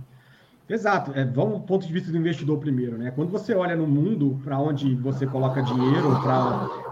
Exato. 0.68 1.12
É, 1.14 1.24
vamos 1.24 1.62
ponto 1.66 1.86
de 1.86 1.92
vista 1.92 2.10
do 2.10 2.16
investidor 2.16 2.58
primeiro, 2.58 2.96
né? 2.96 3.10
Quando 3.10 3.30
você 3.30 3.54
olha 3.54 3.76
no 3.76 3.86
mundo 3.86 4.40
para 4.42 4.58
onde 4.58 4.94
você 4.94 5.26
coloca 5.26 5.62
dinheiro 5.62 6.08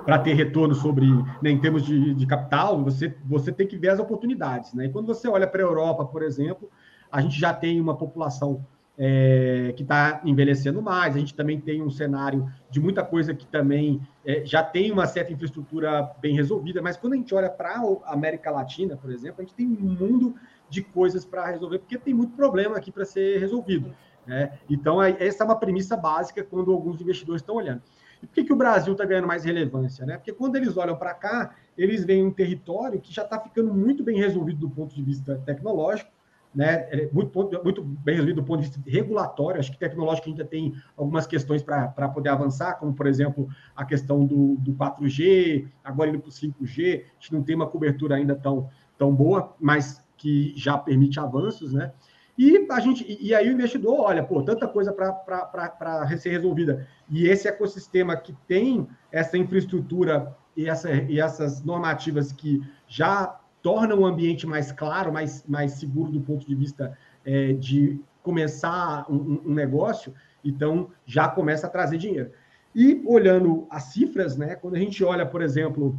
para 0.05 0.19
ter 0.19 0.35
retorno 0.35 0.75
sobre, 0.75 1.07
né, 1.41 1.51
em 1.51 1.59
termos 1.59 1.85
de, 1.85 2.15
de, 2.15 2.27
capital, 2.27 2.83
você, 2.83 3.15
você 3.25 3.53
tem 3.53 3.67
que 3.67 3.77
ver 3.77 3.91
as 3.91 3.99
oportunidades, 3.99 4.75
né? 4.75 4.87
E 4.87 4.89
quando 4.91 5.07
você 5.07 5.29
olha 5.29 5.47
para 5.47 5.63
a 5.63 5.67
Europa, 5.67 6.05
por 6.05 6.23
exemplo, 6.23 6.69
a 7.11 7.21
gente 7.21 7.39
já 7.39 7.55
tem 7.55 7.81
uma 7.81 7.97
população 7.97 8.65
é, 9.03 9.73
que 9.77 9.83
está 9.83 10.21
envelhecendo 10.27 10.83
mais, 10.83 11.17
a 11.17 11.19
gente 11.19 11.35
também 11.35 11.59
tem 11.59 11.81
um 11.81 11.89
cenário 11.89 12.47
de 12.69 12.79
muita 12.79 13.03
coisa 13.03 13.33
que 13.33 13.47
também 13.47 13.99
é, 14.27 14.45
já 14.45 14.63
tem 14.63 14.93
uma 14.93 15.07
certa 15.07 15.33
infraestrutura 15.33 16.11
bem 16.21 16.35
resolvida, 16.35 16.83
mas 16.83 16.99
quando 16.99 17.15
a 17.15 17.17
gente 17.17 17.35
olha 17.35 17.49
para 17.49 17.77
a 18.05 18.13
América 18.13 18.51
Latina, 18.51 18.99
por 18.99 19.11
exemplo, 19.11 19.37
a 19.39 19.43
gente 19.43 19.55
tem 19.55 19.67
um 19.67 19.71
mundo 19.71 20.35
de 20.71 20.83
coisas 20.83 21.25
para 21.25 21.47
resolver, 21.47 21.81
porque 21.81 21.99
tem 21.99 22.15
muito 22.15 22.35
problema 22.35 22.77
aqui 22.77 22.91
para 22.93 23.05
ser 23.05 23.39
resolvido. 23.39 23.95
Né? 24.27 24.59
Então, 24.69 25.03
essa 25.03 25.43
é 25.43 25.45
uma 25.45 25.57
premissa 25.57 25.97
básica 25.97 26.45
quando 26.45 26.73
alguns 26.73 27.01
investidores 27.01 27.43
estão 27.43 27.57
olhando. 27.57 27.83
E 28.23 28.27
por 28.27 28.35
que, 28.35 28.45
que 28.45 28.53
o 28.53 28.57
Brasil 28.57 28.93
está 28.93 29.05
ganhando 29.05 29.27
mais 29.27 29.45
relevância? 29.45 30.07
Né? 30.07 30.17
Porque 30.17 30.33
quando 30.33 30.57
eles 30.57 30.77
olham 30.77 30.97
para 30.97 31.15
cá, 31.15 31.57
eles 31.77 32.05
veem 32.05 32.25
um 32.25 32.31
território 32.31 33.01
que 33.01 33.13
já 33.13 33.23
está 33.23 33.41
ficando 33.41 33.75
muito 33.75 34.05
bem 34.05 34.19
resolvido 34.19 34.61
do 34.61 34.71
ponto 34.71 34.95
de 34.95 35.03
vista 35.03 35.41
tecnológico, 35.45 36.11
né? 36.55 36.89
É 36.91 37.09
muito, 37.13 37.63
muito 37.63 37.83
bem 37.83 38.17
resolvido 38.17 38.41
do 38.41 38.45
ponto 38.45 38.61
de 38.61 38.67
vista 38.67 38.83
regulatório. 38.85 39.61
Acho 39.61 39.71
que 39.71 39.79
tecnológico 39.79 40.29
ainda 40.29 40.45
tem 40.45 40.75
algumas 40.97 41.27
questões 41.27 41.63
para 41.63 42.09
poder 42.09 42.31
avançar, 42.31 42.75
como, 42.75 42.93
por 42.93 43.07
exemplo, 43.07 43.49
a 43.75 43.85
questão 43.85 44.27
do, 44.27 44.57
do 44.57 44.75
4G, 44.75 45.69
agora 45.83 46.11
indo 46.11 46.19
para 46.19 46.29
o 46.29 46.33
5G. 46.33 47.03
A 47.03 47.21
gente 47.21 47.33
não 47.33 47.43
tem 47.43 47.55
uma 47.55 47.69
cobertura 47.69 48.17
ainda 48.17 48.35
tão, 48.35 48.69
tão 48.99 49.15
boa, 49.15 49.55
mas 49.61 50.05
que 50.21 50.53
já 50.55 50.77
permite 50.77 51.19
avanços, 51.19 51.73
né? 51.73 51.93
E 52.37 52.67
a 52.71 52.81
gente 52.81 53.19
e 53.21 53.35
aí 53.35 53.49
o 53.49 53.53
investidor 53.53 54.01
olha, 54.01 54.23
pô, 54.23 54.43
tanta 54.43 54.69
coisa 54.69 54.93
para 54.93 56.19
ser 56.19 56.31
resolvida. 56.31 56.87
E 57.11 57.27
esse 57.27 57.49
ecossistema 57.49 58.17
que 58.17 58.35
tem 58.47 58.87
essa 59.11 59.37
infraestrutura 59.37 60.37
e, 60.57 60.69
essa, 60.69 60.93
e 60.93 61.19
essas 61.19 61.63
normativas 61.65 62.33
que 62.33 62.63
já 62.87 63.39
tornam 63.63 64.01
o 64.01 64.07
ambiente 64.07 64.47
mais 64.47 64.71
claro, 64.73 65.13
mais, 65.13 65.45
mais 65.47 65.73
seguro 65.73 66.13
do 66.13 66.21
ponto 66.21 66.47
de 66.47 66.55
vista 66.55 66.97
é, 67.25 67.53
de 67.55 68.01
começar 68.23 69.07
um, 69.11 69.41
um, 69.47 69.55
negócio, 69.55 70.15
então 70.45 70.91
já 71.07 71.29
começa 71.29 71.67
a 71.67 71.71
trazer 71.71 71.99
dinheiro. 71.99 72.31
E 72.75 73.03
olhando 73.07 73.67
as 73.71 73.85
cifras, 73.85 74.37
né, 74.37 74.55
quando 74.55 74.77
a 74.77 74.79
gente 74.79 75.03
olha, 75.03 75.27
por 75.27 75.43
exemplo, 75.43 75.99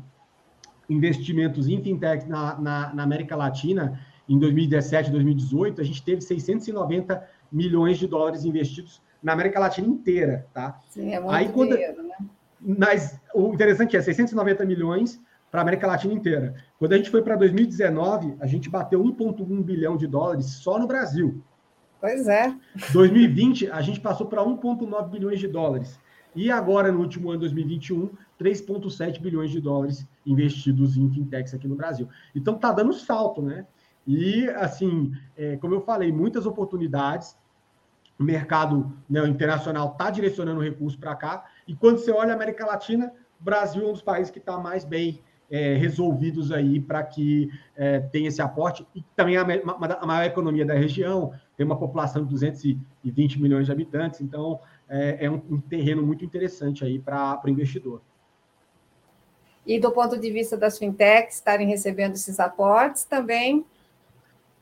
investimentos 0.90 1.68
em 1.68 1.82
fintech 1.82 2.28
na, 2.28 2.60
na, 2.60 2.94
na 2.94 3.04
América 3.04 3.36
Latina, 3.36 4.00
em 4.34 4.40
2017, 4.40 5.12
2018, 5.12 5.82
a 5.82 5.84
gente 5.84 6.02
teve 6.02 6.22
690 6.22 7.28
milhões 7.52 7.98
de 7.98 8.08
dólares 8.08 8.46
investidos 8.46 9.02
na 9.22 9.34
América 9.34 9.60
Latina 9.60 9.88
inteira, 9.88 10.48
tá? 10.54 10.80
Sim, 10.90 11.14
é 11.14 11.20
muito 11.20 11.34
Aí, 11.34 11.50
quando, 11.50 11.74
dinheiro, 11.74 12.02
né? 12.04 12.16
Mas 12.60 13.20
o 13.36 13.54
interessante 13.54 13.98
é 13.98 14.02
690 14.02 14.66
milhões 14.66 15.22
para 15.50 15.60
a 15.60 15.64
América 15.64 15.86
Latina 15.86 16.14
inteira. 16.14 16.56
Quando 16.80 16.94
a 16.94 16.98
gente 16.98 17.10
foi 17.10 17.22
para 17.22 17.36
2019, 17.36 18.36
a 18.40 18.48
gente 18.48 18.70
bateu 18.70 19.04
1,1 19.04 19.64
bilhão 19.64 19.98
de 19.98 20.08
dólares 20.08 20.46
só 20.46 20.80
no 20.80 20.88
Brasil. 20.88 21.44
Pois 22.00 22.28
é. 22.28 22.56
2020, 22.94 23.70
a 23.70 23.82
gente 23.82 24.00
passou 24.00 24.28
para 24.28 24.42
1,9 24.42 25.10
bilhões 25.10 25.40
de 25.40 25.48
dólares. 25.48 26.00
E 26.34 26.50
agora, 26.50 26.90
no 26.90 27.00
último 27.00 27.30
ano, 27.32 27.42
2021, 27.42 28.10
3,7 28.40 29.20
bilhões 29.20 29.52
de 29.52 29.60
dólares 29.60 30.08
investidos 30.26 30.96
em 30.96 31.12
fintechs 31.12 31.54
aqui 31.54 31.68
no 31.68 31.76
Brasil. 31.76 32.08
Então, 32.34 32.56
está 32.56 32.72
dando 32.72 32.94
salto, 32.94 33.42
né? 33.42 33.68
E, 34.08 34.50
assim, 34.50 35.14
é, 35.38 35.58
como 35.58 35.76
eu 35.76 35.82
falei, 35.82 36.12
muitas 36.12 36.46
oportunidades. 36.46 37.38
O 38.20 38.24
mercado 38.24 38.94
né, 39.10 39.28
internacional 39.28 39.94
está 39.94 40.12
direcionando 40.12 40.62
recursos 40.62 41.00
para 41.00 41.16
cá. 41.16 41.46
E 41.68 41.76
quando 41.76 41.98
você 41.98 42.12
olha 42.12 42.34
a 42.34 42.36
América 42.36 42.66
Latina, 42.66 43.12
o 43.40 43.44
Brasil 43.44 43.84
é 43.84 43.88
um 43.88 43.94
dos 43.94 44.02
países 44.02 44.30
que 44.30 44.38
está 44.38 44.58
mais 44.60 44.86
bem 44.86 45.22
é, 45.50 45.76
resolvidos 45.76 46.52
aí 46.52 46.80
para 46.80 47.04
que 47.04 47.50
é, 47.76 48.00
tenha 48.00 48.28
esse 48.28 48.42
aporte. 48.42 48.88
E 48.96 49.04
também 49.16 49.38
a, 49.38 49.42
a, 49.42 50.06
maior 50.06 50.26
economia 50.26 50.66
da 50.66 50.74
região, 50.74 51.34
tem 51.58 51.66
uma 51.66 51.78
população 51.78 52.24
de 52.24 52.30
220 52.30 53.42
milhões 53.42 53.66
de 53.66 53.72
habitantes. 53.72 54.22
Então, 54.22 54.60
é, 54.88 55.26
é 55.26 55.30
um, 55.30 55.42
um 55.50 55.60
terreno 55.60 56.02
muito 56.06 56.24
interessante 56.24 56.86
aí 56.86 57.00
para 57.00 57.42
o 57.44 57.50
investidor. 57.50 58.02
E 59.66 59.80
do 59.80 59.92
ponto 59.92 60.18
de 60.18 60.32
vista 60.32 60.58
das 60.58 60.78
fintechs 60.78 61.36
estarem 61.36 61.68
recebendo 61.68 62.14
esses 62.14 62.40
aportes, 62.40 63.04
também 63.04 63.66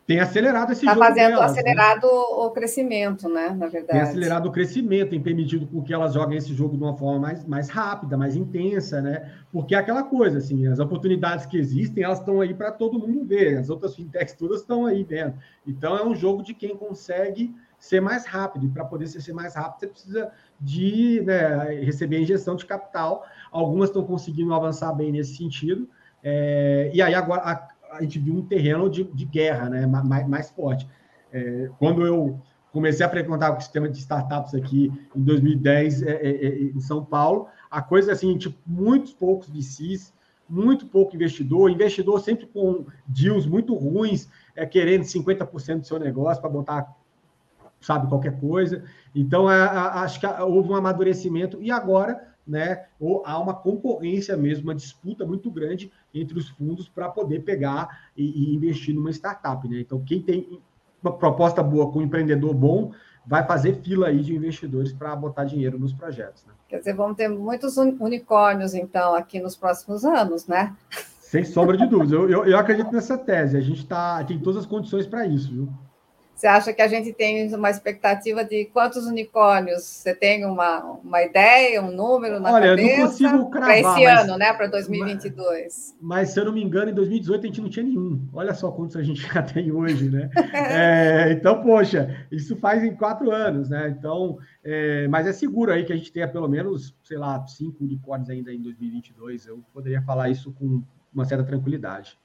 tem 0.10 0.20
acelerado 0.20 0.72
esse 0.72 0.84
tá 0.84 0.95
jogo. 0.95 1.05
Está 1.05 1.14
fazendo 1.14 1.36
delas, 1.36 1.53
né? 1.53 1.60
acelerado 1.60 2.07
né? 2.07 2.12
o 2.12 2.49
crescimento, 2.49 3.30
né? 3.30 3.49
Na 3.49 3.68
verdade. 3.68 3.91
Tem 3.91 4.01
acelerado 4.01 4.47
o 4.47 4.51
crescimento, 4.51 5.12
tem 5.12 5.22
permitido 5.22 5.68
com 5.68 5.84
que 5.84 5.93
elas 5.93 6.16
joguem 6.16 6.36
esse 6.36 6.51
jogo 6.51 6.76
de 6.76 6.82
uma 6.82 6.97
forma 6.97 7.20
mais, 7.20 7.45
mais 7.45 7.70
rápida, 7.70 8.18
mais 8.18 8.36
intensa, 8.36 9.03
né? 9.03 9.32
Porque 9.51 9.76
é 9.76 9.78
aquela 9.78 10.01
coisa, 10.01 10.39
assim, 10.39 10.66
as 10.66 10.80
oportunidades 10.80 11.45
que 11.45 11.60
existem, 11.60 12.03
elas 12.03 12.18
estão 12.18 12.41
aí 12.41 12.55
para 12.55 12.72
todo 12.72 12.97
mundo 12.97 13.24
ver. 13.24 13.60
As 13.60 13.70
outras 13.70 13.95
fintechs 13.95 14.34
todas 14.34 14.62
estão 14.62 14.88
aí 14.88 15.03
vendo. 15.03 15.36
Então 15.68 15.95
é 15.95 16.03
um 16.03 16.16
jogo 16.16 16.41
de 16.41 16.55
quem 16.55 16.76
consegue 16.76 17.53
ser 17.78 18.01
mais 18.01 18.26
rápido. 18.26 18.66
E 18.66 18.70
para 18.70 18.86
poder 18.86 19.05
ser 19.05 19.32
mais 19.32 19.53
rápido, 19.53 19.80
você 19.82 19.88
precisa 19.88 20.32
de 20.60 21.22
né, 21.24 21.82
receber 21.84 22.20
injeção 22.20 22.55
de 22.55 22.66
capital. 22.66 23.28
Algumas 23.51 23.89
estão 23.89 24.03
conseguindo 24.03 24.55
avançar 24.55 24.91
bem 24.91 25.12
nesse 25.12 25.38
sentido. 25.38 25.88
É, 26.24 26.89
e 26.91 26.99
aí 26.99 27.14
agora 27.14 27.41
a, 27.43 27.68
a 27.92 28.02
gente 28.02 28.20
viu 28.20 28.36
um 28.36 28.46
terreno 28.46 28.90
de, 28.90 29.04
de 29.04 29.26
guerra 29.26 29.70
né, 29.70 29.86
mais, 29.86 30.28
mais 30.28 30.50
forte. 30.50 30.88
É, 31.32 31.70
quando 31.78 32.06
eu 32.06 32.40
comecei 32.72 33.06
a 33.06 33.10
frequentar 33.10 33.56
o 33.56 33.62
sistema 33.62 33.90
de 33.90 33.98
startups 33.98 34.54
aqui 34.54 34.92
em 35.16 35.22
2010 35.22 36.04
é, 36.04 36.12
é, 36.12 36.30
é, 36.30 36.62
em 36.64 36.80
São 36.80 37.04
Paulo, 37.04 37.48
a 37.70 37.82
coisa 37.82 38.12
assim, 38.12 38.38
tipo, 38.38 38.58
muitos 38.66 39.14
poucos 39.14 39.50
VCs, 39.50 40.14
muito 40.48 40.88
pouco 40.88 41.16
investidor, 41.16 41.70
investidor 41.70 42.20
sempre 42.22 42.48
com 42.48 42.86
deals 43.06 43.46
muito 43.46 43.76
ruins, 43.76 44.28
é, 44.56 44.66
querendo 44.66 45.04
50% 45.04 45.80
do 45.82 45.88
seu 45.88 46.00
negócio 46.00 46.42
para 46.42 46.50
botar, 46.50 46.96
sabe, 47.80 48.08
qualquer 48.08 48.40
coisa. 48.40 48.84
Então, 49.14 49.50
é, 49.52 49.62
acho 49.62 50.20
que 50.20 50.26
houve 50.26 50.70
um 50.70 50.76
amadurecimento 50.76 51.62
e 51.62 51.72
agora 51.72 52.29
né, 52.50 52.86
ou 53.00 53.22
há 53.26 53.38
uma 53.39 53.54
concorrência 53.54 54.36
mesmo, 54.36 54.66
uma 54.66 54.76
disputa 54.76 55.26
muito 55.26 55.52
grande 55.52 55.91
entre 56.14 56.38
os 56.38 56.50
fundos 56.50 56.89
para 56.89 57.08
poder 57.08 57.43
pegar 57.43 58.10
e, 58.18 58.24
e, 58.52 58.56
investir 58.56 58.95
numa 58.95 59.12
startup. 59.12 59.68
Né? 59.70 59.82
Então, 59.82 60.04
quem 60.04 60.22
tem 60.22 60.60
uma 61.02 61.14
proposta 61.14 61.62
boa 61.62 61.91
com 61.91 62.00
um 62.00 62.02
empreendedor 62.02 62.54
bom, 62.54 62.91
vai 63.26 63.45
fazer 63.45 63.82
fila 63.82 64.08
aí 64.08 64.22
de 64.22 64.36
investidores 64.36 64.91
para 64.91 65.16
botar 65.16 65.45
dinheiro 65.45 65.78
nos 65.78 65.93
projetos. 65.93 66.43
Né? 66.45 66.54
Quer 66.68 66.80
dizer, 66.80 66.95
vamos 66.95 67.16
ter 67.16 67.30
muitos 67.30 67.78
unicórnios, 67.78 68.74
então, 68.74 69.14
aqui 69.14 69.39
nos 69.39 69.56
próximos 69.56 70.04
anos, 70.04 70.47
né? 70.47 70.76
Sem 71.20 71.45
sombra 71.45 71.78
de 71.78 71.86
dúvida. 71.86 72.16
Eu, 72.16 72.30
eu, 72.30 72.45
eu 72.45 72.58
acredito 72.58 72.91
nessa 72.91 73.16
tese. 73.16 73.56
A 73.56 73.62
gente 73.62 73.86
tá, 73.86 74.24
tem 74.24 74.39
todas 74.39 74.62
as 74.62 74.66
condições 74.66 75.06
para 75.06 75.28
isso, 75.28 75.54
viu? 75.54 75.70
Você 76.40 76.48
acha 76.48 76.72
que 76.72 76.82
a 76.82 76.88
gente 76.88 77.12
tem 77.12 77.54
uma 77.54 77.70
expectativa 77.70 78.46
de 78.46 78.64
quantos 78.72 79.06
unicórnios? 79.06 79.84
Você 79.84 80.16
tem 80.16 80.46
uma, 80.46 80.80
uma 81.04 81.22
ideia, 81.22 81.82
um 81.82 81.92
número 81.92 82.40
na 82.40 82.54
Olha, 82.54 82.70
cabeça? 82.70 82.88
Olha, 82.88 82.94
eu 82.94 82.98
não 82.98 83.08
consigo 83.08 83.50
cravar. 83.50 83.68
Para 83.68 83.80
esse 83.80 84.06
mas, 84.06 84.24
ano, 84.24 84.38
né? 84.38 84.54
Para 84.54 84.68
2022. 84.68 85.36
Mas, 85.36 85.98
mas, 86.00 86.30
se 86.30 86.40
eu 86.40 86.46
não 86.46 86.54
me 86.54 86.64
engano, 86.64 86.92
em 86.92 86.94
2018 86.94 87.44
a 87.44 87.48
gente 87.48 87.60
não 87.60 87.70
tinha 87.70 87.86
nenhum. 87.86 88.26
Olha 88.32 88.54
só 88.54 88.72
quantos 88.72 88.96
a 88.96 89.04
gente 89.04 89.20
já 89.34 89.44
tem 89.44 89.70
hoje, 89.70 90.10
né? 90.10 90.30
é, 90.54 91.34
então, 91.34 91.62
poxa, 91.62 92.26
isso 92.32 92.56
faz 92.56 92.86
em 92.86 92.96
quatro 92.96 93.32
anos, 93.32 93.70
né? 93.70 93.94
Então, 94.00 94.38
é, 94.64 95.10
mas 95.10 95.28
é 95.28 95.34
seguro 95.34 95.74
aí 95.74 95.84
que 95.84 95.92
a 95.92 95.98
gente 95.98 96.14
tenha 96.14 96.28
pelo 96.30 96.48
menos, 96.48 96.96
sei 97.04 97.18
lá, 97.18 97.46
cinco 97.48 97.84
unicórnios 97.84 98.30
ainda 98.30 98.54
em 98.54 98.62
2022. 98.62 99.46
Eu 99.46 99.62
poderia 99.74 100.02
falar 100.04 100.30
isso 100.30 100.54
com 100.54 100.82
uma 101.14 101.26
certa 101.26 101.44
tranquilidade. 101.44 102.18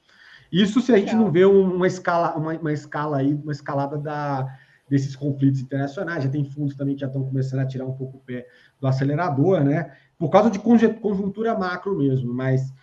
Isso 0.51 0.81
se 0.81 0.93
a 0.93 0.97
gente 0.97 1.15
não 1.15 1.31
vê 1.31 1.45
uma 1.45 1.87
escala, 1.87 2.35
uma, 2.35 2.53
uma 2.53 2.73
escala 2.73 3.17
aí, 3.17 3.33
uma 3.33 3.51
escalada 3.51 3.97
da, 3.97 4.47
desses 4.89 5.15
conflitos 5.15 5.59
internacionais. 5.59 6.23
Já 6.23 6.29
tem 6.29 6.45
fundos 6.45 6.75
também 6.75 6.95
que 6.95 7.01
já 7.01 7.07
estão 7.07 7.23
começando 7.23 7.59
a 7.59 7.65
tirar 7.65 7.85
um 7.85 7.93
pouco 7.93 8.17
o 8.17 8.21
pé 8.21 8.47
do 8.79 8.87
acelerador, 8.87 9.63
né? 9.63 9.95
Por 10.17 10.29
causa 10.29 10.49
de 10.49 10.59
conjuntura 10.59 11.57
macro 11.57 11.97
mesmo, 11.97 12.33
mas, 12.33 12.73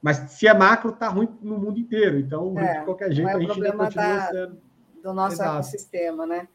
mas 0.00 0.18
se 0.32 0.46
é 0.46 0.54
macro, 0.54 0.92
tá 0.92 1.08
ruim 1.08 1.28
no 1.40 1.58
mundo 1.58 1.78
inteiro. 1.78 2.18
Então, 2.18 2.58
é, 2.58 2.80
de 2.80 2.84
qualquer 2.84 3.12
jeito, 3.12 3.30
é 3.30 3.34
a 3.34 3.40
gente 3.40 3.52
ainda 3.52 3.72
continua 3.72 4.16
da, 4.16 4.26
sendo. 4.30 4.58
Do 5.02 5.12
nosso 5.12 5.34
Exato. 5.34 5.54
ecossistema, 5.54 6.26
né? 6.26 6.48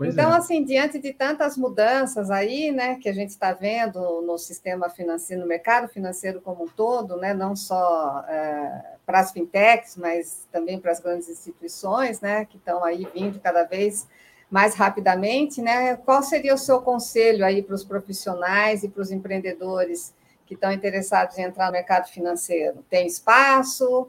Pois 0.00 0.14
então, 0.14 0.32
é. 0.32 0.38
assim, 0.38 0.64
diante 0.64 0.98
de 0.98 1.12
tantas 1.12 1.58
mudanças 1.58 2.30
aí, 2.30 2.72
né, 2.72 2.94
que 2.94 3.06
a 3.06 3.12
gente 3.12 3.28
está 3.28 3.52
vendo 3.52 4.22
no 4.22 4.38
sistema 4.38 4.88
financeiro, 4.88 5.42
no 5.42 5.46
mercado 5.46 5.88
financeiro 5.88 6.40
como 6.40 6.64
um 6.64 6.68
todo, 6.68 7.18
né, 7.18 7.34
não 7.34 7.54
só 7.54 8.24
é, 8.26 8.94
para 9.04 9.20
as 9.20 9.30
fintechs, 9.30 9.98
mas 9.98 10.48
também 10.50 10.80
para 10.80 10.90
as 10.90 11.00
grandes 11.00 11.28
instituições, 11.28 12.22
né, 12.22 12.46
que 12.46 12.56
estão 12.56 12.82
aí 12.82 13.06
vindo 13.12 13.38
cada 13.40 13.64
vez 13.64 14.08
mais 14.50 14.74
rapidamente, 14.74 15.60
né, 15.60 15.94
qual 15.96 16.22
seria 16.22 16.54
o 16.54 16.58
seu 16.58 16.80
conselho 16.80 17.44
aí 17.44 17.62
para 17.62 17.74
os 17.74 17.84
profissionais 17.84 18.82
e 18.82 18.88
para 18.88 19.02
os 19.02 19.10
empreendedores 19.10 20.14
que 20.46 20.54
estão 20.54 20.72
interessados 20.72 21.36
em 21.36 21.42
entrar 21.42 21.66
no 21.66 21.72
mercado 21.72 22.08
financeiro? 22.08 22.82
Tem 22.88 23.06
espaço? 23.06 24.08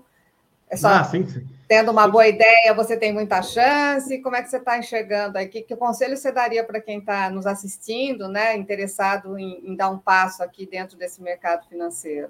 É 0.72 0.78
só 0.78 0.88
ah, 0.88 1.04
sim, 1.04 1.26
sim. 1.28 1.46
tendo 1.68 1.92
uma 1.92 2.08
boa 2.08 2.26
ideia, 2.26 2.74
você 2.74 2.96
tem 2.96 3.12
muita 3.12 3.42
chance. 3.42 4.22
Como 4.22 4.38
é 4.38 4.42
que 4.42 4.50
você 4.50 4.56
está 4.56 4.80
enxergando 4.80 5.38
aí? 5.38 5.46
Que, 5.50 5.62
que 5.62 5.76
conselho 5.76 6.16
você 6.16 6.32
daria 6.32 6.64
para 6.64 6.80
quem 6.80 7.00
está 7.00 7.30
nos 7.30 7.46
assistindo, 7.46 8.30
né, 8.30 8.56
interessado 8.56 9.38
em, 9.38 9.70
em, 9.70 9.76
dar 9.76 9.90
um 9.90 9.98
passo 9.98 10.42
aqui 10.42 10.66
dentro 10.66 10.98
desse 10.98 11.22
mercado 11.22 11.68
financeiro? 11.68 12.30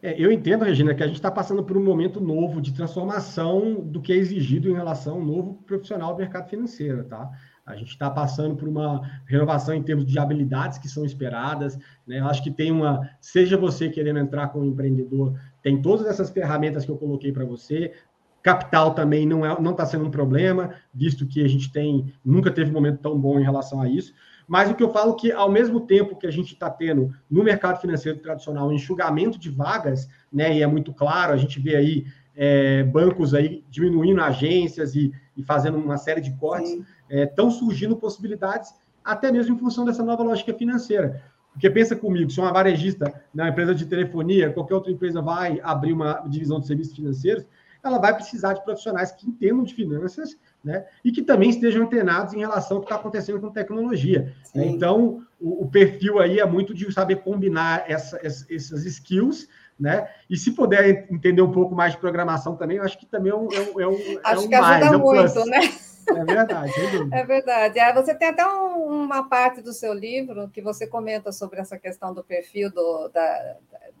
É, 0.00 0.14
eu 0.16 0.30
entendo, 0.30 0.64
Regina, 0.64 0.94
que 0.94 1.02
a 1.02 1.08
gente 1.08 1.16
está 1.16 1.30
passando 1.30 1.64
por 1.64 1.76
um 1.76 1.82
momento 1.82 2.20
novo 2.20 2.60
de 2.60 2.72
transformação 2.72 3.80
do 3.80 4.00
que 4.00 4.12
é 4.12 4.16
exigido 4.16 4.70
em 4.70 4.74
relação 4.74 5.14
ao 5.14 5.24
novo 5.24 5.54
profissional 5.66 6.12
do 6.12 6.20
mercado 6.20 6.48
financeiro, 6.48 7.02
tá? 7.02 7.28
A 7.66 7.74
gente 7.74 7.88
está 7.88 8.08
passando 8.08 8.54
por 8.54 8.68
uma 8.68 9.02
renovação 9.26 9.74
em 9.74 9.82
termos 9.82 10.06
de 10.06 10.16
habilidades 10.20 10.78
que 10.78 10.88
são 10.88 11.04
esperadas. 11.04 11.76
Né? 12.06 12.20
Eu 12.20 12.26
acho 12.26 12.40
que 12.40 12.50
tem 12.50 12.70
uma. 12.70 13.10
Seja 13.20 13.56
você 13.56 13.88
querendo 13.88 14.20
entrar 14.20 14.48
como 14.48 14.64
empreendedor, 14.64 15.36
tem 15.66 15.82
todas 15.82 16.06
essas 16.06 16.30
ferramentas 16.30 16.84
que 16.84 16.92
eu 16.92 16.96
coloquei 16.96 17.32
para 17.32 17.44
você. 17.44 17.92
Capital 18.40 18.94
também 18.94 19.26
não 19.26 19.44
é, 19.44 19.60
não 19.60 19.72
está 19.72 19.84
sendo 19.84 20.04
um 20.04 20.10
problema, 20.12 20.76
visto 20.94 21.26
que 21.26 21.42
a 21.42 21.48
gente 21.48 21.72
tem 21.72 22.14
nunca 22.24 22.52
teve 22.52 22.70
um 22.70 22.74
momento 22.74 23.00
tão 23.00 23.18
bom 23.18 23.40
em 23.40 23.42
relação 23.42 23.80
a 23.80 23.88
isso. 23.88 24.14
Mas 24.46 24.70
o 24.70 24.76
que 24.76 24.82
eu 24.84 24.92
falo 24.92 25.14
é 25.14 25.16
que, 25.16 25.32
ao 25.32 25.50
mesmo 25.50 25.80
tempo 25.80 26.14
que 26.14 26.24
a 26.24 26.30
gente 26.30 26.52
está 26.52 26.70
tendo 26.70 27.12
no 27.28 27.42
mercado 27.42 27.80
financeiro 27.80 28.20
tradicional 28.20 28.68
um 28.68 28.72
enxugamento 28.72 29.40
de 29.40 29.50
vagas, 29.50 30.08
né, 30.32 30.56
e 30.56 30.62
é 30.62 30.68
muito 30.68 30.94
claro, 30.94 31.32
a 31.32 31.36
gente 31.36 31.58
vê 31.58 31.74
aí 31.74 32.06
é, 32.36 32.84
bancos 32.84 33.34
aí 33.34 33.64
diminuindo 33.68 34.20
agências 34.20 34.94
e, 34.94 35.10
e, 35.36 35.42
fazendo 35.42 35.78
uma 35.78 35.96
série 35.96 36.20
de 36.20 36.32
cortes, 36.36 36.78
estão 37.10 37.48
é, 37.48 37.50
surgindo 37.50 37.96
possibilidades, 37.96 38.72
até 39.04 39.32
mesmo 39.32 39.56
em 39.56 39.58
função 39.58 39.84
dessa 39.84 40.04
nova 40.04 40.22
lógica 40.22 40.54
financeira. 40.54 41.24
Porque 41.56 41.70
pensa 41.70 41.96
comigo, 41.96 42.30
se 42.30 42.38
uma 42.38 42.52
varejista, 42.52 43.22
na 43.32 43.48
empresa 43.48 43.74
de 43.74 43.86
telefonia, 43.86 44.52
qualquer 44.52 44.74
outra 44.74 44.92
empresa 44.92 45.22
vai 45.22 45.58
abrir 45.64 45.94
uma 45.94 46.22
divisão 46.28 46.60
de 46.60 46.66
serviços 46.66 46.94
financeiros, 46.94 47.46
ela 47.82 47.98
vai 47.98 48.14
precisar 48.14 48.52
de 48.52 48.62
profissionais 48.62 49.12
que 49.12 49.26
entendam 49.26 49.64
de 49.64 49.72
finanças, 49.72 50.36
né? 50.62 50.84
E 51.02 51.10
que 51.10 51.22
também 51.22 51.48
estejam 51.48 51.84
antenados 51.84 52.34
em 52.34 52.40
relação 52.40 52.76
ao 52.76 52.82
que 52.82 52.86
está 52.86 52.96
acontecendo 52.96 53.40
com 53.40 53.48
tecnologia. 53.50 54.34
Né? 54.54 54.66
Então, 54.66 55.22
o, 55.40 55.64
o, 55.64 55.70
perfil 55.70 56.18
aí 56.18 56.40
é 56.40 56.44
muito 56.44 56.74
de 56.74 56.92
saber 56.92 57.16
combinar 57.16 57.84
essa, 57.88 58.18
essas 58.22 58.84
skills, 58.84 59.48
né? 59.80 60.08
E 60.28 60.36
se 60.36 60.50
puder 60.52 61.06
entender 61.10 61.40
um 61.40 61.52
pouco 61.52 61.74
mais 61.74 61.92
de 61.92 61.98
programação 61.98 62.54
também, 62.54 62.76
eu 62.76 62.82
acho 62.82 62.98
que 62.98 63.06
também 63.06 63.32
é 63.32 63.34
um, 63.34 63.48
é 63.50 63.60
um, 63.60 63.80
é 63.80 63.88
um 63.88 64.18
Acho 64.24 64.42
é 64.42 64.44
um 64.44 64.48
que 64.48 64.54
ajuda 64.54 64.98
mais, 64.98 65.34
muito, 65.34 65.50
né? 65.50 65.60
É 66.08 66.24
verdade, 66.24 66.72
É 67.12 67.24
verdade. 67.24 67.78
É, 67.78 67.92
você 67.92 68.14
tem 68.14 68.28
até 68.28 68.46
um, 68.46 69.04
uma 69.04 69.28
parte 69.28 69.60
do 69.60 69.72
seu 69.72 69.92
livro 69.92 70.48
que 70.48 70.62
você 70.62 70.86
comenta 70.86 71.32
sobre 71.32 71.60
essa 71.60 71.78
questão 71.78 72.14
do 72.14 72.22
perfil 72.22 72.70
do, 72.70 73.08
da, 73.08 73.56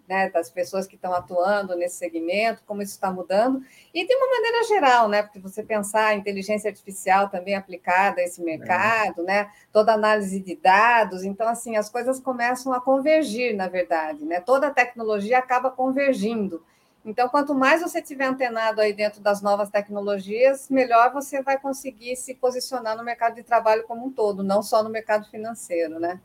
né, 0.08 0.30
das 0.30 0.50
pessoas 0.50 0.86
que 0.86 0.94
estão 0.94 1.12
atuando 1.12 1.76
nesse 1.76 1.96
segmento, 1.96 2.62
como 2.66 2.82
isso 2.82 2.92
está 2.92 3.10
mudando, 3.10 3.62
e 3.92 4.06
de 4.06 4.14
uma 4.14 4.30
maneira 4.30 4.64
geral, 4.64 5.08
né? 5.08 5.22
Porque 5.22 5.38
você 5.38 5.62
pensar 5.62 6.08
a 6.08 6.14
inteligência 6.14 6.70
artificial 6.70 7.28
também 7.28 7.54
aplicada 7.54 8.20
a 8.20 8.24
esse 8.24 8.42
mercado, 8.42 9.22
é. 9.22 9.24
né? 9.24 9.50
Toda 9.72 9.92
análise 9.92 10.40
de 10.40 10.54
dados, 10.56 11.24
então 11.24 11.48
assim 11.48 11.76
as 11.76 11.88
coisas 11.88 12.20
começam 12.20 12.72
a 12.72 12.80
convergir, 12.80 13.54
na 13.54 13.68
verdade, 13.68 14.24
né? 14.24 14.40
Toda 14.40 14.68
a 14.68 14.70
tecnologia 14.70 15.38
acaba 15.38 15.70
convergindo. 15.70 16.62
Então, 17.06 17.28
quanto 17.28 17.54
mais 17.54 17.80
você 17.80 18.02
tiver 18.02 18.26
antenado 18.26 18.80
aí 18.80 18.92
dentro 18.92 19.20
das 19.20 19.40
novas 19.40 19.70
tecnologias, 19.70 20.68
melhor 20.68 21.12
você 21.12 21.40
vai 21.40 21.56
conseguir 21.56 22.16
se 22.16 22.34
posicionar 22.34 22.96
no 22.96 23.04
mercado 23.04 23.36
de 23.36 23.44
trabalho 23.44 23.84
como 23.84 24.06
um 24.06 24.10
todo, 24.10 24.42
não 24.42 24.60
só 24.60 24.82
no 24.82 24.90
mercado 24.90 25.24
financeiro, 25.30 26.00
né? 26.00 26.20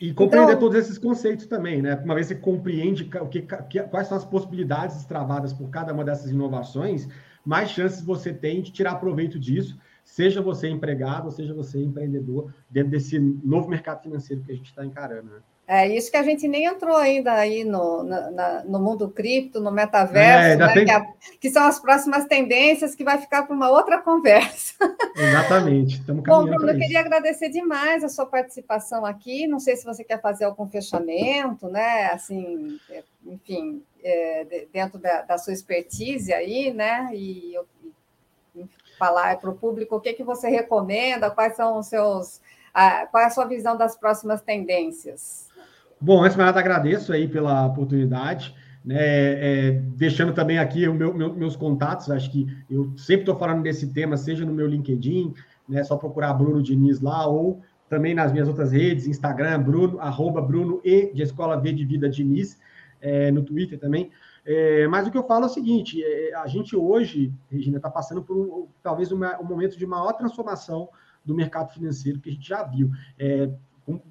E 0.00 0.12
compreender 0.12 0.54
então, 0.54 0.60
todos 0.60 0.76
esses 0.76 0.98
conceitos 0.98 1.46
também, 1.46 1.80
né? 1.80 1.94
Uma 2.04 2.16
vez 2.16 2.26
que 2.26 2.34
você 2.34 2.40
compreende 2.40 3.08
o 3.20 3.28
que, 3.28 3.42
quais 3.88 4.08
são 4.08 4.18
as 4.18 4.24
possibilidades 4.24 4.96
destravadas 4.96 5.52
por 5.52 5.70
cada 5.70 5.92
uma 5.92 6.04
dessas 6.04 6.28
inovações, 6.28 7.08
mais 7.44 7.70
chances 7.70 8.02
você 8.02 8.34
tem 8.34 8.60
de 8.60 8.72
tirar 8.72 8.96
proveito 8.96 9.38
disso, 9.38 9.78
seja 10.04 10.42
você 10.42 10.68
empregado, 10.68 11.30
seja 11.30 11.54
você 11.54 11.78
empreendedor, 11.78 12.52
dentro 12.68 12.90
desse 12.90 13.20
novo 13.20 13.68
mercado 13.68 14.02
financeiro 14.02 14.42
que 14.42 14.50
a 14.50 14.56
gente 14.56 14.66
está 14.66 14.84
encarando. 14.84 15.30
Né? 15.30 15.38
É 15.66 15.88
isso 15.88 16.10
que 16.10 16.16
a 16.18 16.22
gente 16.22 16.46
nem 16.46 16.66
entrou 16.66 16.94
ainda 16.94 17.32
aí 17.32 17.64
no, 17.64 18.02
na, 18.02 18.62
no 18.64 18.78
mundo 18.78 19.08
cripto, 19.08 19.60
no 19.60 19.70
metaverso, 19.70 20.62
é, 20.62 20.66
né? 20.66 20.74
tem... 20.74 20.84
que, 20.84 20.90
a, 20.90 21.06
que, 21.40 21.50
são 21.50 21.64
as 21.64 21.80
próximas 21.80 22.26
tendências 22.26 22.94
que 22.94 23.02
vai 23.02 23.16
ficar 23.16 23.44
para 23.44 23.56
uma 23.56 23.70
outra 23.70 23.98
conversa. 24.02 24.74
Exatamente. 25.16 26.00
Estamos 26.00 26.22
Bom, 26.22 26.44
Bruno, 26.44 26.68
eu 26.68 26.78
queria 26.78 27.00
agradecer 27.00 27.48
demais 27.48 28.04
a 28.04 28.10
sua 28.10 28.26
participação 28.26 29.06
aqui. 29.06 29.46
Não 29.46 29.58
sei 29.58 29.74
se 29.74 29.86
você 29.86 30.04
quer 30.04 30.20
fazer 30.20 30.44
algum 30.44 30.68
fechamento, 30.68 31.66
né? 31.68 32.10
Assim, 32.12 32.78
é, 32.90 33.02
enfim, 33.24 33.82
é, 34.02 34.66
dentro 34.70 34.98
da, 34.98 35.22
da, 35.22 35.38
sua 35.38 35.54
expertise 35.54 36.30
aí, 36.34 36.74
né? 36.74 37.08
E, 37.14 37.54
e 38.54 38.66
falar 38.98 39.38
para 39.38 39.48
o 39.48 39.56
público 39.56 39.96
o 39.96 40.00
que, 40.00 40.12
que 40.12 40.22
você 40.22 40.50
recomenda, 40.50 41.30
quais 41.30 41.56
são 41.56 41.78
os 41.78 41.86
seus. 41.86 42.42
A, 42.74 43.06
qual 43.06 43.22
é 43.22 43.26
a 43.26 43.30
sua 43.30 43.46
visão 43.46 43.78
das 43.78 43.96
próximas 43.96 44.42
tendências? 44.42 45.53
Bom, 46.00 46.22
antes 46.22 46.36
de 46.36 46.42
nada, 46.42 46.60
agradeço 46.60 47.12
aí 47.12 47.28
pela 47.28 47.66
oportunidade. 47.66 48.54
Né, 48.84 48.96
é, 48.98 49.70
deixando 49.96 50.34
também 50.34 50.58
aqui 50.58 50.86
o 50.86 50.92
meu, 50.92 51.14
meu, 51.14 51.34
meus 51.34 51.56
contatos, 51.56 52.10
acho 52.10 52.30
que 52.30 52.46
eu 52.68 52.92
sempre 52.98 53.22
estou 53.22 53.34
falando 53.34 53.62
desse 53.62 53.94
tema, 53.94 54.14
seja 54.14 54.44
no 54.44 54.52
meu 54.52 54.66
LinkedIn, 54.66 55.32
né, 55.66 55.82
só 55.82 55.96
procurar 55.96 56.34
Bruno 56.34 56.62
Diniz 56.62 57.00
lá, 57.00 57.26
ou 57.26 57.62
também 57.88 58.14
nas 58.14 58.30
minhas 58.30 58.46
outras 58.46 58.72
redes, 58.72 59.06
Instagram, 59.06 59.62
Bruno, 59.62 59.98
arroba 60.00 60.42
Bruno 60.42 60.82
e 60.84 61.10
de 61.14 61.22
Escola 61.22 61.56
V 61.56 61.72
de 61.72 61.84
Vida 61.86 62.10
Diniz, 62.10 62.60
é, 63.00 63.30
no 63.30 63.42
Twitter 63.42 63.78
também. 63.78 64.10
É, 64.44 64.86
mas 64.86 65.06
o 65.06 65.10
que 65.10 65.16
eu 65.16 65.26
falo 65.26 65.44
é 65.44 65.46
o 65.46 65.50
seguinte: 65.50 66.02
é, 66.04 66.34
a 66.34 66.46
gente 66.46 66.76
hoje, 66.76 67.32
Regina, 67.50 67.78
está 67.78 67.88
passando 67.88 68.22
por 68.22 68.36
um, 68.36 68.66
talvez 68.82 69.10
uma, 69.10 69.40
um 69.40 69.44
momento 69.44 69.78
de 69.78 69.86
maior 69.86 70.12
transformação 70.12 70.88
do 71.24 71.34
mercado 71.34 71.72
financeiro 71.72 72.20
que 72.20 72.28
a 72.28 72.32
gente 72.32 72.46
já 72.46 72.62
viu. 72.62 72.90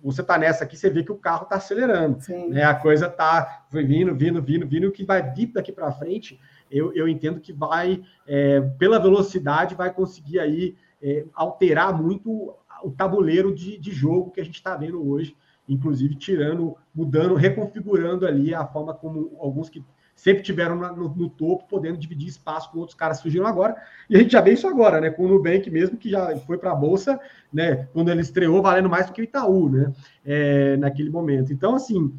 Você 0.03 0.21
está 0.21 0.37
nessa 0.37 0.63
aqui, 0.63 0.77
você 0.77 0.89
vê 0.89 1.03
que 1.03 1.11
o 1.11 1.17
carro 1.17 1.43
está 1.43 1.55
acelerando. 1.55 2.19
Né? 2.49 2.63
A 2.63 2.75
coisa 2.75 3.07
está 3.07 3.65
vindo, 3.71 4.15
vindo, 4.15 4.41
vindo, 4.41 4.67
vindo. 4.67 4.87
O 4.87 4.91
que 4.91 5.03
vai 5.03 5.33
vir 5.33 5.47
daqui 5.47 5.71
para 5.71 5.91
frente, 5.91 6.39
eu, 6.69 6.93
eu 6.93 7.07
entendo 7.07 7.39
que 7.39 7.51
vai, 7.51 8.03
é, 8.27 8.61
pela 8.77 8.99
velocidade, 8.99 9.75
vai 9.75 9.91
conseguir 9.91 10.39
aí 10.39 10.75
é, 11.01 11.25
alterar 11.33 11.95
muito 11.99 12.55
o 12.83 12.91
tabuleiro 12.91 13.53
de, 13.53 13.77
de 13.77 13.91
jogo 13.91 14.31
que 14.31 14.41
a 14.41 14.45
gente 14.45 14.55
está 14.55 14.75
vendo 14.75 15.07
hoje, 15.09 15.35
inclusive 15.67 16.15
tirando, 16.15 16.75
mudando, 16.93 17.33
reconfigurando 17.33 18.27
ali 18.27 18.53
a 18.53 18.65
forma 18.65 18.93
como 18.93 19.35
alguns 19.39 19.69
que 19.69 19.83
sempre 20.23 20.41
tiveram 20.41 20.77
no, 20.77 21.09
no, 21.09 21.29
topo, 21.29 21.67
podendo 21.67 21.97
dividir 21.97 22.29
espaço 22.29 22.71
com 22.71 22.79
outros 22.79 22.95
caras 22.95 23.17
que 23.17 23.23
surgiram 23.23 23.45
agora. 23.45 23.75
E 24.09 24.15
a 24.15 24.19
gente 24.19 24.31
já 24.31 24.39
vê 24.39 24.53
isso 24.53 24.65
agora, 24.65 25.01
né? 25.01 25.09
Com 25.09 25.25
o 25.25 25.27
Nubank 25.27 25.69
mesmo, 25.69 25.97
que 25.97 26.09
já 26.09 26.37
foi 26.37 26.57
para 26.57 26.71
a 26.71 26.75
Bolsa, 26.75 27.19
né? 27.51 27.89
Quando 27.91 28.09
ele 28.09 28.21
estreou, 28.21 28.61
valendo 28.61 28.89
mais 28.89 29.05
do 29.05 29.11
que 29.11 29.19
o 29.19 29.23
Itaú, 29.25 29.67
né? 29.67 29.91
É, 30.25 30.77
naquele 30.77 31.09
momento. 31.09 31.51
Então, 31.51 31.75
assim, 31.75 32.15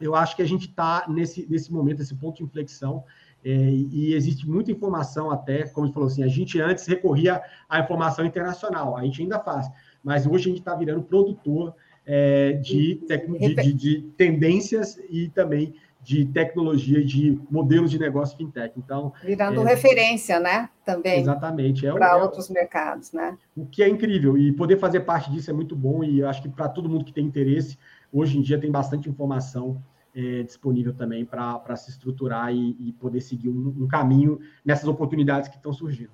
eu 0.00 0.14
acho 0.14 0.34
que 0.34 0.40
a 0.40 0.46
gente 0.46 0.68
está 0.68 1.04
nesse, 1.06 1.46
nesse 1.50 1.70
momento, 1.70 2.00
esse 2.00 2.14
ponto 2.14 2.38
de 2.38 2.44
inflexão. 2.44 3.04
É, 3.44 3.50
e 3.50 4.14
existe 4.14 4.48
muita 4.48 4.72
informação 4.72 5.30
até, 5.30 5.66
como 5.68 5.86
você 5.86 5.92
falou 5.92 6.08
assim, 6.08 6.24
a 6.24 6.28
gente 6.28 6.58
antes 6.58 6.86
recorria 6.86 7.42
à 7.68 7.78
informação 7.78 8.24
internacional, 8.24 8.96
a 8.96 9.04
gente 9.04 9.22
ainda 9.22 9.38
faz, 9.38 9.70
mas 10.02 10.26
hoje 10.26 10.46
a 10.46 10.48
gente 10.48 10.58
está 10.58 10.74
virando 10.74 11.04
produtor 11.04 11.72
é, 12.04 12.54
de, 12.54 13.00
de, 13.06 13.54
de, 13.54 13.72
de 13.72 14.00
tendências 14.16 14.98
e 15.08 15.28
também 15.28 15.74
de 16.08 16.24
tecnologia, 16.24 17.04
de 17.04 17.38
modelos 17.50 17.90
de 17.90 17.98
negócio 17.98 18.34
fintech. 18.34 18.72
Então, 18.78 19.12
virando 19.22 19.60
é, 19.60 19.74
referência, 19.74 20.40
né? 20.40 20.70
Também. 20.82 21.20
Exatamente. 21.20 21.86
É 21.86 21.92
para 21.92 22.16
é, 22.16 22.22
outros 22.22 22.48
mercados, 22.48 23.12
né? 23.12 23.36
O 23.54 23.66
que 23.66 23.82
é 23.82 23.88
incrível 23.90 24.38
e 24.38 24.50
poder 24.50 24.78
fazer 24.78 25.00
parte 25.00 25.30
disso 25.30 25.50
é 25.50 25.52
muito 25.52 25.76
bom 25.76 26.02
e 26.02 26.24
acho 26.24 26.40
que 26.40 26.48
para 26.48 26.66
todo 26.66 26.88
mundo 26.88 27.04
que 27.04 27.12
tem 27.12 27.26
interesse, 27.26 27.78
hoje 28.10 28.38
em 28.38 28.40
dia 28.40 28.58
tem 28.58 28.70
bastante 28.70 29.06
informação 29.06 29.84
é, 30.16 30.42
disponível 30.44 30.94
também 30.94 31.26
para 31.26 31.76
se 31.76 31.90
estruturar 31.90 32.54
e, 32.54 32.74
e 32.80 32.92
poder 32.94 33.20
seguir 33.20 33.50
um, 33.50 33.74
um 33.78 33.86
caminho 33.86 34.40
nessas 34.64 34.88
oportunidades 34.88 35.50
que 35.50 35.56
estão 35.56 35.74
surgindo. 35.74 36.12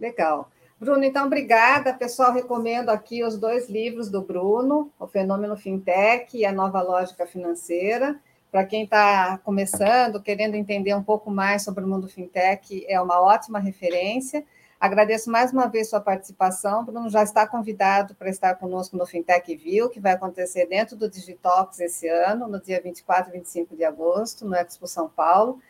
Legal. 0.00 0.50
Bruno, 0.80 1.04
então, 1.04 1.26
obrigada. 1.26 1.92
Pessoal, 1.92 2.32
recomendo 2.32 2.88
aqui 2.88 3.22
os 3.22 3.36
dois 3.36 3.68
livros 3.68 4.08
do 4.08 4.22
Bruno, 4.22 4.90
O 4.98 5.06
Fenômeno 5.06 5.54
Fintech 5.54 6.34
e 6.34 6.46
a 6.46 6.52
Nova 6.52 6.80
Lógica 6.80 7.26
Financeira. 7.26 8.18
Para 8.50 8.64
quem 8.64 8.84
está 8.84 9.36
começando, 9.44 10.22
querendo 10.22 10.54
entender 10.54 10.94
um 10.94 11.02
pouco 11.02 11.30
mais 11.30 11.62
sobre 11.62 11.84
o 11.84 11.88
mundo 11.88 12.08
fintech, 12.08 12.82
é 12.88 12.98
uma 12.98 13.20
ótima 13.20 13.58
referência. 13.58 14.42
Agradeço 14.80 15.30
mais 15.30 15.52
uma 15.52 15.66
vez 15.66 15.90
sua 15.90 16.00
participação. 16.00 16.82
Bruno 16.82 17.10
já 17.10 17.22
está 17.22 17.46
convidado 17.46 18.14
para 18.14 18.30
estar 18.30 18.54
conosco 18.54 18.96
no 18.96 19.04
Fintech 19.04 19.54
View, 19.54 19.90
que 19.90 20.00
vai 20.00 20.12
acontecer 20.12 20.66
dentro 20.66 20.96
do 20.96 21.10
Digitox 21.10 21.78
esse 21.80 22.08
ano, 22.08 22.48
no 22.48 22.58
dia 22.58 22.80
24 22.80 23.30
e 23.30 23.38
25 23.38 23.76
de 23.76 23.84
agosto, 23.84 24.46
no 24.46 24.54
Expo 24.54 24.86
São 24.86 25.10
Paulo. 25.10 25.60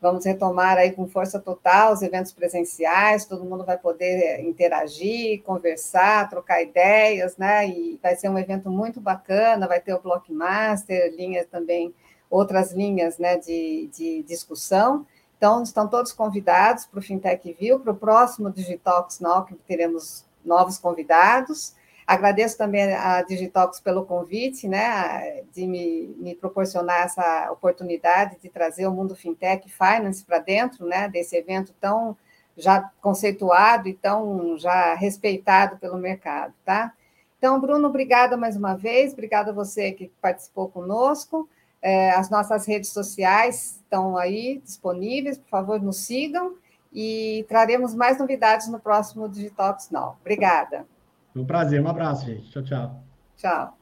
Vamos 0.00 0.24
retomar 0.24 0.78
aí 0.78 0.92
com 0.92 1.06
força 1.06 1.38
total 1.38 1.92
os 1.92 2.02
eventos 2.02 2.32
presenciais, 2.32 3.26
todo 3.26 3.44
mundo 3.44 3.64
vai 3.64 3.76
poder 3.76 4.40
interagir, 4.40 5.42
conversar, 5.42 6.30
trocar 6.30 6.62
ideias, 6.62 7.36
né? 7.36 7.68
E 7.68 8.00
vai 8.02 8.16
ser 8.16 8.28
um 8.28 8.38
evento 8.38 8.70
muito 8.70 9.00
bacana, 9.00 9.68
vai 9.68 9.80
ter 9.80 9.92
o 9.92 10.00
Blockmaster, 10.00 11.14
linhas 11.14 11.46
também 11.46 11.94
outras 12.32 12.72
linhas 12.72 13.18
né, 13.18 13.36
de, 13.36 13.90
de 13.92 14.22
discussão. 14.22 15.06
Então, 15.36 15.62
estão 15.62 15.86
todos 15.86 16.12
convidados 16.12 16.86
para 16.86 16.98
o 16.98 17.02
Fintech 17.02 17.52
View, 17.52 17.78
para 17.78 17.92
o 17.92 17.96
próximo 17.96 18.50
Digitox 18.50 19.20
Now, 19.20 19.44
que 19.44 19.54
teremos 19.54 20.24
novos 20.42 20.78
convidados. 20.78 21.74
Agradeço 22.06 22.56
também 22.56 22.94
a 22.94 23.20
Digitox 23.22 23.80
pelo 23.80 24.06
convite, 24.06 24.66
né, 24.66 25.42
de 25.52 25.66
me, 25.66 26.16
me, 26.18 26.34
proporcionar 26.34 27.02
essa 27.02 27.50
oportunidade 27.52 28.38
de 28.42 28.48
trazer 28.48 28.86
o 28.86 28.92
mundo 28.92 29.14
fintech 29.14 29.68
finance 29.68 30.24
para 30.24 30.38
dentro, 30.38 30.86
né, 30.86 31.08
desse 31.08 31.36
evento 31.36 31.74
tão 31.80 32.16
já 32.56 32.90
conceituado 33.00 33.88
e 33.88 33.94
tão 33.94 34.56
já 34.58 34.94
respeitado 34.94 35.76
pelo 35.76 35.96
mercado, 35.96 36.54
tá? 36.64 36.92
Então, 37.38 37.60
Bruno, 37.60 37.88
obrigada 37.88 38.36
mais 38.36 38.56
uma 38.56 38.74
vez, 38.74 39.12
obrigada 39.12 39.50
a 39.50 39.54
você 39.54 39.92
que 39.92 40.10
participou 40.20 40.68
conosco. 40.68 41.48
É, 41.82 42.10
as 42.12 42.30
nossas 42.30 42.66
redes 42.66 42.90
sociais 42.90 43.80
estão 43.82 44.16
aí 44.16 44.60
disponíveis, 44.64 45.36
por 45.36 45.48
favor, 45.48 45.82
nos 45.82 45.96
sigam 45.98 46.54
e 46.92 47.44
traremos 47.48 47.94
mais 47.94 48.18
novidades 48.18 48.68
no 48.68 48.78
próximo 48.78 49.28
Digitox 49.28 49.90
Now. 49.90 50.16
Obrigada. 50.20 50.86
Foi 51.32 51.42
um 51.42 51.46
prazer, 51.46 51.82
um 51.82 51.88
abraço, 51.88 52.26
gente. 52.26 52.50
Tchau, 52.50 52.62
tchau. 52.62 53.02
Tchau. 53.36 53.81